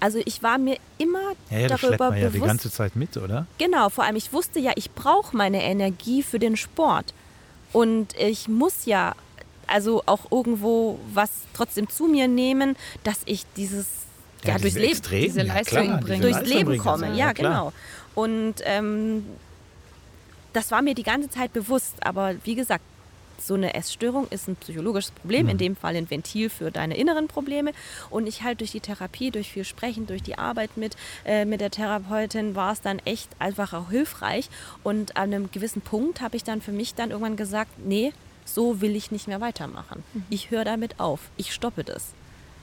[0.00, 2.22] Also ich war mir immer ja, ja, darüber das man bewusst.
[2.22, 3.46] ja die ganze Zeit mit, oder?
[3.58, 7.12] Genau, vor allem ich wusste ja, ich brauche meine Energie für den Sport
[7.72, 9.14] und ich muss ja
[9.66, 13.86] also auch irgendwo was trotzdem zu mir nehmen, dass ich dieses
[14.42, 17.14] ja, ja durchs Leben, Extrem, diese Leistung klar, bringen, durchs Leben komme.
[17.14, 17.72] Ja, genau.
[18.14, 19.24] Und ähm,
[20.52, 22.82] das war mir die ganze Zeit bewusst, aber wie gesagt,
[23.40, 25.50] so eine Essstörung ist ein psychologisches Problem, mhm.
[25.50, 27.72] in dem Fall ein Ventil für deine inneren Probleme.
[28.10, 31.60] Und ich halt durch die Therapie, durch viel Sprechen, durch die Arbeit mit, äh, mit
[31.60, 34.48] der Therapeutin war es dann echt einfach auch hilfreich.
[34.82, 38.12] Und an einem gewissen Punkt habe ich dann für mich dann irgendwann gesagt, nee,
[38.44, 40.02] so will ich nicht mehr weitermachen.
[40.12, 40.24] Mhm.
[40.30, 41.20] Ich höre damit auf.
[41.36, 42.12] Ich stoppe das.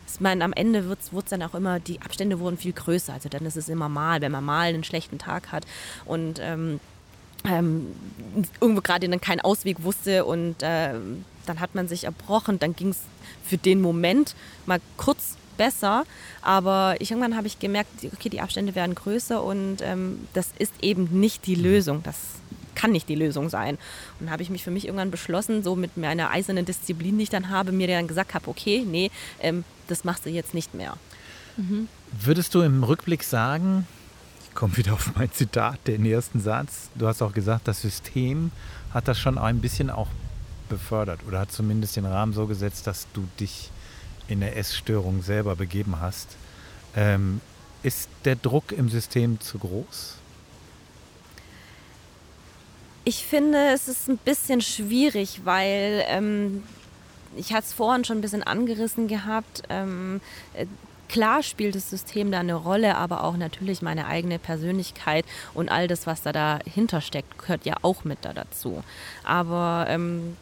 [0.09, 3.13] Ich meine, am Ende wird es dann auch immer, die Abstände wurden viel größer.
[3.13, 5.65] Also dann ist es immer mal, wenn man mal einen schlechten Tag hat.
[6.05, 6.79] Und ähm,
[7.47, 7.87] ähm,
[8.59, 10.93] irgendwo gerade dann keinen Ausweg wusste und äh,
[11.45, 12.59] dann hat man sich erbrochen.
[12.59, 12.99] Dann ging es
[13.43, 14.35] für den Moment
[14.65, 16.03] mal kurz besser,
[16.41, 21.19] aber irgendwann habe ich gemerkt, okay, die Abstände werden größer und ähm, das ist eben
[21.19, 22.03] nicht die Lösung.
[22.03, 22.15] Das
[22.75, 23.77] kann nicht die Lösung sein.
[24.19, 27.29] Und habe ich mich für mich irgendwann beschlossen, so mit meiner eisernen Disziplin, die ich
[27.29, 30.95] dann habe, mir dann gesagt habe, okay, nee, ähm, das machst du jetzt nicht mehr.
[31.57, 31.87] Mhm.
[32.21, 33.87] Würdest du im Rückblick sagen,
[34.57, 36.89] komme wieder auf mein Zitat, den ersten Satz.
[36.95, 38.51] Du hast auch gesagt, das System
[38.91, 40.07] hat das schon ein bisschen auch
[40.67, 43.69] befördert oder hat zumindest den Rahmen so gesetzt, dass du dich
[44.27, 46.29] in der Essstörung selber begeben hast.
[46.95, 47.39] Ähm,
[47.83, 50.15] ist der Druck im System zu groß?
[53.05, 56.63] Ich finde, es ist ein bisschen schwierig, weil ähm,
[57.35, 59.61] ich hatte es vorhin schon ein bisschen angerissen gehabt.
[59.69, 60.19] Ähm,
[60.55, 60.65] äh,
[61.09, 65.87] Klar spielt das System da eine Rolle, aber auch natürlich meine eigene Persönlichkeit und all
[65.87, 68.83] das, was da dahinter steckt, gehört ja auch mit da dazu.
[69.23, 70.35] Aber ähm,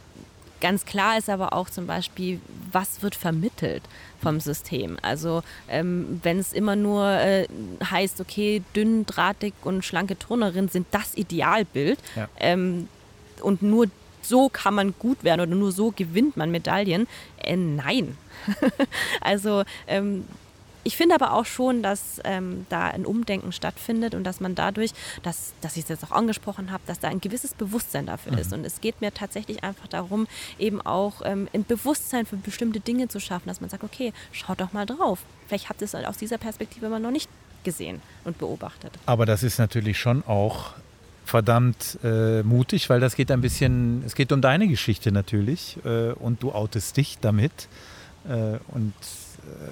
[0.61, 2.39] ganz klar ist aber auch zum Beispiel,
[2.72, 3.84] was wird vermittelt
[4.22, 4.97] vom System.
[5.01, 7.47] Also ähm, wenn es immer nur äh,
[7.84, 12.28] heißt, okay, dünn, drahtig und schlanke Turnerin sind das Idealbild ja.
[12.39, 12.88] ähm,
[13.41, 13.88] und nur
[14.22, 17.07] so kann man gut werden oder nur so gewinnt man Medaillen.
[17.38, 18.18] Äh, nein.
[19.22, 20.26] also ähm,
[20.86, 24.92] ich finde aber auch schon, dass ähm, da ein Umdenken stattfindet und dass man dadurch,
[25.24, 28.38] dass, dass ich es jetzt auch angesprochen habe, dass da ein gewisses Bewusstsein dafür mhm.
[28.38, 28.54] ist.
[28.54, 30.28] Und es geht mir tatsächlich einfach darum,
[30.60, 34.62] eben auch ähm, ein Bewusstsein für bestimmte Dinge zu schaffen, dass man sagt, okay, schaut
[34.62, 35.20] doch mal drauf.
[35.48, 37.30] Vielleicht habt ihr es aus dieser Perspektive immer noch nicht
[37.64, 38.94] gesehen und beobachtet.
[39.08, 40.76] Aber das ist natürlich schon auch
[41.26, 46.12] verdammt äh, mutig, weil das geht ein bisschen, es geht um deine Geschichte natürlich äh,
[46.12, 47.68] und du outest dich damit
[48.30, 49.70] äh, und äh,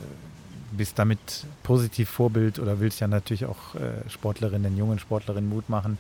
[0.78, 6.00] bist damit positiv Vorbild oder willst ja natürlich auch äh, Sportlerinnen, jungen Sportlerinnen Mut machen.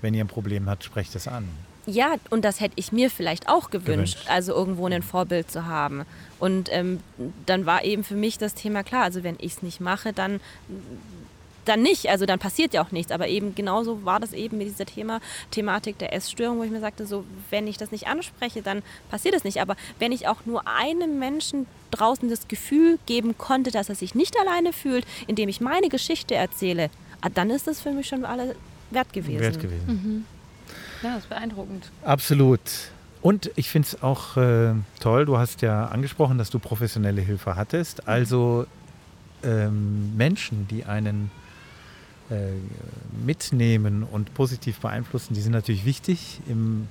[0.00, 1.48] Wenn ihr ein Problem habt, sprecht es an.
[1.86, 4.26] Ja, und das hätte ich mir vielleicht auch gewünscht, gewünscht.
[4.28, 6.04] also irgendwo ein Vorbild zu haben.
[6.40, 7.00] Und ähm,
[7.46, 10.40] dann war eben für mich das Thema klar, also wenn ich es nicht mache, dann
[11.66, 13.12] dann nicht, also dann passiert ja auch nichts.
[13.12, 16.80] Aber eben genauso war das eben mit dieser Thema, Thematik der Essstörung, wo ich mir
[16.80, 19.60] sagte, so, wenn ich das nicht anspreche, dann passiert es nicht.
[19.60, 24.14] Aber wenn ich auch nur einem Menschen draußen das Gefühl geben konnte, dass er sich
[24.14, 26.90] nicht alleine fühlt, indem ich meine Geschichte erzähle,
[27.20, 28.56] ah, dann ist das für mich schon alle
[28.90, 29.40] wert gewesen.
[29.40, 29.86] Wert gewesen.
[29.86, 30.24] Mhm.
[31.02, 31.90] Ja, das ist beeindruckend.
[32.04, 32.60] Absolut.
[33.22, 37.56] Und ich finde es auch äh, toll, du hast ja angesprochen, dass du professionelle Hilfe
[37.56, 38.06] hattest.
[38.06, 38.66] Also
[39.42, 41.45] ähm, Menschen, die einen äh,
[43.24, 46.88] mitnehmen und positiv beeinflussen, die sind natürlich wichtig im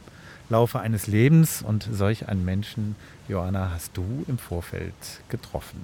[0.49, 2.95] Laufe eines Lebens und solch einen Menschen,
[3.27, 4.93] Johanna, hast du im Vorfeld
[5.29, 5.83] getroffen.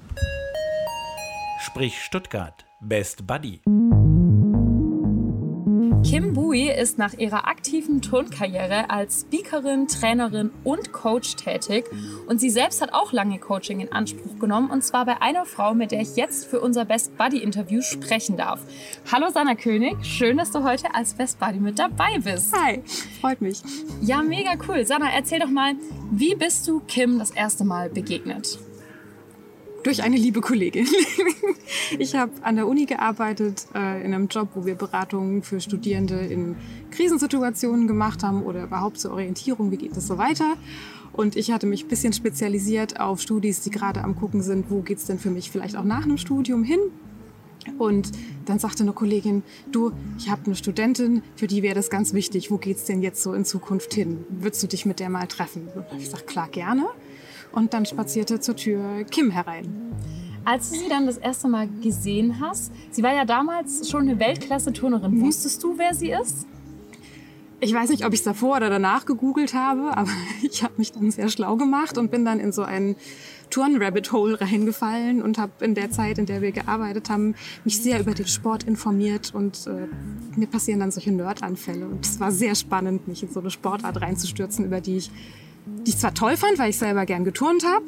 [1.60, 3.60] Sprich Stuttgart, Best Buddy.
[6.12, 11.86] Kim Bui ist nach ihrer aktiven Turnkarriere als Speakerin, Trainerin und Coach tätig.
[12.26, 14.68] Und sie selbst hat auch lange Coaching in Anspruch genommen.
[14.68, 18.36] Und zwar bei einer Frau, mit der ich jetzt für unser Best Buddy Interview sprechen
[18.36, 18.60] darf.
[19.10, 22.54] Hallo Sanna König, schön, dass du heute als Best Buddy mit dabei bist.
[22.54, 22.82] Hi,
[23.22, 23.62] freut mich.
[24.02, 24.84] Ja, mega cool.
[24.84, 25.76] Sanna, erzähl doch mal,
[26.10, 28.58] wie bist du Kim das erste Mal begegnet?
[29.82, 30.86] Durch eine liebe Kollegin.
[31.98, 36.18] Ich habe an der Uni gearbeitet, äh, in einem Job, wo wir Beratungen für Studierende
[36.20, 36.56] in
[36.90, 40.54] Krisensituationen gemacht haben oder überhaupt zur Orientierung, wie geht es so weiter.
[41.12, 44.80] Und ich hatte mich ein bisschen spezialisiert auf Studis, die gerade am gucken sind, wo
[44.80, 46.80] geht's denn für mich vielleicht auch nach einem Studium hin.
[47.78, 48.10] Und
[48.46, 52.50] dann sagte eine Kollegin, du, ich habe eine Studentin, für die wäre das ganz wichtig.
[52.50, 54.24] Wo geht's denn jetzt so in Zukunft hin?
[54.30, 55.68] Würdest du dich mit der mal treffen?
[55.74, 56.86] Und ich gesagt, klar, gerne.
[57.52, 59.92] Und dann spazierte zur Tür Kim herein.
[60.44, 64.18] Als du sie dann das erste Mal gesehen hast, sie war ja damals schon eine
[64.18, 65.18] Weltklasse-Turnerin.
[65.18, 65.22] Mhm.
[65.22, 66.46] Wusstest du, wer sie ist?
[67.60, 70.10] Ich weiß nicht, ob ich es davor oder danach gegoogelt habe, aber
[70.42, 72.96] ich habe mich dann sehr schlau gemacht und bin dann in so einen
[73.50, 78.14] Turn-Rabbit-Hole reingefallen und habe in der Zeit, in der wir gearbeitet haben, mich sehr über
[78.14, 79.86] den Sport informiert und äh,
[80.36, 81.86] mir passieren dann solche Nerd-Anfälle.
[81.86, 85.10] Und es war sehr spannend, mich in so eine Sportart reinzustürzen, über die ich
[85.66, 87.84] die ich zwar toll fand, weil ich selber gern geturnt habe,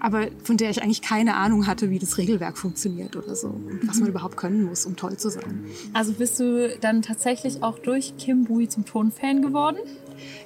[0.00, 3.88] aber von der ich eigentlich keine Ahnung hatte, wie das Regelwerk funktioniert oder so und
[3.88, 5.64] was man überhaupt können muss, um toll zu sein.
[5.92, 9.78] Also bist du dann tatsächlich auch durch Kim Bui zum Turnfan geworden?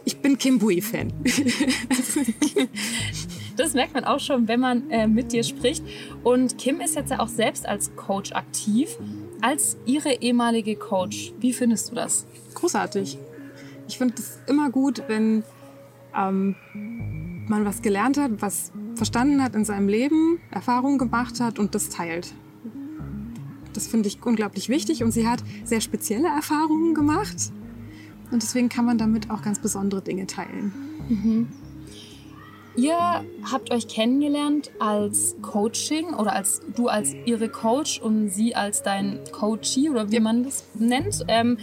[0.05, 1.13] Ich bin Kim Bui-Fan.
[3.57, 5.85] das merkt man auch schon, wenn man äh, mit dir spricht.
[6.25, 8.97] Und Kim ist jetzt ja auch selbst als Coach aktiv.
[9.41, 12.27] Als ihre ehemalige Coach, wie findest du das?
[12.55, 13.19] Großartig.
[13.89, 15.45] Ich finde es immer gut, wenn
[16.17, 16.55] ähm,
[17.49, 21.89] man was gelernt hat, was verstanden hat in seinem Leben, Erfahrungen gemacht hat und das
[21.89, 22.35] teilt.
[23.73, 27.53] Das finde ich unglaublich wichtig und sie hat sehr spezielle Erfahrungen gemacht
[28.31, 30.73] und deswegen kann man damit auch ganz besondere Dinge teilen.
[31.09, 31.49] Mhm.
[32.77, 32.97] Ihr
[33.51, 39.19] habt euch kennengelernt als Coaching oder als du als ihre Coach und sie als dein
[39.33, 40.21] Coachie oder wie ja.
[40.21, 41.25] man das nennt.
[41.27, 41.59] Ähm,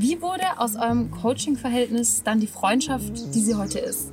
[0.00, 4.12] wie wurde aus eurem Coaching-Verhältnis dann die Freundschaft, die sie heute ist?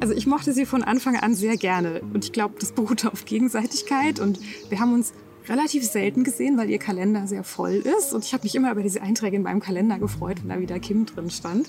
[0.00, 3.26] Also ich mochte sie von Anfang an sehr gerne und ich glaube, das beruhte auf
[3.26, 4.40] Gegenseitigkeit und
[4.70, 5.12] wir haben uns
[5.48, 8.82] relativ selten gesehen, weil ihr Kalender sehr voll ist und ich habe mich immer über
[8.82, 11.68] diese Einträge in meinem Kalender gefreut, wenn da wieder Kim drin stand.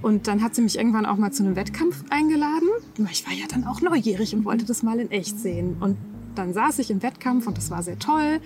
[0.00, 2.68] Und dann hat sie mich irgendwann auch mal zu einem Wettkampf eingeladen.
[3.10, 5.76] Ich war ja dann auch neugierig und wollte das mal in echt sehen.
[5.80, 5.96] Und
[6.34, 8.40] dann saß ich im Wettkampf und das war sehr toll.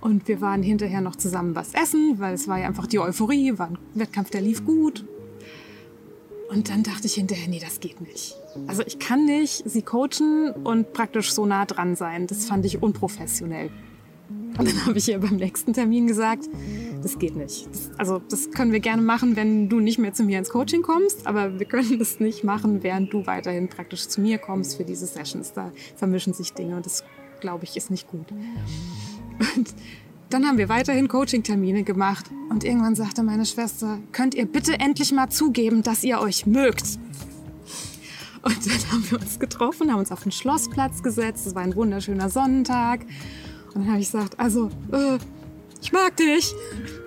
[0.00, 3.58] Und wir waren hinterher noch zusammen was essen, weil es war ja einfach die Euphorie,
[3.58, 5.04] war ein Wettkampf, der lief gut.
[6.48, 8.36] Und dann dachte ich hinterher, nee, das geht nicht.
[8.68, 12.26] Also ich kann nicht sie coachen und praktisch so nah dran sein.
[12.26, 13.70] Das fand ich unprofessionell.
[14.58, 16.48] Und dann habe ich ihr beim nächsten Termin gesagt,
[17.02, 17.68] das geht nicht.
[17.70, 20.82] Das, also das können wir gerne machen, wenn du nicht mehr zu mir ins Coaching
[20.82, 24.84] kommst, aber wir können das nicht machen, während du weiterhin praktisch zu mir kommst für
[24.84, 25.52] diese Sessions.
[25.52, 27.04] Da vermischen sich Dinge und das,
[27.40, 28.26] glaube ich, ist nicht gut.
[29.38, 29.74] Und
[30.30, 35.12] dann haben wir weiterhin Coaching-Termine gemacht und irgendwann sagte meine Schwester, könnt ihr bitte endlich
[35.12, 36.98] mal zugeben, dass ihr euch mögt?
[38.42, 41.46] Und dann haben wir uns getroffen, haben uns auf den Schlossplatz gesetzt.
[41.48, 43.00] Es war ein wunderschöner Sonnentag.
[43.74, 45.18] Und dann habe ich gesagt, also, äh,
[45.82, 46.54] ich mag dich.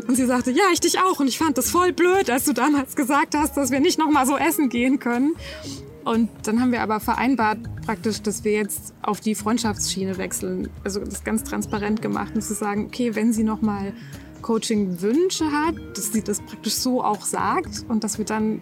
[0.08, 1.20] Und sie sagte, ja, ich dich auch.
[1.22, 4.10] Und ich fand das voll blöd, als du damals gesagt hast, dass wir nicht noch
[4.10, 5.34] mal so essen gehen können.
[6.04, 10.70] Und dann haben wir aber vereinbart praktisch, dass wir jetzt auf die Freundschaftsschiene wechseln.
[10.84, 13.94] Also das ganz transparent gemacht und zu sagen, okay, wenn sie noch mal
[14.44, 18.62] Coaching-Wünsche hat, dass sie das praktisch so auch sagt und dass wir dann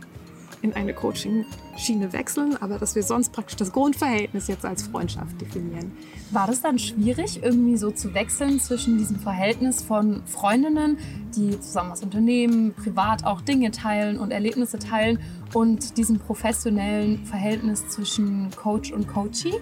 [0.67, 5.91] in eine Coaching-Schiene wechseln, aber dass wir sonst praktisch das Grundverhältnis jetzt als Freundschaft definieren.
[6.31, 10.97] War das dann schwierig, irgendwie so zu wechseln zwischen diesem Verhältnis von Freundinnen,
[11.35, 15.19] die zusammen was unternehmen, privat auch Dinge teilen und Erlebnisse teilen
[15.53, 19.53] und diesem professionellen Verhältnis zwischen Coach und Coachee?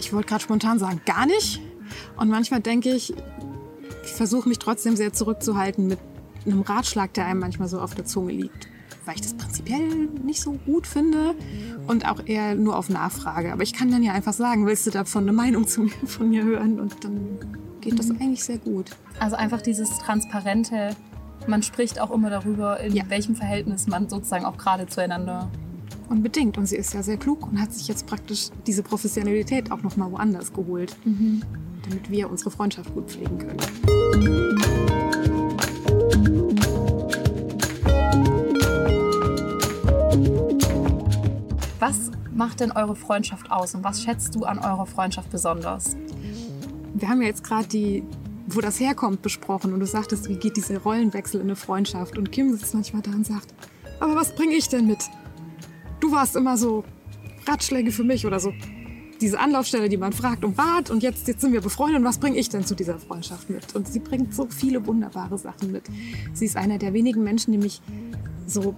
[0.00, 1.60] Ich wollte gerade spontan sagen, gar nicht.
[2.16, 3.14] Und manchmal denke ich,
[4.04, 5.98] ich versuche mich trotzdem sehr zurückzuhalten mit
[6.44, 8.68] einem Ratschlag, der einem manchmal so auf der Zunge liegt
[9.06, 11.34] weil ich das prinzipiell nicht so gut finde
[11.86, 13.52] und auch eher nur auf Nachfrage.
[13.52, 16.28] Aber ich kann dann ja einfach sagen, willst du davon eine Meinung zu mir, von
[16.28, 16.80] mir hören?
[16.80, 17.38] Und dann
[17.80, 18.90] geht das eigentlich sehr gut.
[19.20, 20.96] Also einfach dieses transparente,
[21.46, 23.04] man spricht auch immer darüber, in ja.
[23.08, 25.48] welchem Verhältnis man sozusagen auch gerade zueinander
[26.08, 26.56] Unbedingt.
[26.56, 29.96] Und sie ist ja sehr klug und hat sich jetzt praktisch diese Professionalität auch noch
[29.96, 31.42] mal woanders geholt, mhm.
[31.88, 33.56] damit wir unsere Freundschaft gut pflegen können.
[41.78, 45.96] Was macht denn eure Freundschaft aus und was schätzt du an eurer Freundschaft besonders?
[46.94, 48.02] Wir haben ja jetzt gerade die,
[48.46, 52.16] wo das herkommt, besprochen und du sagtest, wie geht dieser Rollenwechsel in eine Freundschaft?
[52.16, 53.52] Und Kim sitzt manchmal da und sagt,
[54.00, 55.04] aber was bringe ich denn mit?
[56.00, 56.84] Du warst immer so
[57.46, 58.52] Ratschläge für mich oder so.
[59.20, 62.18] Diese Anlaufstelle, die man fragt um Rat und jetzt, jetzt sind wir befreundet und was
[62.18, 63.74] bringe ich denn zu dieser Freundschaft mit?
[63.74, 65.84] Und sie bringt so viele wunderbare Sachen mit.
[66.32, 67.82] Sie ist einer der wenigen Menschen, die mich
[68.46, 68.74] so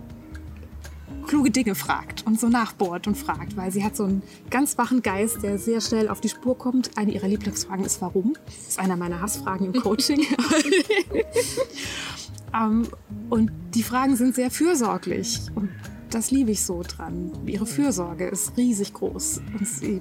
[1.29, 5.03] kluge Dinge fragt und so nachbohrt und fragt, weil sie hat so einen ganz wachen
[5.03, 6.97] Geist, der sehr schnell auf die Spur kommt.
[6.97, 8.35] Eine ihrer Lieblingsfragen ist warum.
[8.47, 10.27] Das ist einer meiner Hassfragen im Coaching.
[12.53, 12.89] um, ähm,
[13.31, 15.69] und die Fragen sind sehr fürsorglich und
[16.11, 17.31] das liebe ich so dran.
[17.47, 20.01] Ihre Fürsorge ist riesig groß und sie,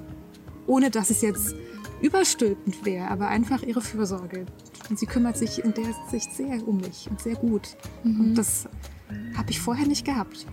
[0.66, 1.54] ohne dass es jetzt
[2.00, 4.46] überstülpend wäre, aber einfach ihre Fürsorge.
[4.88, 7.76] Und sie kümmert sich in der Sicht sehr um mich und sehr gut.
[8.04, 8.20] Mhm.
[8.20, 8.66] Und das
[9.36, 10.46] habe ich vorher nicht gehabt.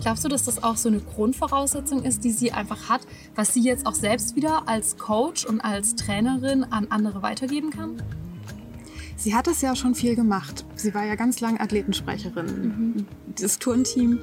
[0.00, 3.02] Glaubst du, dass das auch so eine Grundvoraussetzung ist, die sie einfach hat,
[3.34, 8.02] was sie jetzt auch selbst wieder als Coach und als Trainerin an andere weitergeben kann?
[9.22, 10.64] Sie hat es ja schon viel gemacht.
[10.74, 12.46] Sie war ja ganz lang Athletensprecherin.
[12.46, 13.06] Mhm.
[13.40, 14.18] Das Turnteam,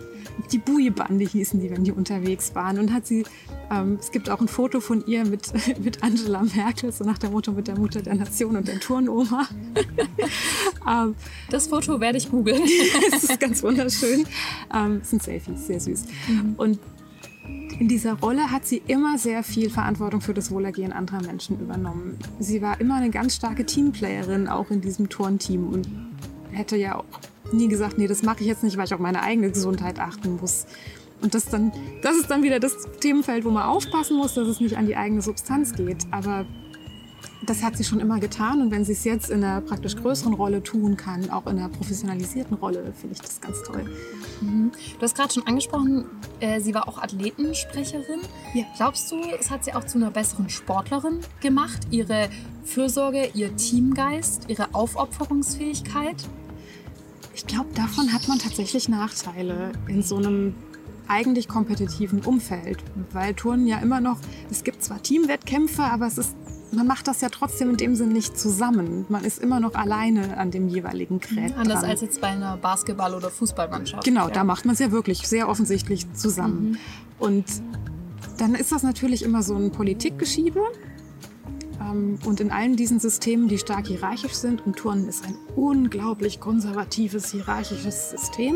[0.52, 2.78] die Bui-Bande hießen die, wenn die unterwegs waren.
[2.78, 3.24] Und hat sie,
[3.72, 7.30] ähm, es gibt auch ein Foto von ihr mit, mit Angela Merkel, so nach der
[7.30, 9.48] Motto mit der Mutter der Nation und der Turnoma.
[10.86, 11.16] ähm,
[11.50, 12.62] das Foto werde ich googeln.
[13.14, 14.26] Es ist ganz wunderschön.
[14.76, 16.04] Ähm, es sind Selfies, sehr süß.
[16.28, 16.54] Mhm.
[16.58, 16.80] Und
[17.80, 22.20] in dieser Rolle hat sie immer sehr viel Verantwortung für das Wohlergehen anderer Menschen übernommen.
[22.40, 25.88] Sie war immer eine ganz starke Teamplayerin, auch in diesem Turnteam und
[26.52, 27.06] hätte ja auch
[27.54, 30.36] nie gesagt, nee, das mache ich jetzt nicht, weil ich auf meine eigene Gesundheit achten
[30.36, 30.66] muss.
[31.22, 34.60] Und das, dann, das ist dann wieder das Themenfeld, wo man aufpassen muss, dass es
[34.60, 36.06] nicht an die eigene Substanz geht.
[36.12, 36.46] Aber
[37.46, 40.34] das hat sie schon immer getan und wenn sie es jetzt in einer praktisch größeren
[40.34, 43.86] Rolle tun kann, auch in einer professionalisierten Rolle, finde ich das ganz toll.
[44.42, 44.72] Mhm.
[44.98, 46.06] Du hast gerade schon angesprochen,
[46.40, 48.22] äh, sie war auch Athletensprecherin.
[48.54, 48.64] Ja.
[48.78, 51.80] Glaubst du, es hat sie auch zu einer besseren Sportlerin gemacht?
[51.92, 52.30] Ihre
[52.64, 56.18] Fürsorge, ihr Teamgeist, ihre Aufopferungsfähigkeit?
[57.34, 60.56] Ich glaube, davon hat man tatsächlich Nachteile in so einem
[61.08, 64.20] eigentlich kompetitiven Umfeld, weil Turnen ja immer noch,
[64.52, 66.36] es gibt zwar Teamwettkämpfe, aber es ist
[66.72, 69.06] man macht das ja trotzdem in dem Sinn nicht zusammen.
[69.10, 71.56] Man ist immer noch alleine an dem jeweiligen Gerät.
[71.58, 71.90] Anders dran.
[71.90, 74.04] als jetzt bei einer Basketball- oder Fußballmannschaft.
[74.04, 74.34] Genau, ja.
[74.34, 76.72] da macht man es ja wirklich sehr offensichtlich zusammen.
[76.72, 76.78] Mhm.
[77.20, 77.46] Und
[78.38, 80.62] dann ist das natürlich immer so ein Politikgeschiebe.
[81.82, 86.40] Ähm, und in allen diesen Systemen, die stark hierarchisch sind, und Turnen ist ein unglaublich
[86.40, 88.56] konservatives, hierarchisches System,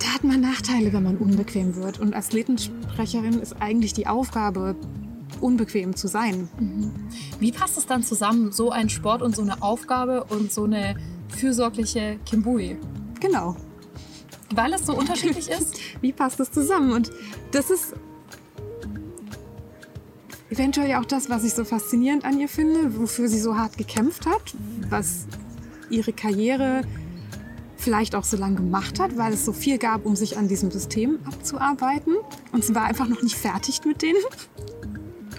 [0.00, 2.00] da hat man Nachteile, wenn man unbequem wird.
[2.00, 4.74] Und als Athletensprecherin ist eigentlich die Aufgabe,
[5.40, 6.48] unbequem zu sein.
[6.58, 6.92] Mhm.
[7.40, 10.96] Wie passt es dann zusammen, so ein Sport und so eine Aufgabe und so eine
[11.28, 12.76] fürsorgliche Kimbui?
[13.20, 13.56] Genau.
[14.54, 15.78] Weil es so unterschiedlich ist?
[16.00, 16.92] Wie passt das zusammen?
[16.92, 17.10] Und
[17.52, 17.94] das ist
[20.50, 23.76] eventuell ja auch das, was ich so faszinierend an ihr finde, wofür sie so hart
[23.76, 24.54] gekämpft hat,
[24.88, 25.26] was
[25.90, 26.82] ihre Karriere
[27.76, 30.70] vielleicht auch so lange gemacht hat, weil es so viel gab, um sich an diesem
[30.70, 32.16] System abzuarbeiten.
[32.52, 34.18] Und sie war einfach noch nicht fertig mit denen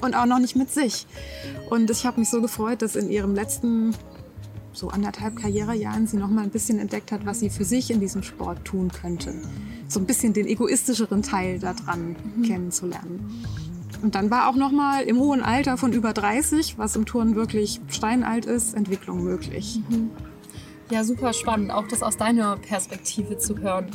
[0.02, 1.06] und auch noch nicht mit sich.
[1.70, 3.96] Und ich habe mich so gefreut, dass in ihrem letzten
[4.72, 8.00] so anderthalb Karrierejahren sie noch mal ein bisschen entdeckt hat, was sie für sich in
[8.00, 9.34] diesem Sport tun könnte.
[9.88, 12.44] So ein bisschen den egoistischeren Teil daran mhm.
[12.44, 13.46] kennenzulernen.
[14.02, 17.36] Und dann war auch noch mal im hohen Alter von über 30, was im Turnen
[17.36, 19.82] wirklich steinalt ist, Entwicklung möglich.
[19.90, 20.12] Mhm.
[20.92, 23.88] Ja, super spannend, auch das aus deiner Perspektive zu hören.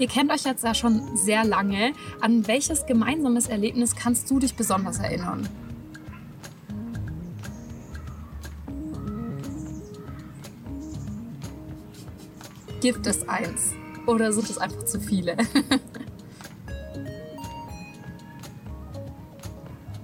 [0.00, 1.92] Ihr kennt euch jetzt ja schon sehr lange.
[2.22, 5.46] An welches gemeinsames Erlebnis kannst du dich besonders erinnern?
[12.80, 13.74] Gibt es eins?
[14.06, 15.36] Oder sind es einfach zu viele?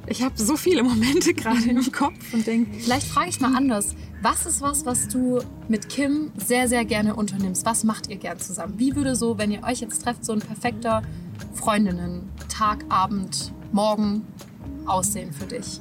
[0.07, 2.79] ich habe so viele Momente gerade im Kopf und denke.
[2.81, 3.97] Vielleicht frage ich mal anders.
[4.29, 5.39] Was ist was, was du
[5.69, 7.65] mit Kim sehr, sehr gerne unternimmst?
[7.65, 8.75] Was macht ihr gern zusammen?
[8.77, 11.03] Wie würde so, wenn ihr euch jetzt trefft, so ein perfekter
[11.55, 14.27] Freundinnen-Tag, Abend, Morgen
[14.85, 15.79] aussehen für dich?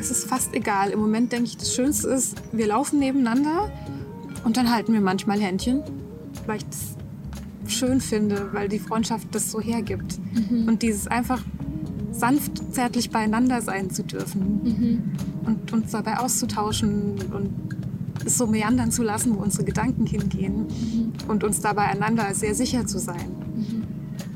[0.00, 0.90] Es ist fast egal.
[0.90, 3.70] Im Moment denke ich, das Schönste ist, wir laufen nebeneinander
[4.42, 5.84] und dann halten wir manchmal Händchen,
[6.46, 6.96] weil ich das
[7.68, 10.18] schön finde, weil die Freundschaft das so hergibt.
[10.34, 10.66] Mhm.
[10.66, 11.40] Und dieses einfach
[12.12, 15.02] sanft, zärtlich beieinander sein zu dürfen mhm.
[15.46, 17.50] und uns dabei auszutauschen und
[18.24, 21.12] es so meandern zu lassen, wo unsere Gedanken hingehen mhm.
[21.28, 23.28] und uns dabei einander sehr sicher zu sein.
[23.54, 23.82] Mhm.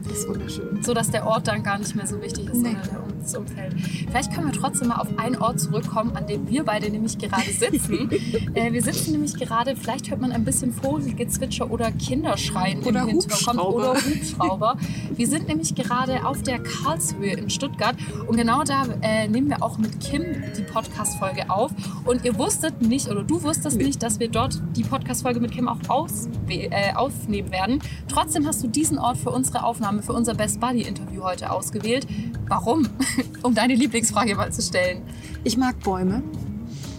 [0.04, 0.82] Das ist wunderschön.
[0.82, 2.70] So dass der Ort dann gar nicht mehr so wichtig ist, nee.
[2.70, 3.74] sondern der das Umfeld.
[4.08, 7.50] Vielleicht können wir trotzdem mal auf einen Ort zurückkommen, an dem wir beide nämlich gerade
[7.50, 8.10] sitzen.
[8.54, 13.08] äh, wir sitzen nämlich gerade, vielleicht hört man ein bisschen Vogelgezwitscher oder Kinderschreien oder im
[13.08, 14.76] Hintergrund oder Hubschrauber.
[15.14, 17.96] Wir sind nämlich gerade auf der Karlshöhe in Stuttgart
[18.26, 20.24] und genau da äh, nehmen wir auch mit Kim
[20.56, 21.72] die Podcast-Folge auf.
[22.04, 25.68] Und ihr wusstet nicht oder du wusstest nicht, dass wir dort die Podcast-Folge mit Kim
[25.68, 27.80] auch aus, äh, aufnehmen werden.
[28.08, 32.06] Trotzdem hast du diesen Ort für unsere Aufnahme, für unser Best Buddy-Interview heute ausgewählt.
[32.48, 32.88] Warum?
[33.42, 35.02] um deine Lieblingsfrage mal zu stellen.
[35.44, 36.22] Ich mag Bäume.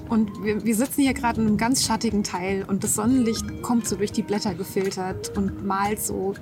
[0.10, 3.88] Und wir, wir sitzen hier gerade in einem ganz schattigen Teil und das Sonnenlicht kommt
[3.88, 6.34] so durch die Blätter gefiltert und malt so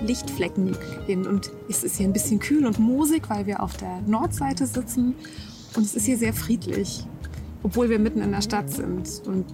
[0.00, 0.76] Lichtflecken
[1.06, 1.26] hin.
[1.26, 5.14] Und es ist hier ein bisschen kühl und moosig, weil wir auf der Nordseite sitzen.
[5.74, 7.04] Und es ist hier sehr friedlich,
[7.62, 9.22] obwohl wir mitten in der Stadt sind.
[9.26, 9.44] Und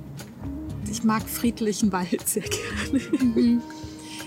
[0.91, 3.61] ich mag friedlichen Wald sehr gerne.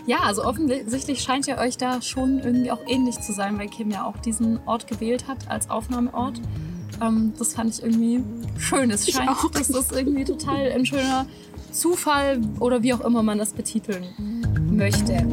[0.07, 3.89] Ja, also offensichtlich scheint ihr euch da schon irgendwie auch ähnlich zu sein, weil Kim
[3.89, 6.39] ja auch diesen Ort gewählt hat als Aufnahmeort.
[7.01, 8.23] Ähm, das fand ich irgendwie
[8.59, 8.91] schön.
[8.91, 11.25] Es scheint, dass das irgendwie total ein schöner
[11.71, 14.05] Zufall oder wie auch immer man das betiteln
[14.71, 15.25] möchte.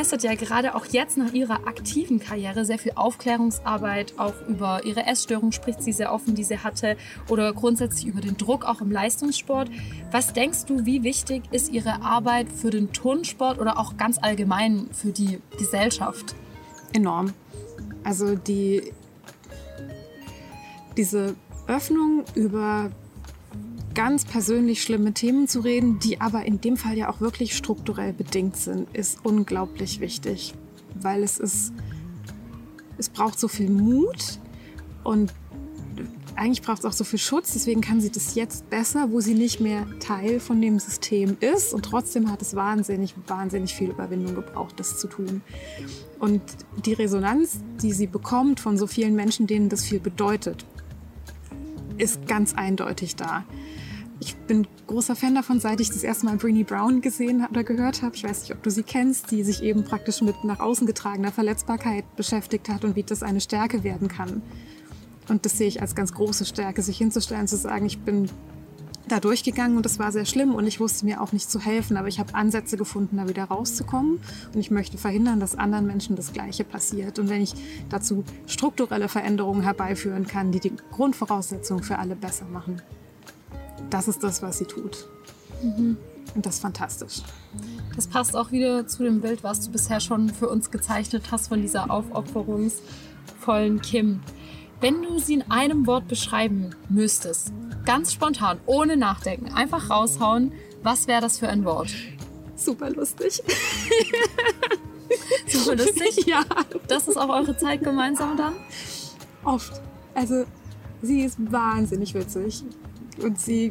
[0.00, 4.14] Leistet ja gerade auch jetzt nach ihrer aktiven Karriere sehr viel Aufklärungsarbeit.
[4.16, 6.96] Auch über ihre Essstörung spricht sie sehr offen, die sie hatte.
[7.28, 9.70] Oder grundsätzlich über den Druck auch im Leistungssport.
[10.10, 14.88] Was denkst du, wie wichtig ist ihre Arbeit für den Turnsport oder auch ganz allgemein
[14.90, 16.34] für die Gesellschaft?
[16.94, 17.34] Enorm.
[18.02, 18.94] Also die,
[20.96, 21.36] diese
[21.66, 22.90] Öffnung über
[24.00, 28.14] ganz persönlich schlimme Themen zu reden, die aber in dem Fall ja auch wirklich strukturell
[28.14, 30.54] bedingt sind, ist unglaublich wichtig,
[30.94, 31.74] weil es ist,
[32.96, 34.38] es braucht so viel Mut
[35.04, 35.34] und
[36.34, 39.34] eigentlich braucht es auch so viel Schutz, deswegen kann sie das jetzt besser, wo sie
[39.34, 44.34] nicht mehr Teil von dem System ist und trotzdem hat es wahnsinnig, wahnsinnig viel Überwindung
[44.34, 45.42] gebraucht, das zu tun.
[46.18, 46.40] Und
[46.86, 50.64] die Resonanz, die sie bekommt von so vielen Menschen, denen das viel bedeutet,
[51.98, 53.44] ist ganz eindeutig da.
[54.22, 58.02] Ich bin großer Fan davon, seit ich das erste Mal Breenie Brown gesehen oder gehört
[58.02, 58.14] habe.
[58.14, 61.32] Ich weiß nicht, ob du sie kennst, die sich eben praktisch mit nach außen getragener
[61.32, 64.42] Verletzbarkeit beschäftigt hat und wie das eine Stärke werden kann.
[65.30, 68.28] Und das sehe ich als ganz große Stärke, sich hinzustellen, zu sagen, ich bin
[69.08, 71.96] da durchgegangen und es war sehr schlimm und ich wusste mir auch nicht zu helfen,
[71.96, 74.20] aber ich habe Ansätze gefunden, da wieder rauszukommen
[74.52, 77.18] und ich möchte verhindern, dass anderen Menschen das Gleiche passiert.
[77.18, 77.54] Und wenn ich
[77.88, 82.82] dazu strukturelle Veränderungen herbeiführen kann, die die Grundvoraussetzungen für alle besser machen,
[83.88, 85.08] das ist das, was sie tut.
[85.62, 85.96] Mhm.
[86.34, 87.22] Und das ist fantastisch.
[87.96, 91.48] Das passt auch wieder zu dem Bild, was du bisher schon für uns gezeichnet hast
[91.48, 94.20] von dieser aufopferungsvollen Kim.
[94.80, 97.52] Wenn du sie in einem Wort beschreiben müsstest,
[97.84, 100.52] ganz spontan, ohne nachdenken, einfach raushauen,
[100.82, 101.90] was wäre das für ein Wort?
[102.54, 103.42] Super lustig.
[105.48, 106.22] Super lustig?
[106.26, 106.44] Ja.
[106.86, 108.52] Das ist auch eure Zeit gemeinsam dann?
[109.44, 109.80] Oft.
[110.14, 110.44] Also
[111.02, 112.62] Sie ist wahnsinnig witzig.
[113.22, 113.70] Und sie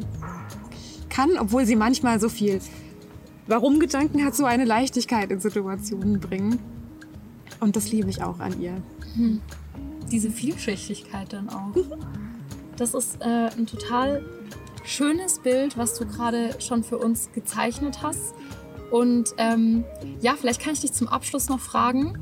[1.08, 2.60] kann, obwohl sie manchmal so viel
[3.46, 6.58] Warum-Gedanken hat, so eine Leichtigkeit in Situationen bringen.
[7.58, 8.80] Und das liebe ich auch an ihr.
[10.10, 11.74] Diese Vielschichtigkeit dann auch.
[12.76, 14.24] Das ist äh, ein total
[14.84, 18.32] schönes Bild, was du gerade schon für uns gezeichnet hast.
[18.90, 19.84] Und ähm,
[20.22, 22.18] ja, vielleicht kann ich dich zum Abschluss noch fragen,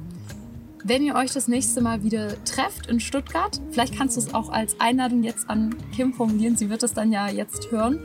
[0.84, 4.50] wenn ihr euch das nächste Mal wieder trefft in Stuttgart, vielleicht kannst du es auch
[4.50, 8.00] als Einladung jetzt an Kim formulieren, sie wird es dann ja jetzt hören.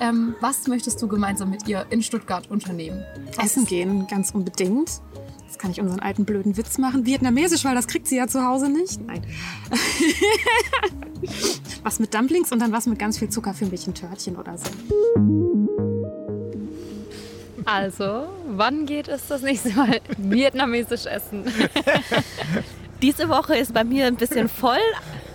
[0.00, 3.04] Ähm, was möchtest du gemeinsam mit ihr in Stuttgart unternehmen?
[3.36, 5.00] Was Essen gehen, ganz unbedingt.
[5.46, 7.06] Jetzt kann ich unseren alten blöden Witz machen.
[7.06, 9.00] Vietnamesisch, weil das kriegt sie ja zu Hause nicht.
[9.06, 9.24] Nein.
[11.84, 14.58] was mit Dumplings und dann was mit ganz viel Zucker für ein bisschen Törtchen oder
[14.58, 15.93] so.
[17.64, 21.44] Also, wann geht es das nächste Mal vietnamesisch essen?
[23.02, 24.78] Diese Woche ist bei mir ein bisschen voll,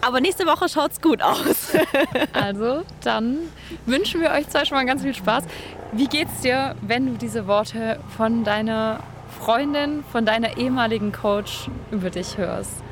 [0.02, 1.74] aber nächste Woche schaut's gut aus.
[2.34, 3.38] Also, dann
[3.86, 5.44] wünschen wir euch zwei schon mal ganz viel Spaß.
[5.92, 9.02] Wie geht's dir, wenn du diese Worte von deiner
[9.40, 12.84] Freundin, von deiner ehemaligen Coach über dich hörst?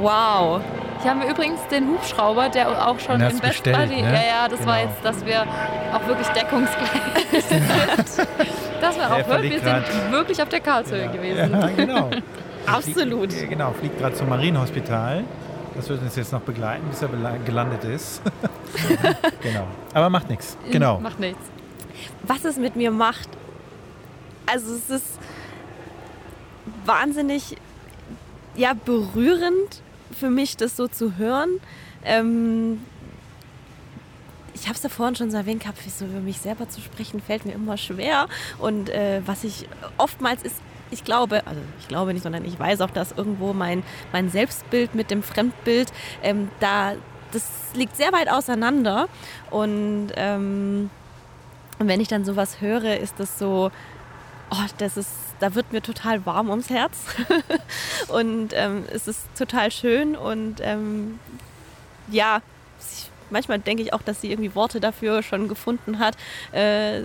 [0.00, 0.60] Wow.
[1.02, 4.02] Hier haben wir übrigens den Hubschrauber, der auch schon du Best bestellt, Buddy.
[4.02, 4.12] ne?
[4.14, 4.90] Ja, ja, das war Genau.
[4.90, 5.42] jetzt, dass wir
[5.92, 7.62] auch wirklich deckungsgleich sind.
[8.80, 11.52] dass wir auch wirklich, wir sind wirklich auf der Karlshöhe gewesen.
[11.52, 12.10] Ja, genau.
[12.66, 13.32] Absolut.
[13.32, 15.24] Fliegt, genau, fliegt gerade zum Marienhospital.
[15.76, 17.08] Das wird uns jetzt noch begleiten, bis er
[17.46, 18.20] gelandet ist.
[19.42, 19.66] genau.
[19.94, 20.56] Aber macht nichts.
[20.70, 20.98] Genau.
[20.98, 21.38] Macht nichts.
[22.24, 23.28] was es mit mir macht.
[24.46, 25.18] Also es ist
[26.84, 27.56] wahnsinnig
[28.56, 29.82] ja, berührend
[30.12, 31.48] für mich, das so zu hören.
[32.04, 32.80] Ähm,
[34.54, 37.20] ich habe es ja vorhin schon so erwähnt gehabt, so über mich selber zu sprechen,
[37.20, 38.28] fällt mir immer schwer.
[38.58, 39.68] Und äh, was ich
[39.98, 40.56] oftmals ist,
[40.90, 43.82] ich glaube, also ich glaube nicht, sondern ich weiß auch, dass irgendwo mein,
[44.12, 46.94] mein Selbstbild mit dem Fremdbild, ähm, da,
[47.32, 47.44] das
[47.74, 49.08] liegt sehr weit auseinander.
[49.50, 50.90] Und ähm,
[51.78, 53.70] wenn ich dann sowas höre, ist das so,
[54.50, 55.10] oh, das ist,
[55.40, 56.96] da wird mir total warm ums Herz.
[58.08, 61.18] und ähm, es ist total schön und ähm,
[62.10, 62.40] ja,
[62.80, 66.16] ich, manchmal denke ich auch, dass sie irgendwie Worte dafür schon gefunden hat.
[66.52, 67.02] Äh,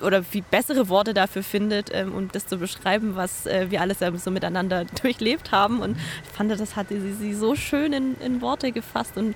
[0.00, 4.02] oder wie bessere Worte dafür findet, ähm, um das zu beschreiben, was äh, wir alles
[4.02, 5.80] ähm, so miteinander durchlebt haben.
[5.80, 9.16] Und ich fand, das hat sie, sie so schön in, in Worte gefasst.
[9.16, 9.34] Und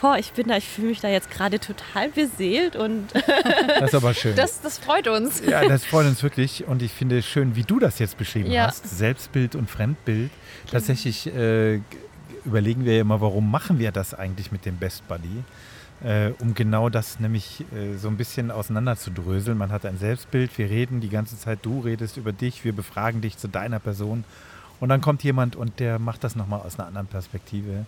[0.00, 3.08] boah, ich bin da, ich fühle mich da jetzt gerade total beseelt und
[3.80, 4.36] Das ist aber schön.
[4.36, 5.42] Das, das freut uns.
[5.44, 6.66] ja, das freut uns wirklich.
[6.66, 8.66] Und ich finde es schön, wie du das jetzt beschrieben Ja.
[8.68, 8.88] hast.
[8.88, 10.30] Selbstbild und Fremdbild.
[10.70, 11.80] Tatsächlich äh,
[12.44, 15.42] überlegen wir ja immer, warum machen wir das eigentlich mit dem Best Buddy?
[16.04, 19.58] Äh, um genau das nämlich äh, so ein bisschen auseinanderzudröseln.
[19.58, 23.20] Man hat ein Selbstbild, wir reden die ganze Zeit, du redest über dich, wir befragen
[23.20, 24.22] dich zu deiner Person.
[24.78, 27.84] Und dann kommt jemand und der macht das nochmal aus einer anderen Perspektive.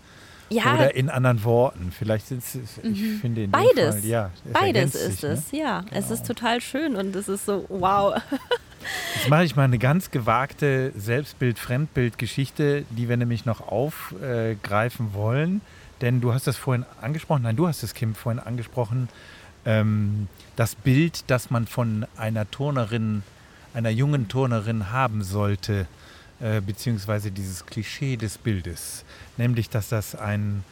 [0.50, 1.92] Ja, Oder in anderen Worten.
[1.96, 3.96] Vielleicht sind es, ich finde in Beides.
[3.96, 5.28] Fall, ja, es Beides ist sich, ne?
[5.30, 5.84] es, ja.
[5.90, 6.14] Es Genau.
[6.20, 8.20] ist total schön und es ist so, wow.
[9.16, 15.60] Jetzt mache ich mal eine ganz gewagte Selbstbild-Fremdbild-Geschichte, die wir nämlich noch aufgreifen wollen.
[16.00, 19.08] Denn du hast das vorhin angesprochen, nein, du hast es, Kim, vorhin angesprochen,
[19.66, 23.22] ähm, das Bild, das man von einer Turnerin,
[23.74, 25.86] einer jungen Turnerin haben sollte,
[26.40, 29.04] äh, beziehungsweise dieses Klischee des Bildes,
[29.36, 30.64] nämlich, dass das ein,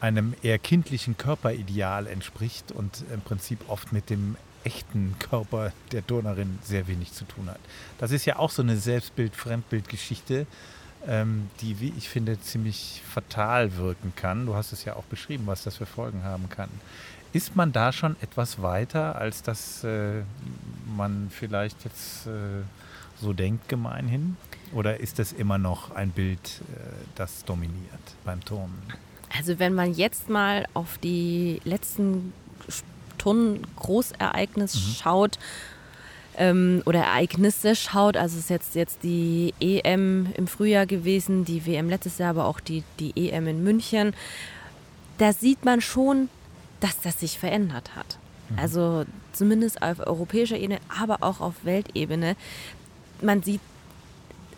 [0.00, 6.58] einem eher kindlichen Körperideal entspricht und im Prinzip oft mit dem echten Körper der Turnerin
[6.62, 7.60] sehr wenig zu tun hat.
[7.98, 10.46] Das ist ja auch so eine Selbstbild-Fremdbild-Geschichte,
[11.06, 14.46] ähm, die, wie ich finde, ziemlich fatal wirken kann.
[14.46, 16.68] Du hast es ja auch beschrieben, was das für Folgen haben kann.
[17.32, 20.22] Ist man da schon etwas weiter, als dass äh,
[20.96, 22.62] man vielleicht jetzt äh,
[23.20, 24.36] so denkt gemeinhin?
[24.72, 26.80] Oder ist das immer noch ein Bild, äh,
[27.14, 28.82] das dominiert beim Turnen?
[29.36, 32.32] Also wenn man jetzt mal auf die letzten
[33.18, 35.38] Turnen-Großereignisse schaut
[36.36, 41.64] ähm, oder Ereignisse schaut, also es ist jetzt, jetzt die EM im Frühjahr gewesen, die
[41.66, 44.14] WM letztes Jahr, aber auch die, die EM in München,
[45.18, 46.28] da sieht man schon,
[46.80, 48.18] dass das sich verändert hat.
[48.56, 52.36] Also zumindest auf europäischer Ebene, aber auch auf Weltebene.
[53.22, 53.60] Man sieht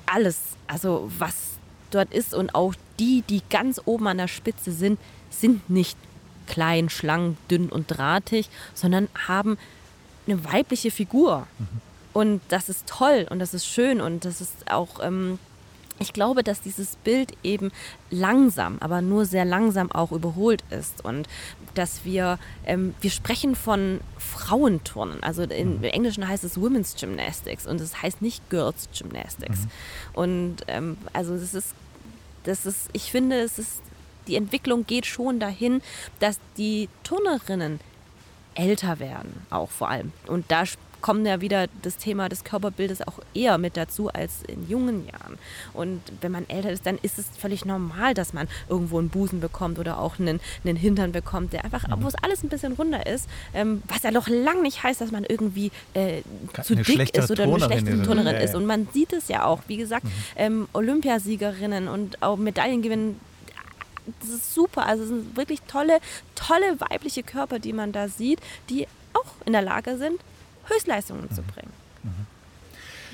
[0.07, 1.35] alles, also was
[1.91, 4.99] dort ist und auch die, die ganz oben an der Spitze sind,
[5.31, 5.97] sind nicht
[6.47, 9.59] klein, schlank, dünn und drahtig, sondern haben
[10.27, 11.47] eine weibliche Figur.
[12.13, 15.39] Und das ist toll und das ist schön und das ist auch, ähm,
[15.99, 17.71] ich glaube, dass dieses Bild eben
[18.11, 21.29] langsam, aber nur sehr langsam auch überholt ist und
[21.75, 27.67] dass wir, ähm, wir sprechen von Frauenturnen, also in, im Englischen heißt es Women's Gymnastics
[27.67, 29.61] und es heißt nicht Girls Gymnastics.
[30.13, 31.75] Und ähm, also das ist,
[32.45, 33.81] das ist, ich finde, es ist
[34.27, 35.83] die Entwicklung geht schon dahin,
[36.19, 37.81] dass die Turnerinnen
[38.55, 40.13] älter werden, auch vor allem.
[40.27, 40.65] Und da
[41.05, 45.37] kommt ja wieder das Thema des Körperbildes auch eher mit dazu als in jungen Jahren.
[45.75, 49.39] Und wenn man älter ist, dann ist es völlig normal, dass man irgendwo einen Busen
[49.39, 52.03] bekommt oder auch einen, einen Hintern bekommt, der einfach, mhm.
[52.03, 55.11] wo es alles ein bisschen runder ist, ähm, was ja noch lange nicht heißt, dass
[55.11, 56.23] man irgendwie äh,
[56.63, 58.55] zu dick ist oder eine schlechte Turnerin ist.
[58.55, 60.11] Und man sieht es ja auch, wie gesagt, mhm.
[60.37, 63.21] ähm, Olympiasiegerinnen und auch Medaillengewinnen
[64.21, 64.87] das ist super.
[64.87, 65.99] Also es sind wirklich tolle,
[66.35, 68.39] tolle weibliche Körper, die man da sieht,
[68.71, 70.19] die auch in der Lage sind,
[70.69, 71.35] Höchstleistungen mhm.
[71.35, 71.73] zu bringen.
[72.03, 72.27] Mhm.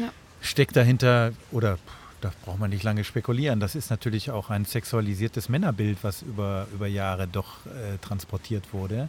[0.05, 0.13] Ja.
[0.41, 1.79] Steckt dahinter, oder
[2.21, 6.67] da braucht man nicht lange spekulieren, das ist natürlich auch ein sexualisiertes Männerbild, was über,
[6.73, 9.09] über Jahre doch äh, transportiert wurde.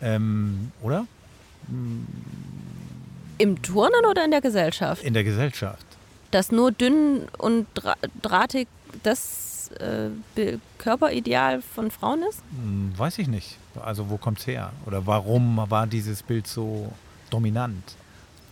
[0.00, 1.06] Ähm, oder?
[3.38, 5.02] Im Turnen oder in der Gesellschaft?
[5.02, 5.86] In der Gesellschaft.
[6.30, 7.66] Dass nur dünn und
[8.20, 8.68] drahtig
[9.02, 10.10] das äh,
[10.78, 12.42] Körperideal von Frauen ist?
[12.50, 13.56] Hm, weiß ich nicht.
[13.82, 14.72] Also wo kommt es her?
[14.86, 16.92] Oder warum war dieses Bild so
[17.34, 17.96] dominant?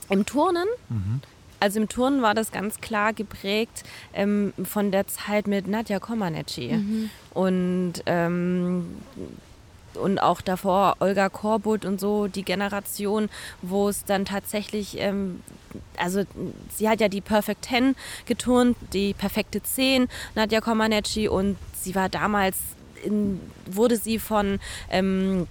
[0.09, 0.67] Im Turnen?
[0.89, 1.21] Mhm.
[1.61, 3.85] Also im Turnen war das ganz klar geprägt
[4.15, 6.73] ähm, von der Zeit mit Nadja Comaneci.
[6.73, 7.11] Mhm.
[7.35, 8.97] Und, ähm,
[9.95, 13.29] und auch davor Olga Korbut und so, die Generation,
[13.63, 15.41] wo es dann tatsächlich, ähm,
[15.97, 16.25] also
[16.75, 17.95] sie hat ja die Perfect Ten
[18.27, 22.57] geturnt, die perfekte Zehn, Nadja Comaneci, und sie war damals,
[23.05, 24.59] in, wurde sie von
[24.91, 25.47] ähm,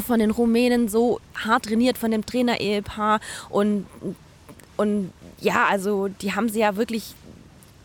[0.00, 3.20] von den Rumänen so hart trainiert von dem Trainer-Ehepaar
[3.50, 3.86] und,
[4.76, 7.14] und ja, also die haben sie ja wirklich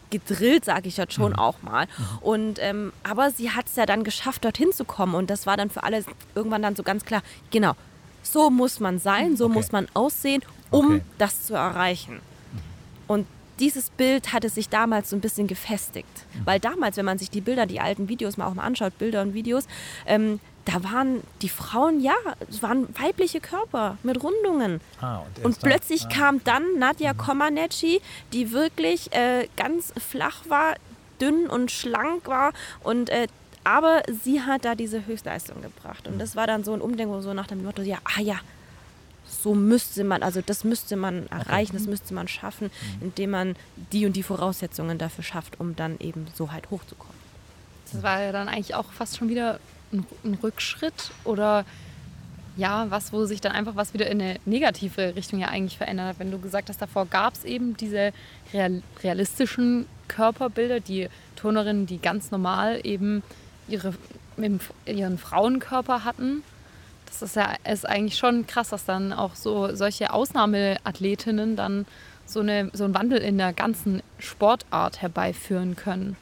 [0.09, 1.39] gedrillt, sage ich jetzt schon mhm.
[1.39, 1.87] auch mal.
[2.21, 5.57] Und ähm, aber sie hat es ja dann geschafft, dorthin zu kommen und das war
[5.57, 6.03] dann für alle
[6.35, 7.23] irgendwann dann so ganz klar.
[7.49, 7.73] Genau,
[8.21, 9.53] so muss man sein, so okay.
[9.53, 11.01] muss man aussehen, um okay.
[11.17, 12.19] das zu erreichen.
[13.07, 13.25] Und
[13.59, 16.07] dieses Bild hatte sich damals so ein bisschen gefestigt.
[16.33, 16.45] Mhm.
[16.45, 19.21] Weil damals, wenn man sich die Bilder, die alten Videos mal auch mal anschaut, Bilder
[19.21, 19.67] und Videos,
[20.05, 22.15] ähm, da waren die Frauen, ja,
[22.49, 24.79] es waren weibliche Körper mit Rundungen.
[25.01, 26.09] Ah, und, und plötzlich ah.
[26.09, 27.17] kam dann Nadja mhm.
[27.17, 30.75] Comaneci, die wirklich äh, ganz flach war,
[31.19, 32.53] dünn und schlank war
[32.83, 33.27] und äh,
[33.65, 36.05] aber sie hat da diese Höchstleistung gebracht.
[36.07, 36.19] Und mhm.
[36.19, 38.35] das war dann so ein Umdenken, so nach dem Motto, ja, ah ja,
[39.25, 41.77] so müsste man, also das müsste man erreichen, okay.
[41.77, 43.07] das müsste man schaffen, mhm.
[43.07, 43.55] indem man
[43.91, 47.13] die und die Voraussetzungen dafür schafft, um dann eben so halt hochzukommen.
[47.91, 49.59] Das war ja dann eigentlich auch fast schon wieder
[49.93, 51.65] ein, Rückschritt oder
[52.55, 56.07] ja, was, wo sich dann einfach was wieder in eine negative Richtung ja eigentlich verändert
[56.07, 56.19] hat.
[56.19, 58.13] Wenn du gesagt hast, davor gab es eben diese
[58.53, 63.23] real, realistischen Körperbilder, die Turnerinnen, die ganz normal eben
[63.67, 63.93] ihre,
[64.85, 66.43] ihren Frauenkörper hatten.
[67.07, 71.85] Das ist ja ist eigentlich schon krass, dass dann auch so solche Ausnahmeathletinnen dann
[72.25, 76.17] so, eine, so einen Wandel in der ganzen Sportart herbeiführen können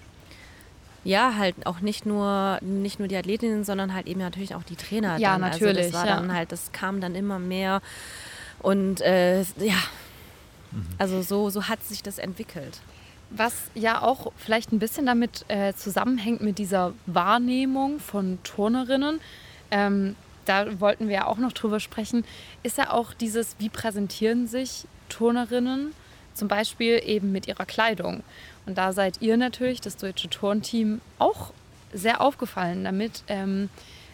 [1.04, 4.76] ja, halt auch nicht nur, nicht nur die Athletinnen, sondern halt eben natürlich auch die
[4.76, 5.18] Trainer.
[5.18, 5.42] Ja, dann.
[5.42, 5.78] natürlich.
[5.78, 6.16] Also das war ja.
[6.18, 7.82] dann halt, das kam dann immer mehr.
[8.60, 9.82] Und äh, ja,
[10.72, 10.86] mhm.
[10.98, 12.80] also so, so hat sich das entwickelt.
[13.32, 19.22] Was ja auch vielleicht ein bisschen damit äh, zusammenhängt mit dieser Wahrnehmung von Turnerinnen,
[19.72, 20.16] ähm,
[20.46, 22.26] da wollten wir ja auch noch drüber sprechen,
[22.62, 25.94] ist ja auch dieses, wie präsentieren sich Turnerinnen
[26.34, 28.24] zum Beispiel eben mit ihrer Kleidung.
[28.72, 31.52] Und da seid ihr natürlich, das deutsche Turnteam, auch
[31.92, 33.68] sehr aufgefallen damit, ähm,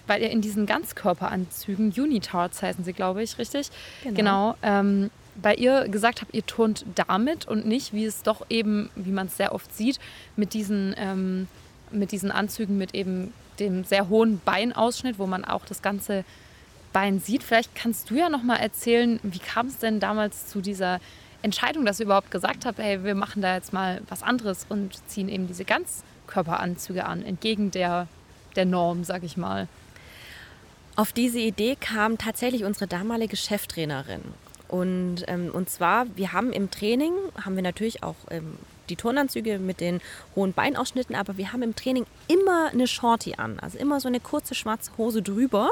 [0.07, 3.69] weil ihr in diesen Ganzkörperanzügen, Unitards heißen sie, glaube ich, richtig?
[4.01, 4.15] Genau.
[4.15, 8.89] genau ähm, weil ihr gesagt habt, ihr turnt damit und nicht, wie es doch eben,
[8.95, 9.99] wie man es sehr oft sieht,
[10.35, 11.47] mit diesen, ähm,
[11.91, 16.25] mit diesen Anzügen mit eben dem sehr hohen Beinausschnitt, wo man auch das ganze
[16.93, 17.43] Bein sieht.
[17.43, 20.99] Vielleicht kannst du ja noch mal erzählen, wie kam es denn damals zu dieser
[21.48, 24.91] Entscheidung, dass ihr überhaupt gesagt habt, hey, wir machen da jetzt mal was anderes und
[25.07, 28.07] ziehen eben diese Ganzkörperanzüge an, entgegen der,
[28.57, 29.69] der Norm, sag ich mal?
[30.98, 34.22] Auf diese Idee kam tatsächlich unsere damalige Cheftrainerin.
[34.68, 38.57] Und, ähm, und zwar, wir haben im Training, haben wir natürlich auch ähm,
[38.90, 40.02] die Turnanzüge mit den
[40.36, 44.19] hohen Beinausschnitten, aber wir haben im Training immer eine Shorty an, also immer so eine
[44.19, 45.72] kurze schwarze Hose drüber.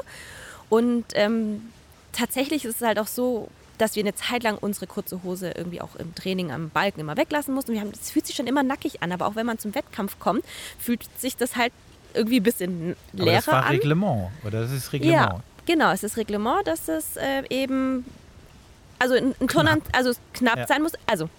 [0.70, 1.70] Und ähm,
[2.14, 5.82] tatsächlich ist es halt auch so, dass wir eine Zeit lang unsere kurze Hose irgendwie
[5.82, 7.74] auch im Training am Balken immer weglassen mussten.
[7.74, 10.20] Wir haben, das fühlt sich schon immer nackig an, aber auch wenn man zum Wettkampf
[10.20, 10.44] kommt,
[10.80, 11.74] fühlt sich das halt
[12.14, 13.72] irgendwie ein bisschen leerer aber das war an.
[13.72, 15.18] Reglement, oder das ist Reglement?
[15.18, 18.06] Ja, genau, es ist Reglement, dass es äh, eben
[19.00, 20.68] also ein, ein Turnern, also knapp ja.
[20.68, 20.94] sein muss.
[21.06, 21.30] Also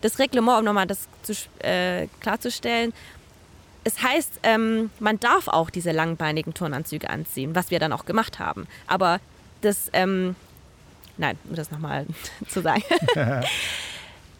[0.00, 2.92] das Reglement, um nochmal das zu, äh, klarzustellen,
[3.84, 8.38] es heißt, ähm, man darf auch diese langbeinigen Turnanzüge anziehen, was wir dann auch gemacht
[8.38, 8.66] haben.
[8.86, 9.20] Aber
[9.60, 10.36] das ähm,
[11.16, 12.06] Nein, um das nochmal
[12.48, 12.82] zu sagen.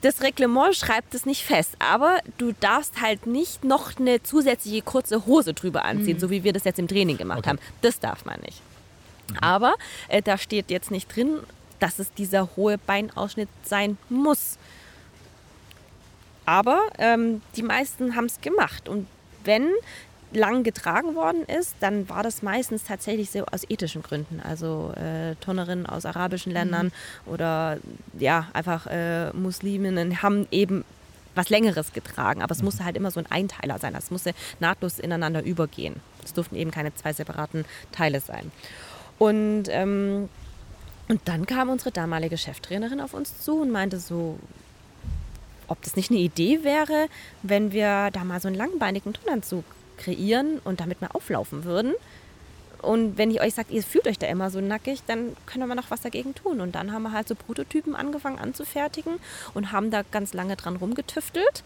[0.02, 5.24] das Reglement schreibt es nicht fest, aber du darfst halt nicht noch eine zusätzliche kurze
[5.26, 7.50] Hose drüber anziehen, so wie wir das jetzt im Training gemacht Okay.
[7.50, 7.58] haben.
[7.82, 8.60] Das darf man nicht.
[9.40, 9.74] Aber
[10.08, 11.38] äh, da steht jetzt nicht drin,
[11.80, 14.58] dass es dieser hohe Beinausschnitt sein muss.
[16.46, 18.88] Aber ähm, die meisten haben es gemacht.
[18.88, 19.06] Und
[19.44, 19.70] wenn
[20.36, 24.40] lang getragen worden ist, dann war das meistens tatsächlich so aus ethischen Gründen.
[24.40, 26.92] Also äh, Turnerinnen aus arabischen Ländern
[27.26, 27.78] oder
[28.18, 30.84] ja, einfach äh, Musliminnen haben eben
[31.34, 32.42] was Längeres getragen.
[32.42, 33.94] Aber es musste halt immer so ein Einteiler sein.
[33.94, 35.96] Es musste nahtlos ineinander übergehen.
[36.24, 38.52] Es durften eben keine zwei separaten Teile sein.
[39.18, 40.28] Und, ähm,
[41.08, 44.38] und dann kam unsere damalige Cheftrainerin auf uns zu und meinte so,
[45.66, 47.08] ob das nicht eine Idee wäre,
[47.42, 49.64] wenn wir da mal so einen langbeinigen Turnanzug
[49.96, 51.94] kreieren und damit mal auflaufen würden.
[52.82, 55.74] Und wenn ihr euch sagt, ihr fühlt euch da immer so nackig, dann können wir
[55.74, 56.60] noch was dagegen tun.
[56.60, 59.14] Und dann haben wir halt so Prototypen angefangen anzufertigen
[59.54, 61.64] und haben da ganz lange dran rumgetüftelt.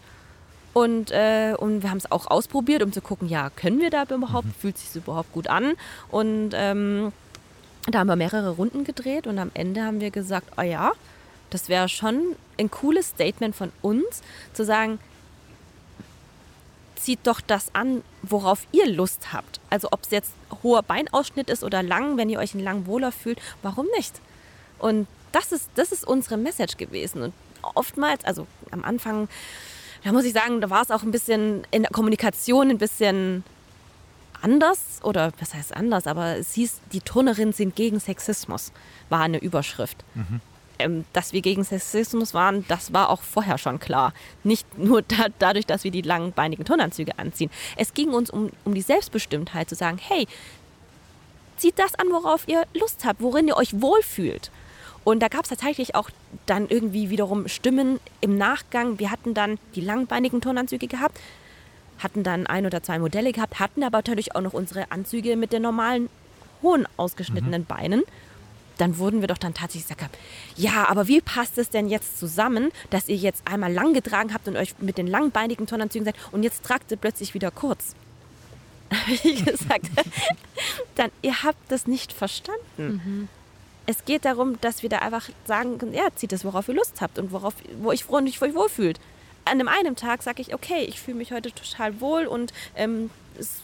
[0.73, 4.03] Und, äh, und wir haben es auch ausprobiert, um zu gucken, ja, können wir da
[4.03, 5.73] überhaupt, fühlt sich überhaupt gut an?
[6.09, 7.11] Und ähm,
[7.87, 10.91] da haben wir mehrere Runden gedreht und am Ende haben wir gesagt, oh ja,
[11.49, 14.21] das wäre schon ein cooles Statement von uns,
[14.53, 14.99] zu sagen,
[16.99, 19.59] zieht doch das an, worauf ihr Lust habt.
[19.69, 23.11] Also ob es jetzt hoher Beinausschnitt ist oder lang, wenn ihr euch in lang wohler
[23.11, 24.19] fühlt, warum nicht?
[24.77, 27.21] Und das ist, das ist unsere Message gewesen.
[27.21, 27.33] Und
[27.75, 29.27] oftmals, also am Anfang,
[30.03, 33.43] da muss ich sagen, da war es auch ein bisschen in der Kommunikation ein bisschen
[34.41, 38.71] anders oder was heißt anders, aber es hieß, die Turnerinnen sind gegen Sexismus,
[39.09, 39.97] war eine Überschrift.
[40.79, 44.13] Ähm, dass wir gegen Sexismus waren, das war auch vorher schon klar.
[44.45, 47.51] Nicht nur da, dadurch, dass wir die langbeinigen Turnanzüge anziehen.
[47.75, 50.25] Es ging uns um, um die Selbstbestimmtheit, zu sagen, hey,
[51.57, 54.51] zieht das an, worauf ihr Lust habt, worin ihr euch wohlfühlt.
[55.03, 56.09] Und da gab es tatsächlich auch
[56.45, 58.99] dann irgendwie wiederum Stimmen im Nachgang.
[58.99, 61.19] Wir hatten dann die langbeinigen Turnanzüge gehabt,
[61.97, 65.51] hatten dann ein oder zwei Modelle gehabt, hatten aber natürlich auch noch unsere Anzüge mit
[65.51, 66.09] den normalen
[66.61, 68.03] hohen ausgeschnittenen Beinen.
[68.79, 70.17] Dann wurden wir doch dann tatsächlich gesagt,
[70.55, 74.47] ja, aber wie passt es denn jetzt zusammen, dass ihr jetzt einmal lang getragen habt
[74.47, 77.93] und euch mit den langbeinigen Turnanzügen seid und jetzt tragt ihr plötzlich wieder kurz?
[78.93, 79.85] Habe ich gesagt,
[80.95, 83.27] dann ihr habt das nicht verstanden.
[83.85, 87.19] Es geht darum, dass wir da einfach sagen, ja, zieht es, worauf ihr Lust habt
[87.19, 88.99] und worauf, wo ich froh und euch wohl fühlt.
[89.43, 93.09] An dem einen Tag sage ich, okay, ich fühle mich heute total wohl und ähm,
[93.37, 93.61] es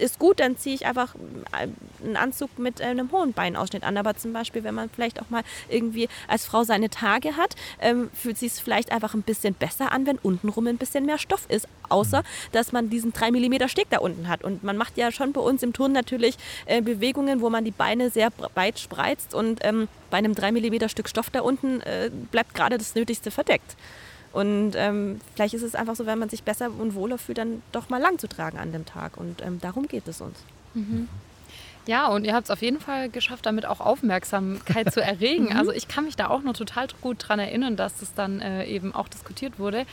[0.00, 1.14] ist gut, dann ziehe ich einfach
[1.52, 1.68] äh,
[2.04, 3.96] einen Anzug mit äh, einem hohen Beinausschnitt an.
[3.96, 8.10] Aber zum Beispiel, wenn man vielleicht auch mal irgendwie als Frau seine Tage hat, ähm,
[8.14, 11.46] fühlt sich es vielleicht einfach ein bisschen besser an, wenn untenrum ein bisschen mehr Stoff
[11.48, 11.68] ist.
[11.88, 12.22] Außer,
[12.52, 14.44] dass man diesen 3 mm Steg da unten hat.
[14.44, 16.36] Und man macht ja schon bei uns im Turn natürlich
[16.66, 19.34] äh, Bewegungen, wo man die Beine sehr weit spreizt.
[19.34, 23.30] Und ähm, bei einem 3 mm Stück Stoff da unten äh, bleibt gerade das Nötigste
[23.30, 23.76] verdeckt.
[24.32, 27.62] Und ähm, vielleicht ist es einfach so, wenn man sich besser und wohler fühlt, dann
[27.72, 29.16] doch mal lang zu tragen an dem Tag.
[29.16, 30.38] Und ähm, darum geht es uns.
[31.86, 35.48] Ja, und ihr habt es auf jeden Fall geschafft, damit auch Aufmerksamkeit zu erregen.
[35.56, 38.64] Also ich kann mich da auch noch total gut dran erinnern, dass das dann äh,
[38.66, 39.84] eben auch diskutiert wurde.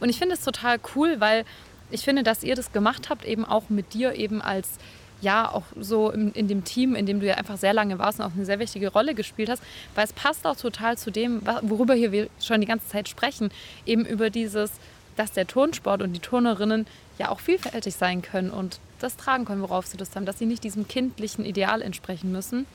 [0.00, 1.44] Und ich finde es total cool, weil
[1.90, 4.78] ich finde, dass ihr das gemacht habt, eben auch mit dir eben als
[5.20, 8.20] ja auch so in, in dem Team, in dem du ja einfach sehr lange warst
[8.20, 9.62] und auch eine sehr wichtige Rolle gespielt hast,
[9.94, 13.50] weil es passt auch total zu dem, worüber hier wir schon die ganze Zeit sprechen,
[13.86, 14.72] eben über dieses,
[15.16, 16.86] dass der Turnsport und die Turnerinnen
[17.18, 20.46] ja auch vielfältig sein können und das tragen können, worauf sie Lust haben, dass sie
[20.46, 22.66] nicht diesem kindlichen Ideal entsprechen müssen.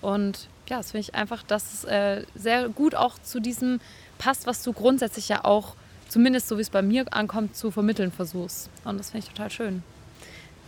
[0.00, 3.80] Und ja, das finde ich einfach, dass es äh, sehr gut auch zu diesem
[4.18, 5.74] passt, was du grundsätzlich ja auch,
[6.08, 8.68] zumindest so wie es bei mir ankommt, zu vermitteln versuchst.
[8.84, 9.82] Und das finde ich total schön.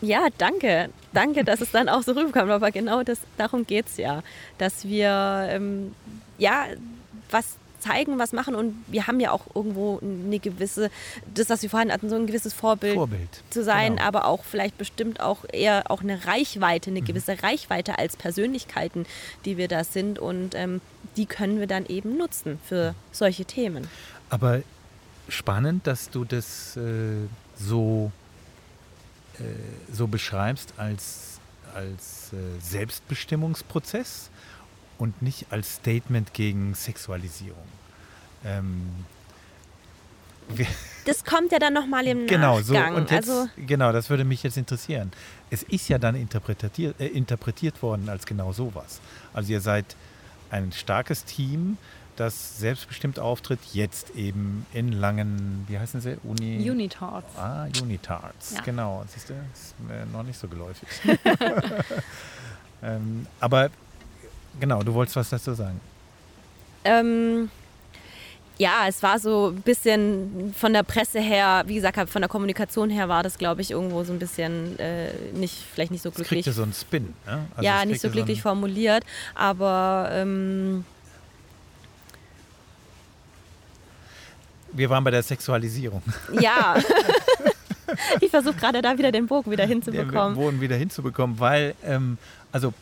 [0.00, 0.90] Ja, danke.
[1.12, 2.50] Danke, dass es dann auch so rüberkommt.
[2.50, 4.22] Aber genau das, darum geht es ja.
[4.58, 5.94] Dass wir ähm,
[6.38, 6.66] ja
[7.30, 8.54] was zeigen, was machen.
[8.54, 10.90] Und wir haben ja auch irgendwo eine gewisse,
[11.34, 13.42] das, was wir vorhin hatten, so ein gewisses Vorbild, Vorbild.
[13.50, 14.06] zu sein, Genau.
[14.08, 19.04] aber auch vielleicht bestimmt auch eher auch eine Reichweite, eine gewisse Reichweite als Persönlichkeiten,
[19.44, 20.18] die wir da sind.
[20.18, 20.80] Und ähm,
[21.16, 23.86] die können wir dann eben nutzen für solche Themen.
[24.30, 24.62] Aber
[25.28, 26.80] spannend, dass du das äh,
[27.56, 28.10] so,
[29.92, 31.40] so beschreibst als,
[31.74, 34.30] als äh, Selbstbestimmungsprozess
[34.98, 37.66] und nicht als Statement gegen Sexualisierung.
[38.44, 39.04] Ähm,
[41.06, 42.72] Das kommt ja dann nochmal im genau, so.
[42.72, 42.94] Nachgang.
[42.94, 45.12] Und jetzt, also, genau, das würde mich jetzt interessieren.
[45.50, 49.00] Es ist ja dann interpretiert, äh, interpretiert worden als genau sowas.
[49.34, 49.84] Also ihr seid
[50.50, 51.76] ein starkes Team,
[52.16, 56.16] das selbstbestimmt auftritt, jetzt eben in langen, wie heißen sie?
[56.22, 57.36] Uni Unitards.
[57.36, 58.60] Ah, Unitards, Ja.
[58.62, 59.04] genau.
[59.08, 60.88] Siehst du, ist mir noch nicht so geläufig.
[62.82, 63.70] ähm, aber
[64.60, 65.80] genau, du wolltest was dazu sagen.
[66.84, 67.50] Ähm,
[68.58, 72.90] ja, es war so ein bisschen von der Presse her, wie gesagt, von der Kommunikation
[72.90, 76.14] her war das, glaube ich, irgendwo so ein bisschen äh, nicht, vielleicht nicht so Es
[76.14, 76.44] glücklich.
[76.44, 77.14] kriegte so einen Spin.
[77.26, 77.46] Ne?
[77.56, 79.04] Also ja, es nicht so glücklich einen- formuliert,
[79.34, 80.84] aber ähm,
[84.74, 86.02] Wir waren bei der Sexualisierung.
[86.40, 86.76] ja.
[88.20, 90.34] ich versuche gerade da wieder den Bogen wieder den hinzubekommen.
[90.34, 92.18] Boden wieder hinzubekommen, weil, ähm,
[92.52, 92.72] also,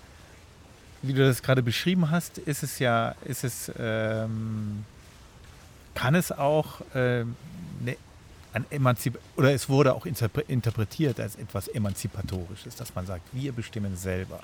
[1.02, 4.85] wie du das gerade beschrieben hast, ist es ja, ist es, ähm,
[5.94, 7.36] kann es auch ähm,
[7.85, 7.97] ne,
[8.55, 13.52] ein Emanzip oder es wurde auch interpre- interpretiert als etwas Emanzipatorisches, dass man sagt, wir
[13.52, 14.40] bestimmen selber,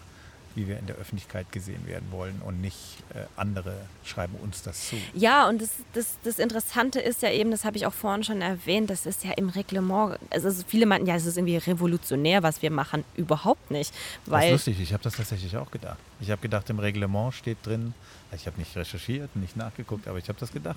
[0.55, 2.77] wie wir in der Öffentlichkeit gesehen werden wollen und nicht
[3.15, 4.97] äh, andere schreiben uns das zu.
[5.15, 8.43] Ja, und das, das, das Interessante ist ja eben, das habe ich auch vorhin schon
[8.43, 12.63] erwähnt, das ist ja im Reglement, also viele meinten, ja, es ist irgendwie revolutionär, was
[12.63, 13.05] wir machen.
[13.17, 13.91] Überhaupt nicht.
[13.91, 15.99] Das ist Weil, lustig, ich habe das tatsächlich auch gedacht.
[16.21, 17.95] Ich habe gedacht, im Reglement steht drin,
[18.33, 20.77] ich habe nicht recherchiert, nicht nachgeguckt, aber ich habe das gedacht.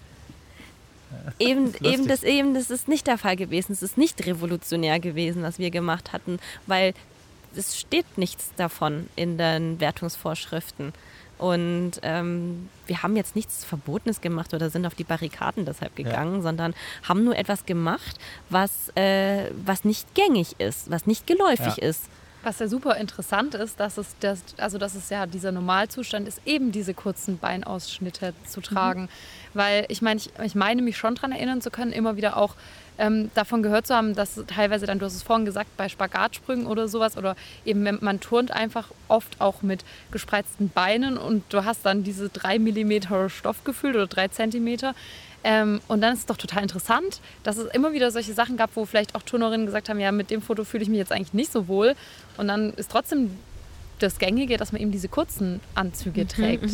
[1.40, 1.94] eben, lustig.
[1.94, 3.74] eben, das, eben, das ist nicht der Fall gewesen.
[3.74, 6.94] Es ist nicht revolutionär gewesen, was wir gemacht hatten, weil
[7.56, 10.94] es steht nichts davon in den Wertungsvorschriften.
[11.38, 16.44] Und ähm, wir haben jetzt nichts Verbotenes gemacht oder sind auf die Barrikaden deshalb gegangen,
[16.44, 16.76] sondern
[17.08, 18.18] haben nur etwas gemacht,
[18.50, 21.84] was, äh, was nicht gängig ist, was nicht geläufig Ja.
[21.90, 22.04] ist.
[22.44, 26.42] Was ja super interessant ist, dass es, das, also dass es ja dieser Normalzustand ist,
[26.46, 29.10] eben diese kurzen Beinausschnitte zu tragen.
[29.54, 32.56] Weil ich meine, ich, ich meine mich schon daran erinnern zu können, immer wieder auch
[32.98, 36.68] ähm, davon gehört zu haben, dass teilweise dann, du hast es vorhin gesagt, bei Spagatsprüngen
[36.68, 37.36] oder sowas oder
[37.66, 42.60] eben man turnt einfach oft auch mit gespreizten Beinen und du hast dann diese drei
[42.60, 44.94] Millimeter Stoff gefühlt oder drei Zentimeter.
[45.44, 48.76] Ähm, und dann ist es doch total interessant, dass es immer wieder solche Sachen gab,
[48.76, 51.34] wo vielleicht auch Turnerinnen gesagt haben, ja, mit dem Foto fühle ich mich jetzt eigentlich
[51.34, 51.96] nicht so wohl.
[52.38, 53.38] Und dann ist trotzdem
[54.00, 56.66] das Gängige, dass man eben diese kurzen Anzüge trägt.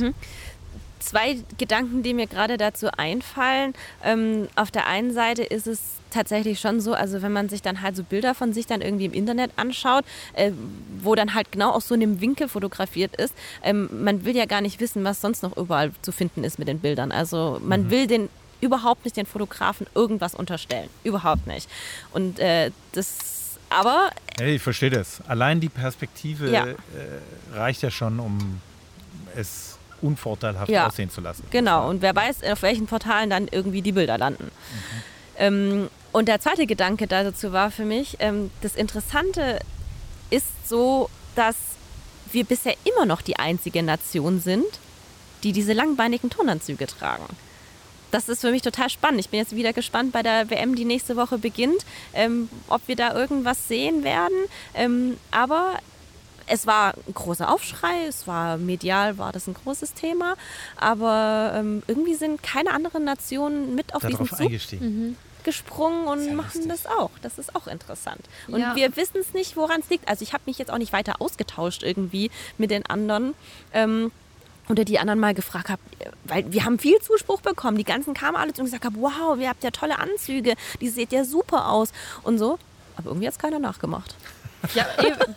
[1.00, 3.74] zwei Gedanken, die mir gerade dazu einfallen.
[4.04, 5.80] Ähm, auf der einen Seite ist es
[6.10, 9.06] tatsächlich schon so, also wenn man sich dann halt so Bilder von sich dann irgendwie
[9.06, 10.52] im Internet anschaut, äh,
[11.00, 13.34] wo dann halt genau aus so einem Winkel fotografiert ist,
[13.64, 16.68] ähm, man will ja gar nicht wissen, was sonst noch überall zu finden ist mit
[16.68, 17.12] den Bildern.
[17.12, 18.30] Also man will den
[18.62, 20.90] überhaupt nicht den Fotografen irgendwas unterstellen.
[21.04, 21.70] Überhaupt nicht.
[22.12, 23.18] Und äh, das,
[23.70, 24.10] aber
[24.40, 25.22] Hey, ich verstehe das.
[25.28, 26.66] Allein die Perspektive Ja.
[26.68, 26.78] äh,
[27.54, 28.62] reicht ja schon, um
[29.36, 30.88] es unvorteilhaft Ja.
[30.88, 31.44] aussehen zu lassen.
[31.50, 34.52] Genau, und wer weiß, auf welchen Portalen dann irgendwie die Bilder landen.
[35.38, 39.60] Ähm, und der zweite Gedanke dazu war für mich, ähm, das Interessante
[40.30, 41.56] ist so, dass
[42.32, 44.66] wir bisher immer noch die einzige Nation sind,
[45.44, 47.26] die diese langbeinigen Tonanzüge tragen.
[48.12, 49.20] Das ist für mich total spannend.
[49.20, 52.96] Ich bin jetzt wieder gespannt bei der WM, die nächste Woche beginnt, ähm, ob wir
[52.96, 54.38] da irgendwas sehen werden.
[54.74, 55.78] Ähm, aber
[56.48, 60.36] es war ein großer Aufschrei, es war medial, war das ein großes Thema,
[60.78, 65.18] aber ähm, irgendwie sind keine anderen Nationen mit auf diesen Zug eingestiegen.
[65.44, 67.12] gesprungen und machen das auch.
[67.22, 68.22] Das ist auch interessant.
[68.48, 68.76] Und Ja.
[68.76, 70.08] wir wissen es nicht, woran es liegt.
[70.08, 73.34] Also ich habe mich jetzt auch nicht weiter ausgetauscht irgendwie mit den anderen.
[73.74, 74.12] Ähm,
[74.70, 75.82] oder die anderen mal gefragt habe,
[76.26, 77.78] weil wir haben viel Zuspruch bekommen.
[77.78, 80.90] Die ganzen kamen alle zu und gesagt haben, wow, ihr habt ja tolle Anzüge, die
[80.90, 81.92] seht ja super aus
[82.24, 82.60] und so.
[82.98, 84.16] Aber irgendwie hat es keiner nachgemacht.
[84.74, 84.86] Ja,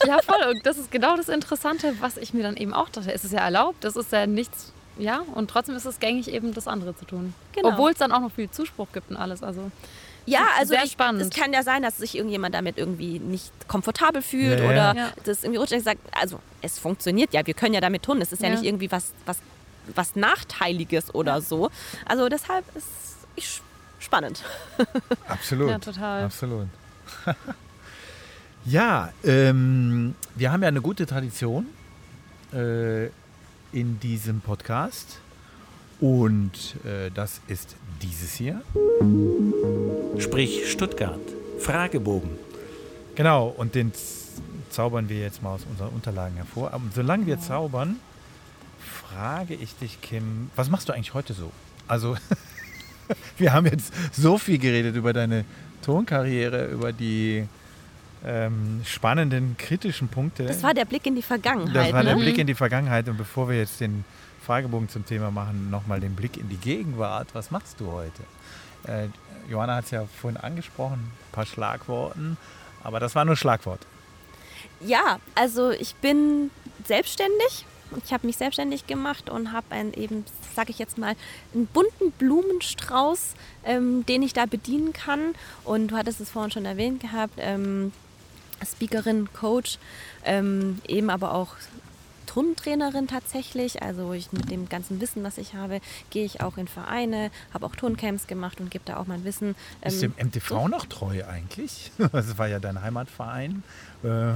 [0.06, 0.50] ja, voll.
[0.50, 3.12] Und das ist genau das Interessante, was ich mir dann eben auch dachte.
[3.12, 6.54] Es ist ja erlaubt, das ist ja nichts, ja, und trotzdem ist es gängig, eben
[6.54, 7.34] das andere zu tun.
[7.52, 7.68] Genau.
[7.68, 9.42] Obwohl es dann auch noch viel Zuspruch gibt und alles.
[9.42, 9.70] Also
[10.30, 11.22] Ja, also Sehr ich, spannend.
[11.22, 15.12] es kann ja sein, dass sich irgendjemand damit irgendwie nicht komfortabel fühlt Ja, oder Ja.
[15.24, 18.20] das irgendwie rutschig sagt, also es funktioniert ja, wir können ja damit tun.
[18.20, 18.54] Es ist ja, Ja.
[18.54, 19.38] nicht irgendwie was, was,
[19.94, 21.70] was Nachteiliges oder so.
[22.06, 22.86] Also deshalb ist
[23.36, 23.60] ich
[23.98, 24.42] spannend.
[25.28, 25.70] Absolut.
[25.70, 26.24] Ja, total.
[26.24, 26.68] Absolut.
[28.64, 31.66] ja, ähm, wir haben ja eine gute Tradition
[32.52, 33.06] äh,
[33.72, 35.18] in diesem Podcast.
[36.00, 38.62] Und äh, das ist dieses hier.
[40.18, 41.20] Sprich Stuttgart.
[41.58, 42.30] Fragebogen.
[43.14, 43.92] Genau, und den
[44.70, 46.72] zaubern wir jetzt mal aus unseren Unterlagen hervor.
[46.72, 47.96] Aber solange wir zaubern,
[48.80, 51.50] frage ich dich, Kim, was machst du eigentlich heute so?
[51.88, 52.16] Also,
[53.38, 55.44] wir haben jetzt so viel geredet über deine
[55.82, 57.46] Tonkarriere, über die
[58.24, 60.44] ähm, spannenden, kritischen Punkte.
[60.44, 61.74] Das war der Blick in die Vergangenheit.
[61.74, 62.10] Das war ne?
[62.10, 63.08] der Blick in die Vergangenheit.
[63.08, 64.04] Und bevor wir jetzt den
[64.50, 67.28] Fragebogen zum Thema machen, nochmal den Blick in die Gegenwart.
[67.34, 68.24] Was machst du heute?
[68.82, 69.06] Äh,
[69.48, 72.36] Johanna hat es ja vorhin angesprochen, ein paar Schlagworten.
[72.82, 73.78] Aber das war nur Schlagwort.
[74.80, 76.50] Ja, also ich bin
[76.84, 77.64] selbstständig.
[78.04, 80.24] Ich habe mich selbstständig gemacht und habe einen eben,
[80.56, 81.14] sage ich jetzt mal,
[81.54, 85.36] einen bunten Blumenstrauß, ähm, den ich da bedienen kann.
[85.62, 87.92] Und du hattest es vorhin schon erwähnt gehabt, ähm,
[88.66, 89.78] Speakerin, Coach,
[90.24, 91.54] ähm, eben aber auch
[92.30, 93.82] Turntrainerin tatsächlich.
[93.82, 95.80] Also ich, mit dem ganzen Wissen, was ich habe,
[96.10, 99.56] gehe ich auch in Vereine, habe auch Turncamps gemacht und gebe da auch mein Wissen.
[99.82, 101.90] Bist du ähm, dem MTV noch treu eigentlich?
[102.12, 103.62] Das war ja dein Heimatverein.
[104.04, 104.32] Äh,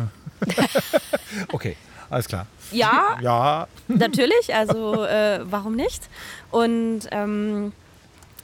[1.53, 1.77] okay,
[2.11, 2.47] alles klar.
[2.73, 6.09] Ja, Ja, natürlich, also äh, warum nicht?
[6.51, 7.73] Und ähm,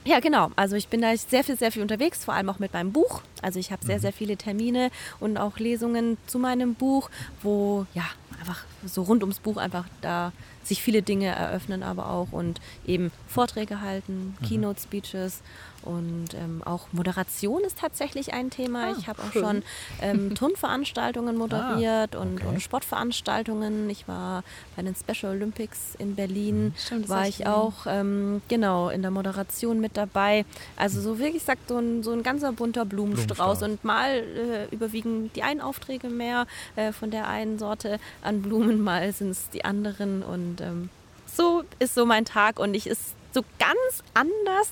[0.05, 0.51] ja, genau.
[0.55, 3.21] Also ich bin da sehr viel, sehr viel unterwegs, vor allem auch mit meinem Buch.
[3.41, 7.09] Also ich habe sehr, sehr viele Termine und auch Lesungen zu meinem Buch,
[7.41, 8.03] wo ja
[8.41, 13.11] einfach so rund ums Buch einfach da sich viele Dinge eröffnen, aber auch und eben
[13.27, 15.41] Vorträge halten, Keynote-Speeches
[15.83, 18.85] und ähm, auch Moderation ist tatsächlich ein Thema.
[18.85, 19.63] Ah, ich habe auch schon
[20.01, 22.47] ähm, Turnveranstaltungen moderiert und, okay.
[22.47, 23.89] und Sportveranstaltungen.
[23.89, 24.43] Ich war
[24.75, 29.01] bei den Special Olympics in Berlin, Stimmt, das war ich ich auch ähm, genau in
[29.01, 30.45] der Moderation mit dabei.
[30.75, 33.37] Also so wirklich sagt so ein, so ein ganzer bunter Blumenstrauß.
[33.37, 33.63] Blumenstrauß.
[33.63, 38.81] Und mal äh, überwiegen die einen Aufträge mehr äh, von der einen Sorte an Blumen,
[38.83, 40.21] mal sind es die anderen.
[40.21, 40.89] Und ähm,
[41.25, 44.71] so ist so mein Tag und ich ist so ganz anders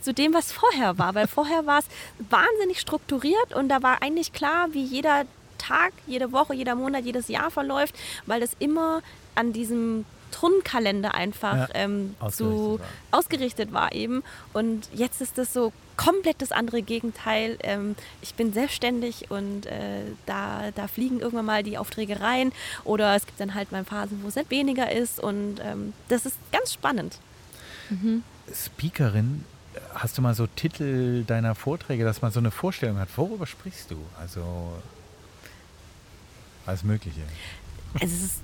[0.00, 1.14] zu dem, was vorher war.
[1.14, 1.86] Weil vorher war es
[2.30, 5.24] wahnsinnig strukturiert und da war eigentlich klar, wie jeder
[5.58, 7.94] Tag, jede Woche, jeder Monat, jedes Jahr verläuft,
[8.26, 9.02] weil das immer
[9.34, 10.04] an diesem
[10.38, 13.18] Turnkalender einfach Ja, ähm, ausgerichtet so war.
[13.18, 14.22] ausgerichtet war eben.
[14.52, 17.56] Und jetzt ist das so komplett das andere Gegenteil.
[17.62, 22.52] Ähm, ich bin selbstständig und äh, da, da fliegen irgendwann mal die Aufträge rein
[22.84, 26.26] oder es gibt dann halt mal Phasen, wo es halt weniger ist und ähm, das
[26.26, 27.18] ist ganz spannend.
[28.52, 29.44] Speakerin,
[29.94, 33.08] hast du mal so Titel deiner Vorträge, dass man so eine Vorstellung hat?
[33.16, 33.96] Worüber sprichst du?
[34.20, 34.42] Also
[36.66, 37.20] alles Mögliche.
[37.94, 38.40] Also es ist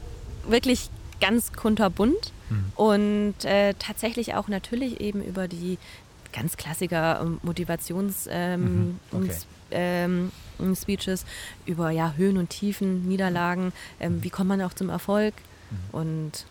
[0.48, 0.88] wirklich
[1.22, 2.32] ganz kunterbunt
[2.76, 5.78] und äh, tatsächlich auch natürlich eben über die
[6.34, 9.16] ganz Klassiker ähm, Motivations ähm, Mhm, okay.
[9.16, 11.24] und, ähm, Speeches
[11.66, 15.34] über ja, Höhen und Tiefen, Niederlagen, ähm, wie kommt man auch zum Erfolg?
[15.92, 16.44] Und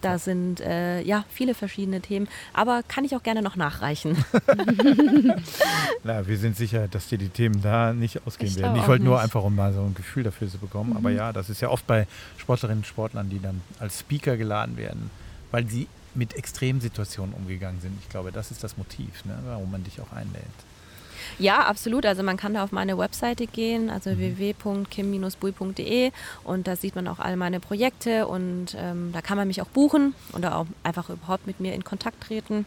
[0.00, 4.24] da sind äh, ja viele verschiedene Themen, aber kann ich auch gerne noch nachreichen.
[6.04, 8.76] Na, wir sind sicher, dass dir die Themen da nicht ausgehen Ich werden.
[8.76, 10.96] Ich wollte nur einfach, um mal so ein Gefühl dafür zu bekommen.
[10.96, 12.06] Aber ja, das ist ja oft bei
[12.38, 15.10] Sportlerinnen und Sportlern, die dann als Speaker geladen werden,
[15.50, 17.98] weil sie mit Extremsituationen umgegangen sind.
[18.00, 20.44] Ich glaube, das ist das Motiv, ne, warum man dich auch einlädt.
[21.38, 22.06] Ja, absolut.
[22.06, 26.12] Also man kann da auf meine Webseite gehen, also www.kim-bui.de
[26.44, 29.68] und da sieht man auch all meine Projekte und ähm, da kann man mich auch
[29.68, 32.66] buchen oder auch einfach überhaupt mit mir in Kontakt treten.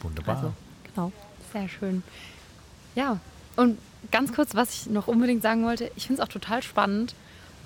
[0.00, 0.36] Wunderbar.
[0.36, 0.52] Also,
[0.84, 1.12] genau.
[1.52, 2.02] Sehr schön.
[2.94, 3.18] Ja,
[3.56, 3.78] und
[4.10, 7.14] ganz kurz, was ich noch unbedingt sagen wollte, ich finde es auch total spannend,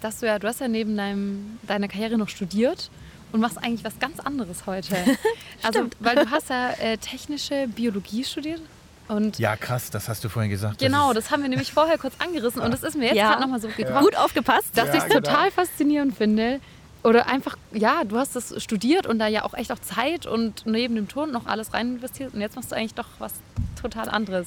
[0.01, 2.90] dass du ja, du hast ja neben deinem, deiner Karriere noch studiert
[3.32, 4.94] und machst eigentlich was ganz anderes heute.
[5.62, 8.61] also, weil du hast ja äh, technische Biologie studiert
[9.09, 10.79] und ja, krass, das hast du vorhin gesagt.
[10.79, 13.29] genau, das das haben wir nämlich vorher kurz angerissen und das ist mir jetzt Ja.
[13.31, 14.69] gerade nochmal so gekommen, Gut aufgepasst.
[14.77, 15.21] dass Ja, ich es genau.
[15.21, 16.61] total faszinierend finde.
[17.03, 20.65] Oder einfach, ja, du hast das studiert und da ja auch echt auch Zeit und
[20.65, 23.35] neben dem Turn noch alles rein investiert und jetzt machst du eigentlich doch was
[23.81, 24.47] total anderes.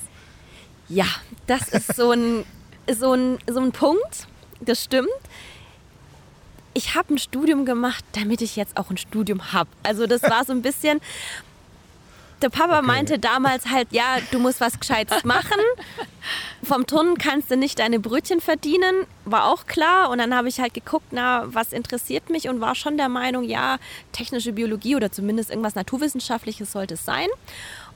[0.90, 1.06] Ja,
[1.46, 2.46] das ist so ein,
[2.92, 4.26] so ein, so ein Punkt,
[4.60, 5.08] das stimmt.
[6.74, 9.70] Ich habe ein Studium gemacht, damit ich jetzt auch ein Studium habe.
[9.84, 11.00] Also das war so ein bisschen,
[12.42, 12.88] der Papa Okay.
[12.88, 15.60] meinte damals halt, ja, du musst was Gescheites machen.
[16.64, 20.10] Vom Turnen kannst du nicht deine Brötchen verdienen, war auch klar.
[20.10, 23.44] Und dann habe ich halt geguckt, na, was interessiert mich und war schon der Meinung,
[23.44, 23.78] ja,
[24.12, 27.28] technische Biologie oder zumindest irgendwas Naturwissenschaftliches sollte es sein.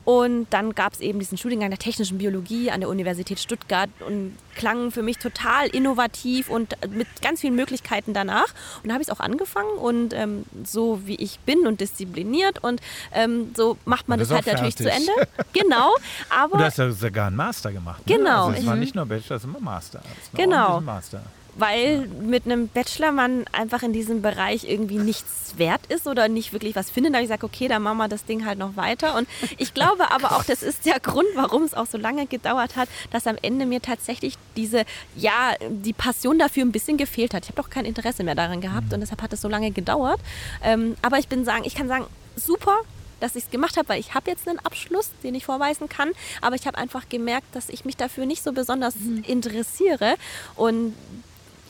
[0.04, 4.36] Und dann gab es eben diesen Studiengang der technischen Biologie an der Universität Stuttgart und
[4.56, 8.48] klang für mich total innovativ und mit ganz vielen Möglichkeiten danach.
[8.82, 12.64] Und da habe ich es auch angefangen und ähm, so wie ich bin und diszipliniert
[12.64, 12.82] und
[13.14, 14.90] ähm, so macht man das ist halt natürlich zu.
[14.92, 15.12] Ende.
[15.54, 15.94] Genau,
[16.30, 18.08] aber du hast ja sogar einen Master gemacht.
[18.08, 18.16] Ne?
[18.18, 20.00] Genau, Also es war nicht nur Bachelor, es war Master.
[20.00, 20.80] Es ein Genau.
[20.82, 21.22] Master.
[21.62, 26.54] Weil mit einem Bachelor man einfach in diesem Bereich irgendwie nichts wert ist oder nicht
[26.54, 27.14] wirklich was findet.
[27.14, 29.16] Da habe ich gesagt, okay, dann machen wir das Ding halt noch weiter.
[29.16, 29.30] Und
[29.60, 32.90] ich glaube aber auch, das ist der Grund, warum es auch so lange gedauert hat,
[33.12, 34.86] dass am Ende mir tatsächlich diese,
[35.16, 37.44] ja, die Passion dafür ein bisschen gefehlt hat.
[37.44, 40.20] Ich habe doch kein Interesse mehr daran gehabt und deshalb hat es so lange gedauert.
[40.64, 42.80] Ähm, aber ich bin sagen, ich kann sagen, super,
[43.20, 46.12] dass ich es gemacht habe, weil ich habe jetzt einen Abschluss, den ich vorweisen kann,
[46.42, 48.96] aber ich habe einfach gemerkt, dass ich mich dafür nicht so besonders
[49.28, 50.16] interessiere
[50.56, 50.96] und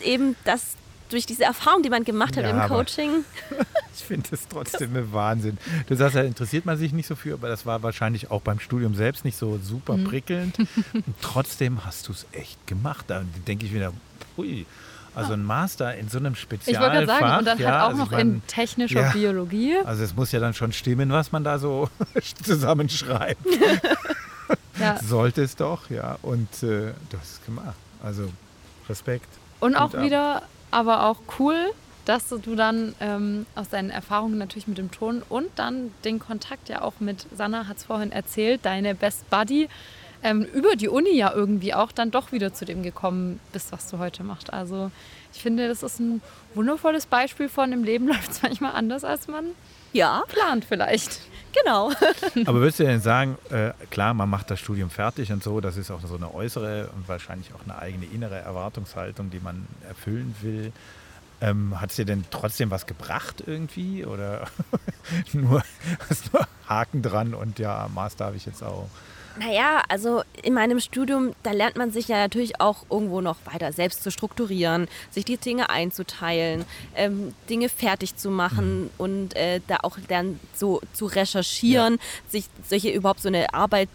[0.04, 0.76] eben das
[1.10, 3.24] durch diese Erfahrung, die man gemacht hat Ja, im Coaching.
[3.94, 5.58] Ich finde das trotzdem ein Wahnsinn.
[5.88, 8.60] Du sagst ja, interessiert man sich nicht so für, aber das war wahrscheinlich auch beim
[8.60, 10.04] Studium selbst nicht so super Mhm.
[10.06, 10.60] prickelnd.
[10.94, 13.06] Und trotzdem hast du es echt gemacht.
[13.10, 13.94] Da denke ich wieder,
[14.38, 14.66] ui,
[15.14, 16.92] also ein Master in so einem Ich wollte Spezialfach.
[16.94, 19.12] gerade sagen, und dann ja, halt auch also noch ich mein, in technischer ja.
[19.12, 19.76] Biologie.
[19.86, 21.90] Also es muss ja dann schon stimmen, was man da so
[22.44, 23.46] zusammenschreibt.
[24.80, 24.98] Ja.
[25.04, 26.18] Sollte es doch, ja.
[26.22, 27.76] Und äh, du hast es gemacht.
[28.04, 28.30] Also
[28.90, 29.28] Respekt.
[29.62, 30.02] Und auch ab.
[30.02, 31.56] wieder, aber auch cool,
[32.06, 36.68] dass du dann ähm, aus deinen Erfahrungen natürlich mit dem Ton und dann den Kontakt
[36.68, 39.70] ja auch mit Sanna hat es vorhin erzählt, deine Best Buddy,
[40.24, 43.90] ähm, über die Uni ja irgendwie auch dann doch wieder zu dem gekommen bist, was
[43.90, 44.52] du heute machst.
[44.52, 44.92] Also
[45.34, 46.22] ich finde, das ist ein
[46.54, 49.46] wundervolles Beispiel von im Leben läuft es manchmal anders, als man
[49.94, 51.20] Ja, plant vielleicht.
[51.54, 51.92] Genau.
[52.46, 55.78] Aber würdest du denn sagen, äh, klar, man macht das Studium fertig und so, das
[55.78, 60.36] ist auch so eine äußere und wahrscheinlich auch eine eigene innere Erwartungshaltung, die man erfüllen
[60.42, 60.72] will.
[61.42, 64.06] Ähm, Hat es dir denn trotzdem was gebracht irgendwie?
[64.06, 64.48] Oder
[65.34, 65.64] nur,
[66.10, 68.88] hast nur Haken dran und ja, Master habe ich jetzt auch.
[69.40, 73.72] Naja, also in meinem Studium, da lernt man sich ja natürlich auch irgendwo noch weiter
[73.72, 79.78] selbst zu strukturieren, sich die Dinge einzuteilen, ähm, Dinge fertig zu machen und äh, da
[79.84, 82.00] auch dann so zu recherchieren,
[82.30, 83.90] sich solche überhaupt so eine Arbeit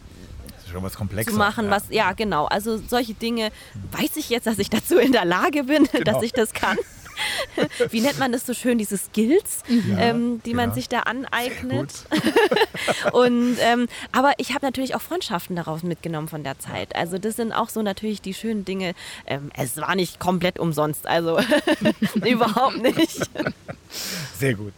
[0.70, 1.32] schon was Komplexes.
[1.32, 3.50] zu machen, was, ja genau, also solche Dinge
[3.92, 6.04] weiß ich jetzt, dass ich dazu in der Lage bin, Genau.
[6.12, 6.76] dass ich das kann.
[7.90, 10.74] Wie nennt man das so schön, diese Skills, Ja, ähm, die man genau.
[10.74, 11.92] sich da aneignet.
[13.12, 16.94] Und, ähm, aber ich habe natürlich auch Freundschaften daraus mitgenommen von der Zeit.
[16.96, 18.94] Also das sind auch so natürlich die schönen Dinge.
[19.26, 21.38] Ähm, es war nicht komplett umsonst, also
[22.24, 23.28] überhaupt nicht.
[24.38, 24.72] Sehr gut.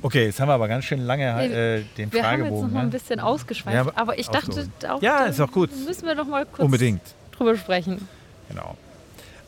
[0.00, 2.72] Okay, jetzt haben wir aber ganz schön lange äh, den Wir haben jetzt noch Fragebogen.
[2.72, 2.92] mal ein ne?
[2.92, 5.70] bisschen ausgeschweift, Ja, aber- ich dachte auch, Ja, da ist auch gut.
[5.86, 7.02] müssen wir noch mal kurz Unbedingt.
[7.36, 8.08] drüber sprechen.
[8.48, 8.76] Genau.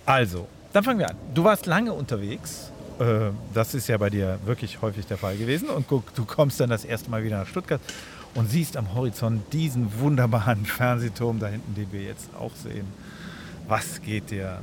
[0.06, 1.16] Also, dann fangen wir an.
[1.34, 2.70] Du warst lange unterwegs.
[2.98, 5.68] Äh, Das ist ja bei dir wirklich häufig der Fall gewesen.
[5.70, 7.80] Und guck, du kommst dann das erste Mal wieder nach Stuttgart
[8.34, 12.86] und siehst am Horizont diesen wunderbaren Fernsehturm da hinten, den wir jetzt auch sehen.
[13.68, 14.58] Was geht dir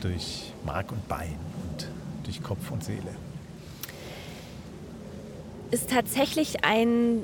[0.00, 1.36] durch Mark und Bein
[1.70, 1.88] und
[2.24, 3.10] durch Kopf und Seele?
[5.72, 7.22] ist tatsächlich ein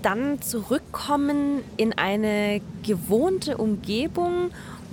[0.00, 4.50] dann zurückkommen in eine gewohnte Umgebung,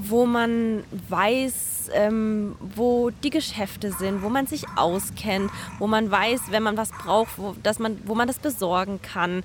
[0.09, 6.41] wo man weiß, ähm, wo die Geschäfte sind, wo man sich auskennt, wo man weiß,
[6.49, 9.43] wenn man was braucht, wo, dass man, wo man das besorgen kann.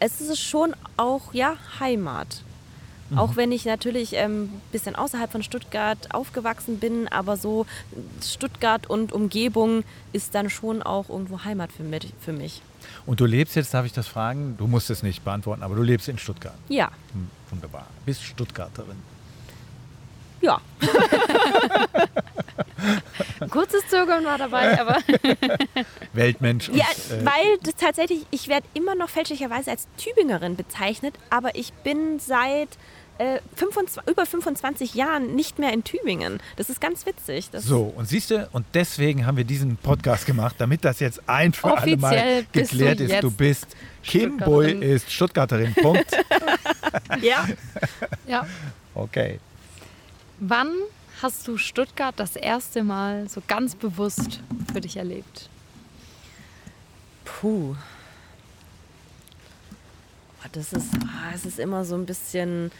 [0.00, 2.42] Es ist schon auch ja Heimat.
[3.16, 7.64] Auch wenn ich natürlich ein ähm, bisschen außerhalb von Stuttgart aufgewachsen bin, aber so
[8.22, 12.12] Stuttgart und Umgebung ist dann schon auch irgendwo Heimat für mich.
[12.18, 12.60] Für mich.
[13.06, 14.56] Und du lebst jetzt, darf ich das fragen?
[14.58, 16.54] Du musst es nicht beantworten, aber du lebst in Stuttgart.
[16.68, 17.86] Ja, Hm, Wunderbar.
[18.04, 18.96] Bist Stuttgarterin.
[20.44, 20.60] Ja.
[23.50, 24.98] Kurzes Zögern war dabei, aber
[26.12, 26.68] Weltmensch.
[26.68, 31.54] Und, Ja, äh, weil das tatsächlich, ich werde immer noch fälschlicherweise als Tübingerin bezeichnet, aber
[31.54, 32.68] ich bin seit
[33.18, 36.40] äh, 25, über 25 Jahren nicht mehr in Tübingen.
[36.56, 37.50] Das ist ganz witzig.
[37.50, 41.22] Das So, und siehst du, und deswegen haben wir diesen Podcast gemacht, damit das jetzt
[41.28, 43.22] ein für alle Offiziell Mal bist du geklärt ist.
[43.22, 43.66] Du bist
[44.02, 44.82] Kim Bull Stuttgarterin.
[44.82, 45.74] ist Stuttgarterin.
[45.74, 46.16] Punkt.
[47.22, 47.46] ja.
[48.26, 48.46] ja.
[48.94, 49.38] Okay.
[50.40, 50.72] Wann
[51.22, 54.40] hast du Stuttgart das erste Mal so ganz bewusst
[54.72, 55.48] für dich erlebt?
[57.24, 57.76] Puh.
[60.52, 62.70] Das ist, ah, es ist immer so ein bisschen,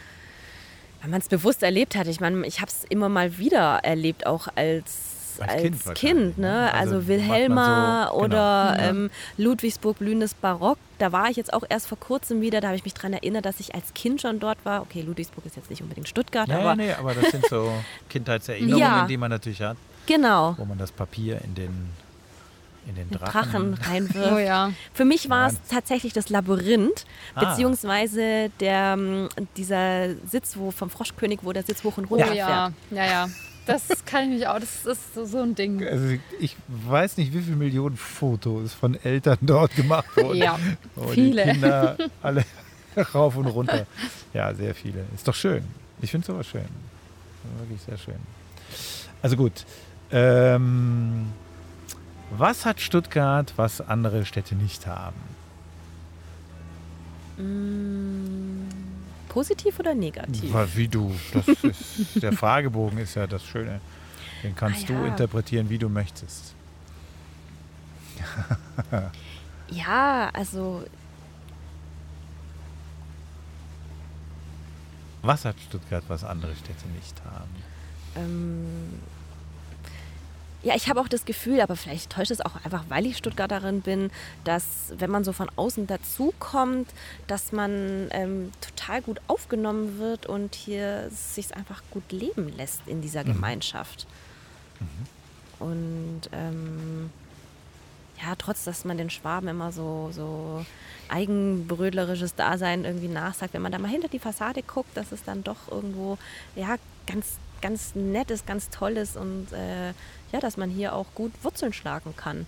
[1.02, 2.06] wenn man es bewusst erlebt hat.
[2.06, 6.38] Ich meine, ich habe es immer mal wieder erlebt, auch als Als als Kind Kind,
[6.38, 6.46] ne?
[6.48, 6.74] ne?
[6.74, 8.24] Also Also, Wilhelma so- genau.
[8.24, 8.88] oder Ja.
[8.90, 10.78] ähm, Ludwigsburg blühendes Barock.
[10.98, 12.60] Da war ich jetzt auch erst vor kurzem wieder.
[12.60, 14.82] Da habe ich mich daran erinnert, dass ich als Kind schon dort war.
[14.82, 17.72] Okay, Ludwigsburg ist jetzt nicht unbedingt Stuttgart, Ja, aber nee, aber das sind so
[18.08, 19.06] Kindheitserinnerungen, Ja.
[19.06, 20.54] die man natürlich hat, genau.
[20.58, 21.88] wo man das Papier in den,
[22.86, 23.32] in den Drachen.
[23.32, 24.32] Drachen reinwirft.
[24.32, 24.70] Oh ja.
[24.92, 27.46] Für mich war es tatsächlich das Labyrinth, Ah.
[27.50, 32.32] beziehungsweise der, ähm, dieser Sitz, wo vom Froschkönig, wo der Sitz hoch und Oh runter
[32.34, 32.46] ja.
[32.46, 32.72] fährt.
[32.90, 33.28] Ja, ja.
[33.66, 34.58] Das kann ich mich auch.
[34.58, 35.86] Das ist so, so ein Ding.
[35.86, 40.38] Also ich weiß nicht, wie viele Millionen Fotos von Eltern dort gemacht wurden.
[40.38, 40.58] Ja,
[40.94, 41.44] wo viele.
[41.44, 42.44] Die Kinder alle
[43.14, 43.86] rauf und runter.
[44.32, 45.04] Ja, sehr viele.
[45.14, 45.64] Ist doch schön.
[46.02, 46.64] Ich finde sowas schön.
[47.58, 48.20] Wirklich sehr schön.
[49.22, 49.64] Also gut.
[50.10, 51.32] Ähm,
[52.30, 55.16] was hat Stuttgart, was andere Städte nicht haben?
[57.38, 58.43] Mm,
[59.34, 60.52] positiv oder negativ?
[60.76, 61.12] Wie du.
[61.32, 63.80] Das ist, der Fragebogen ist ja das Schöne.
[64.42, 65.06] Den kannst Ah, du ja.
[65.06, 66.54] interpretieren, wie du möchtest.
[69.70, 70.84] Ja, also
[75.22, 77.50] Was hat Stuttgart, was andere Städte nicht haben?
[78.16, 79.00] ähm,
[80.64, 83.82] ja, ich habe auch das Gefühl, aber vielleicht täuscht es auch einfach, weil ich Stuttgarterin
[83.82, 84.10] bin,
[84.44, 84.64] dass
[84.96, 86.88] wenn man so von außen dazukommt,
[87.26, 93.02] dass man ähm, total gut aufgenommen wird und hier sich einfach gut leben lässt in
[93.02, 94.06] dieser Gemeinschaft.
[95.58, 97.10] Und ähm,
[98.22, 100.64] ja, trotz dass man den Schwaben immer so, so
[101.08, 105.44] eigenbrödlerisches Dasein irgendwie nachsagt, wenn man da mal hinter die Fassade guckt, dass es dann
[105.44, 106.16] doch irgendwo
[106.56, 106.76] ja,
[107.06, 109.88] ganz, ganz nett ist, ganz toll ist und äh,
[110.32, 112.46] ja, dass man hier auch gut Wurzeln schlagen kann.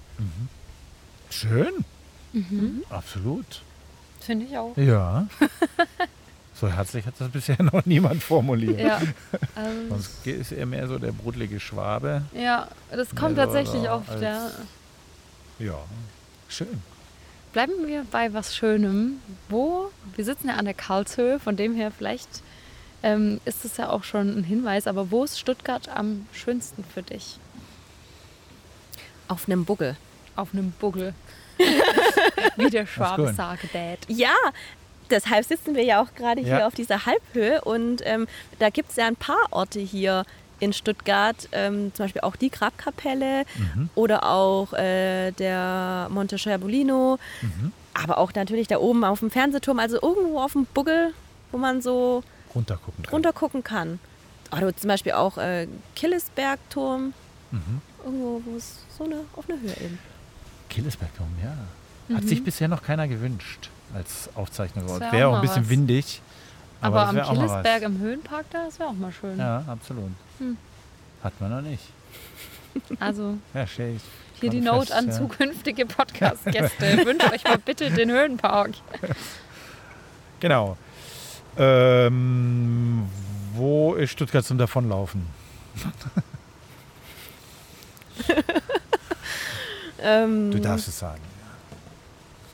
[1.30, 1.72] Schön.
[2.90, 3.62] Absolut.
[4.20, 4.76] Finde ich auch.
[4.76, 5.26] Ja.
[6.54, 8.78] so herzlich hat das bisher noch niemand formuliert.
[8.80, 9.00] Ja.
[9.54, 12.22] Also, Sonst ist er mehr so der brudlige Schwabe.
[12.34, 14.10] ja, das kommt tatsächlich so oft.
[14.10, 14.50] als- Ja.
[15.58, 15.78] Ja,
[16.48, 16.82] schön.
[17.54, 19.20] Bleiben wir bei was Schönem.
[19.48, 19.90] Wo?
[20.14, 22.28] Wir sitzen ja an der Karlshöhe, von dem her vielleicht
[23.02, 24.86] ähm, ist es ja auch schon ein Hinweis.
[24.86, 27.38] Aber wo ist Stuttgart am schönsten für dich?
[29.28, 29.96] Auf einem Buggel.
[30.36, 31.14] Auf einem Buggel.
[32.56, 33.98] Wie der Schwabe sagt, Dad.
[34.08, 34.34] Ja,
[35.10, 36.66] deshalb sitzen wir ja auch gerade hier Ja.
[36.66, 38.26] auf dieser Halbhöhe und ähm,
[38.58, 40.24] da gibt es ja ein paar Orte hier
[40.60, 43.44] in Stuttgart, ähm, zum Beispiel auch die Grabkapelle
[43.94, 47.18] oder auch äh, der Monte Scherbolino,
[47.94, 51.12] aber auch natürlich da oben auf dem Fernsehturm, also irgendwo auf dem Buggel,
[51.52, 52.22] wo man so
[52.56, 53.12] Runtergucken kann.
[53.12, 53.98] runtergucken kann.
[54.50, 57.12] Oder zum Beispiel auch äh, Killesbergturm,
[58.04, 59.98] irgendwo, wo es so eine, auf einer Höhe eben.
[60.68, 62.16] Killesbergturm, ja.
[62.16, 65.02] Hat sich bisher noch keiner gewünscht als Aufzeichnungsort.
[65.02, 65.70] Das wär Wäre auch auch ein bisschen was.
[65.70, 66.22] windig.
[66.80, 67.36] Aber, das am.
[67.36, 69.38] Killesberg im Höhenpark, da, das wäre auch mal schön.
[69.38, 70.10] Ja, absolut.
[70.38, 70.56] Hm.
[71.22, 71.82] Hat man noch nicht.
[73.00, 74.00] Also Ja, ich
[74.40, 75.12] hier die Note fest, an ja.
[75.12, 77.06] zukünftige Podcast-Gäste.
[77.06, 78.72] Wünscht euch mal bitte den Höhenpark.
[80.40, 80.76] Genau.
[81.58, 83.08] Ähm,
[83.54, 85.26] wo ist Stuttgart zum Davonlaufen?
[89.98, 91.22] Ähm, Du darfst es sagen.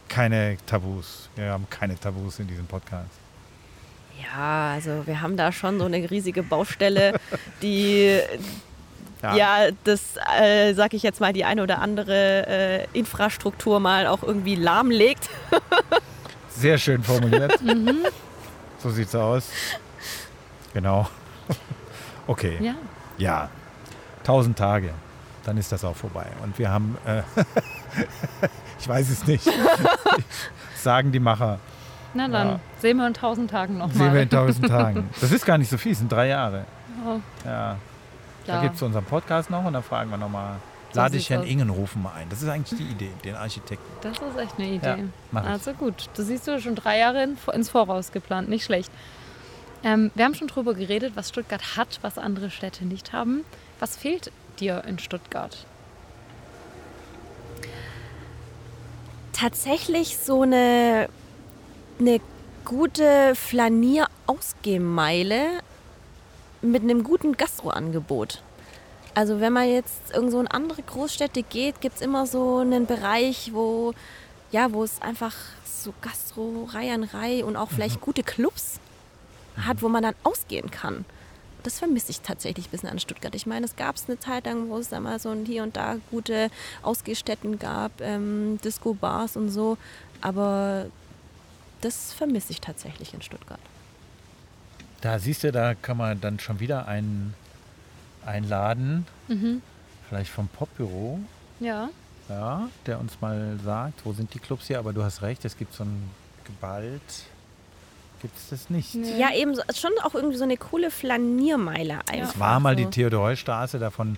[0.08, 1.28] Keine Tabus.
[1.34, 3.10] Wir haben keine Tabus in diesem Podcast.
[4.22, 7.18] Ja, also wir haben da schon so eine riesige Baustelle,
[7.60, 8.20] die
[9.22, 9.34] Ja.
[9.36, 10.02] ja, das,
[10.38, 15.28] äh, sag ich jetzt mal, die eine oder andere äh, Infrastruktur mal auch irgendwie lahmlegt.
[16.48, 17.60] Sehr schön formuliert.
[17.62, 18.04] Mhm.
[18.82, 19.50] So sieht's aus.
[20.74, 21.06] Genau.
[22.28, 22.56] Okay.
[22.60, 22.74] Ja.
[23.18, 23.48] Ja.
[24.20, 24.90] 1000 Tage.
[25.44, 26.26] Dann ist das auch vorbei.
[26.44, 27.22] Und wir haben, äh,
[28.78, 29.44] ich weiß es nicht,
[30.76, 31.58] sagen die Macher,
[32.14, 32.60] Na dann, Ja.
[32.78, 34.14] sehen wir in tausend Tagen sehen nochmal.
[34.14, 35.10] wir in 1000 Tagen.
[35.20, 36.64] Das ist gar nicht so viel, es sind drei Jahre.
[37.04, 37.76] Oh, Ja.
[38.46, 38.62] Da ja.
[38.62, 40.54] gibt es unseren Podcast noch und dann fragen wir nochmal,
[40.94, 41.48] lade ich Herrn aus.
[41.48, 42.28] Ingenrufen mal ein.
[42.28, 43.84] Das ist eigentlich die Idee, den Architekten.
[44.00, 45.04] Das ist echt eine Idee.
[45.32, 48.90] Ja, also gut, das siehst du schon drei Jahre in, ins Voraus geplant, nicht schlecht.
[49.84, 53.44] Ähm, wir haben schon drüber geredet, was Stuttgart hat, was andere Städte nicht haben.
[53.80, 55.66] Was fehlt dir in Stuttgart?
[59.32, 61.08] Tatsächlich so eine,
[61.98, 62.20] eine
[62.64, 65.60] gute Flanier-Ausgehmeile
[66.60, 68.42] mit einem guten Gastroangebot.
[69.14, 73.50] Also wenn man jetzt irgendwo in andere Großstädte geht, gibt es immer so einen Bereich,
[73.52, 73.92] wo,
[74.50, 75.34] ja, wo es einfach
[75.64, 78.80] so Gastro, Reihe an Reihe und auch vielleicht gute Clubs
[79.56, 81.04] hat, wo man dann ausgehen kann.
[81.62, 83.34] Das vermisse ich tatsächlich ein bisschen an Stuttgart.
[83.34, 85.62] Ich meine, es gab es eine Zeit lang, wo es da mal so ein hier
[85.62, 86.50] und da gute
[86.82, 89.76] Ausgehstätten gab, ähm, Disco-Bars und so.
[90.20, 90.86] Aber
[91.80, 93.60] das vermisse ich tatsächlich in Stuttgart.
[95.02, 97.34] Da siehst du, da kann man dann schon wieder einen
[98.26, 99.62] einladen, Mhm.
[100.08, 101.18] vielleicht vom Popbüro,
[101.60, 101.88] Ja.
[102.28, 105.56] ja, der uns mal sagt, wo sind die Clubs hier, aber du hast recht, es
[105.56, 106.10] gibt so ein
[106.44, 107.00] Geballt,
[108.20, 108.94] gibt es das nicht.
[108.94, 109.18] Nee.
[109.18, 112.34] Ja, eben so, schon auch irgendwie so eine coole Flaniermeile einfach.
[112.34, 112.90] Es war mal die so.
[112.90, 114.16] Theodor-Heuss-Straße, davon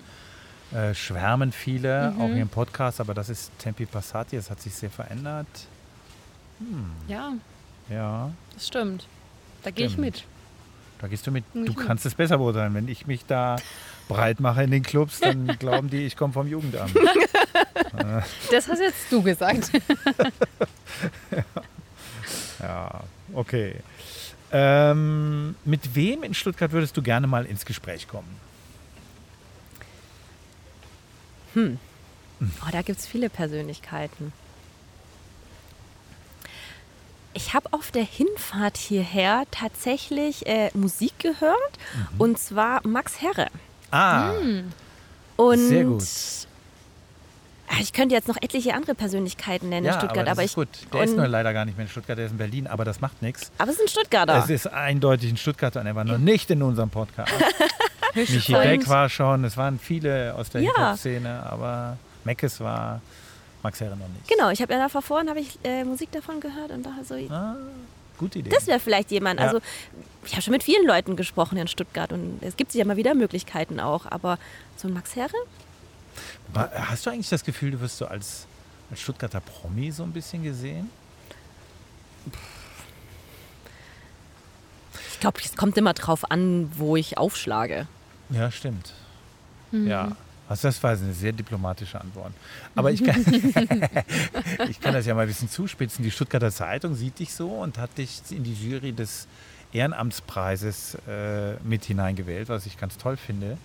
[0.73, 2.21] äh, schwärmen viele, Mhm.
[2.21, 5.47] auch hier im Podcast, aber das ist Tempi Passati, das hat sich sehr verändert.
[7.09, 7.33] Ja,
[7.91, 9.07] Ja, das stimmt.
[9.63, 10.25] Da gehe ich mit.
[11.01, 11.45] da gehst du mit.
[11.55, 11.87] Nicht Du mit.
[11.87, 12.73] kannst es besser beurteilen.
[12.75, 13.57] Wenn ich mich da
[14.09, 16.95] breit mache in den Clubs, dann glauben die, ich komme vom Jugendamt.
[18.51, 19.71] Das hast jetzt du gesagt.
[22.61, 23.01] Ja,
[23.35, 23.75] okay.
[24.51, 28.41] Ähm, mit wem in Stuttgart würdest du gerne mal ins Gespräch kommen?
[31.55, 34.33] Oh, da gibt es viele Persönlichkeiten.
[37.35, 41.79] Ich habe auf der Hinfahrt hierher tatsächlich äh, Musik gehört
[42.17, 43.49] und zwar Max Herre.
[43.95, 44.33] Ah,
[45.37, 46.03] Und Sehr gut.
[47.69, 50.55] Ah, Ich könnte jetzt noch etliche andere Persönlichkeiten nennen ja, in Stuttgart, aber, aber, ich.
[50.55, 50.69] gut.
[50.93, 53.01] Der ist nur leider gar nicht mehr in Stuttgart, der ist in Berlin, aber das
[53.01, 53.51] macht nichts.
[53.59, 54.37] aber es ist ein Stuttgarter.
[54.39, 57.33] Es ist eindeutig ein Stuttgarter und er war noch nicht in unserem Podcast.
[58.15, 60.71] Michi Beck war schon, es waren viele aus der Ja.
[60.71, 63.01] Hip-Hop-Szene, aber Meckes war
[63.63, 64.29] Max Herre noch nicht.
[64.29, 67.15] Genau, ich habe ja davor vorhin habe ich äh, Musik davon gehört und dachte so,
[67.35, 67.57] Ah,
[68.19, 68.51] gute Idee.
[68.51, 69.41] das wäre vielleicht jemand.
[69.41, 69.47] Ja.
[69.47, 69.61] Also
[70.25, 73.15] ich habe schon mit vielen Leuten gesprochen in Stuttgart und es gibt ja mal wieder
[73.15, 74.39] Möglichkeiten auch, aber
[74.77, 75.35] so ein Max Herre?
[76.55, 78.47] Hast du eigentlich das Gefühl, du wirst so als,
[78.91, 80.91] als Stuttgarter Promi so ein bisschen gesehen?
[85.13, 87.87] Ich glaube, es kommt immer drauf an, wo ich aufschlage.
[88.31, 88.93] Ja, stimmt.
[89.73, 90.17] Ja.
[90.55, 92.31] Also das war eine sehr diplomatische Antwort.
[92.77, 93.17] Aber ich kann,
[94.71, 96.05] ich kann das ja mal ein bisschen zuspitzen.
[96.05, 99.27] Die Stuttgarter Zeitung sieht dich so und hat dich in die Jury des
[99.73, 103.59] Ehrenamtspreises äh, mit hineingewählt, was ich ganz toll finde.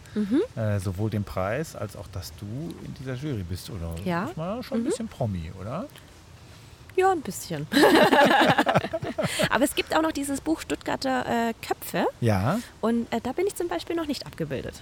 [0.55, 3.69] Äh, sowohl den Preis als auch, dass du in dieser Jury bist.
[3.69, 4.25] Oder Ja.
[4.25, 5.85] ist man schon ein bisschen Promi, oder?
[6.95, 7.67] Ja, ein bisschen.
[9.51, 13.45] Aber es gibt auch noch dieses Buch Stuttgarter äh, Köpfe Ja, und äh, da bin
[13.45, 14.81] ich zum Beispiel noch nicht abgebildet.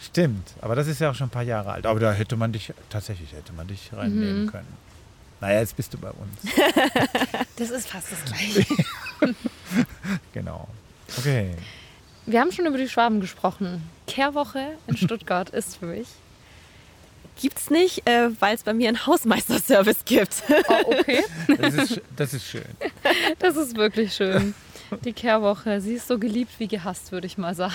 [0.00, 0.54] Stimmt.
[0.60, 1.86] Aber das ist ja auch schon ein paar Jahre alt.
[1.86, 4.50] Aber da hätte man dich, tatsächlich hätte man dich reinnehmen Mhm.
[4.50, 4.88] können.
[5.40, 6.54] Naja, jetzt bist du bei uns.
[7.56, 8.66] Das ist fast das Gleiche.
[10.32, 10.68] Genau.
[11.18, 11.54] Okay.
[12.26, 13.82] Wir haben schon über die Schwaben gesprochen.
[14.06, 16.08] Kehrwoche in Stuttgart ist für mich.
[17.40, 20.42] Gibt's nicht, äh, weil es bei mir einen Hausmeisterservice gibt.
[20.68, 21.22] Oh, okay.
[21.58, 22.64] Das ist, das ist schön.
[23.38, 24.54] Das ist wirklich schön.
[25.04, 27.74] Die Kehrwoche, sie ist so geliebt wie gehasst, würde ich mal sagen.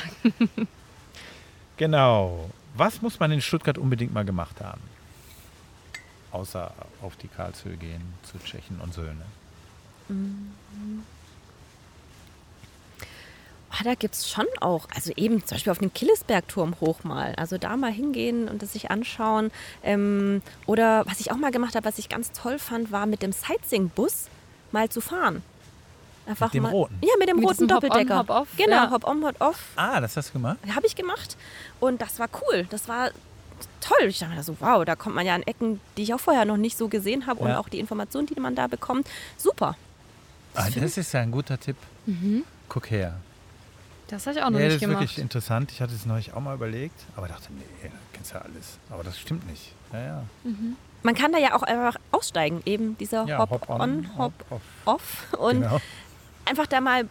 [1.83, 2.49] Genau.
[2.77, 4.79] Was muss man in Stuttgart unbedingt mal gemacht haben?
[6.31, 9.25] Außer auf die Karlshöhe gehen, zu Tschechen und Söhne.
[13.69, 17.35] Ah, da gibt es schon auch, also eben zum Beispiel auf den Killesbergturm hoch mal.
[17.35, 19.51] Also da mal hingehen und das sich anschauen.
[19.83, 23.21] Ähm, oder was ich auch mal gemacht habe, was ich ganz toll fand, war mit
[23.21, 24.29] dem Sightseeing-Bus
[24.71, 25.43] mal zu fahren.
[26.25, 26.97] Einfach Mit dem mal, roten?
[27.01, 28.19] Ja, mit dem Mit roten diesem Hop-on, Doppeldecker.
[28.19, 28.91] Hop-off, Genau, ja.
[28.91, 29.59] Hop-on, Hop-off.
[29.75, 30.57] Ah, das hast du gemacht?
[30.73, 31.35] Habe ich gemacht.
[31.79, 32.65] Und das war cool.
[32.69, 33.09] Das war
[33.81, 34.07] toll.
[34.07, 36.45] Ich dachte mir so, wow, da kommt man ja an Ecken, die ich auch vorher
[36.45, 37.41] noch nicht so gesehen habe.
[37.41, 37.59] Und Ja.
[37.59, 39.07] auch die Informationen, die man da bekommt.
[39.37, 39.75] Super.
[40.55, 41.75] Ah, das ist ja ein guter Tipp.
[42.69, 43.15] Guck her.
[44.07, 45.01] Das habe ich auch noch das nicht ist gemacht.
[45.01, 45.71] wirklich interessant.
[45.71, 48.77] Ich hatte es neulich auch mal überlegt, aber dachte, nee, du kennst ja alles.
[48.89, 49.71] Aber das stimmt nicht.
[49.91, 50.23] Ja, ja.
[51.01, 52.61] Man kann da ja auch einfach aussteigen.
[52.65, 54.61] Eben dieser ja Hop-on, hop Hop-off.
[54.85, 55.39] off.
[55.39, 55.81] Und Genau.
[56.45, 57.07] Einfach da mal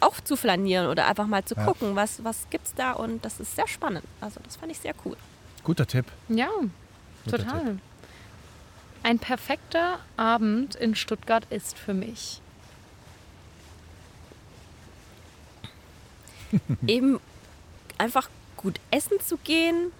[0.00, 1.64] auch zu flanieren oder einfach mal zu Ja.
[1.64, 2.92] gucken, was, was gibt es da.
[2.92, 4.04] Und das ist sehr spannend.
[4.20, 5.16] Also das fand ich sehr cool.
[5.64, 6.06] Guter Tipp.
[6.28, 6.48] Ja,
[7.24, 7.64] Guter total.
[7.64, 7.78] Tipp.
[9.02, 12.40] Ein perfekter Abend in Stuttgart ist für mich.
[16.86, 17.20] Eben
[17.98, 19.92] einfach gut essen zu gehen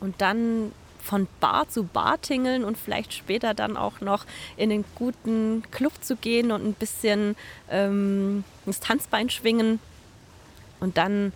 [0.00, 0.72] und dann
[1.02, 4.24] von Bar zu Bar tingeln und vielleicht später dann auch noch
[4.56, 7.36] in den guten Club zu gehen und ein bisschen
[7.70, 9.80] ähm, das Tanzbein schwingen
[10.80, 11.32] und dann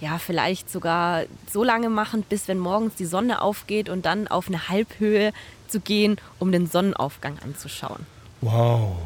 [0.00, 4.46] ja vielleicht sogar so lange machen, bis wenn morgens die Sonne aufgeht und dann auf
[4.48, 5.32] eine Halbhöhe
[5.66, 8.06] zu gehen, um den Sonnenaufgang anzuschauen.
[8.40, 8.96] Wow.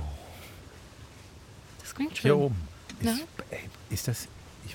[1.81, 2.23] Das klingt schön.
[2.29, 2.69] Hier oben.
[3.01, 3.25] Ist, Ja.
[3.51, 4.29] ey, ist das.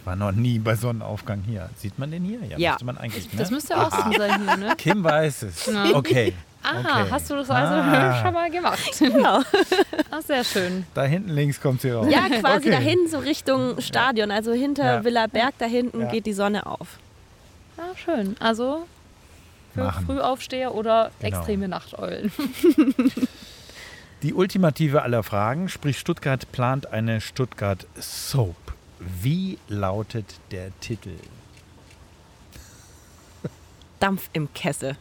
[0.08, 1.70] War noch nie bei Sonnenaufgang hier.
[1.76, 2.40] Sieht man den hier?
[2.58, 2.72] Ja.
[2.72, 3.40] Müsste man eigentlich, ne?
[3.40, 4.74] Das müsste Osten sein hier, ne?
[4.78, 5.66] Kim weiß es.
[5.66, 5.84] Ja.
[5.96, 6.34] Okay.
[6.64, 7.12] Ah, okay.
[7.12, 8.22] hast du das also Ah.
[8.24, 8.80] schon mal gemacht?
[9.00, 9.42] Genau.
[10.10, 10.86] Ah, sehr schön.
[10.94, 12.08] Da hinten links kommt sie raus.
[12.10, 12.72] Ja, quasi Okay.
[12.72, 14.32] dahin, so Richtung Stadion.
[14.32, 15.04] Also hinter Ja.
[15.04, 16.08] Villa Berg da hinten Ja.
[16.08, 16.88] geht die Sonne auf.
[17.78, 18.38] Ah, schön.
[18.40, 18.88] Also
[19.74, 20.06] für Machen.
[20.06, 21.36] Frühaufsteher oder Genau.
[21.38, 22.32] extreme Nachteulen.
[24.24, 28.56] Die ultimative aller Fragen, sprich Stuttgart plant eine Stuttgart Soap.
[29.00, 31.16] Wie lautet der Titel?
[34.00, 34.96] Dampf im Kessel.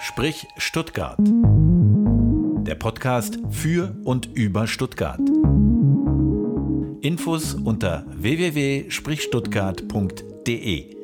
[0.00, 1.18] Sprich Stuttgart.
[1.20, 5.20] Der Podcast für und über Stuttgart.
[7.00, 10.96] Infos unter www.sprichstuttgart.de.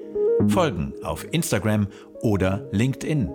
[0.49, 1.87] Folgen auf Instagram
[2.23, 3.31] oder LinkedIn.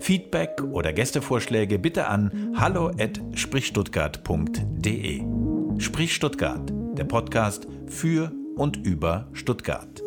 [0.00, 5.22] Feedback oder Gästevorschläge bitte an hallo@sprichstuttgart.de.
[5.78, 10.02] Sprich Stuttgart, der Podcast für und über Stuttgart.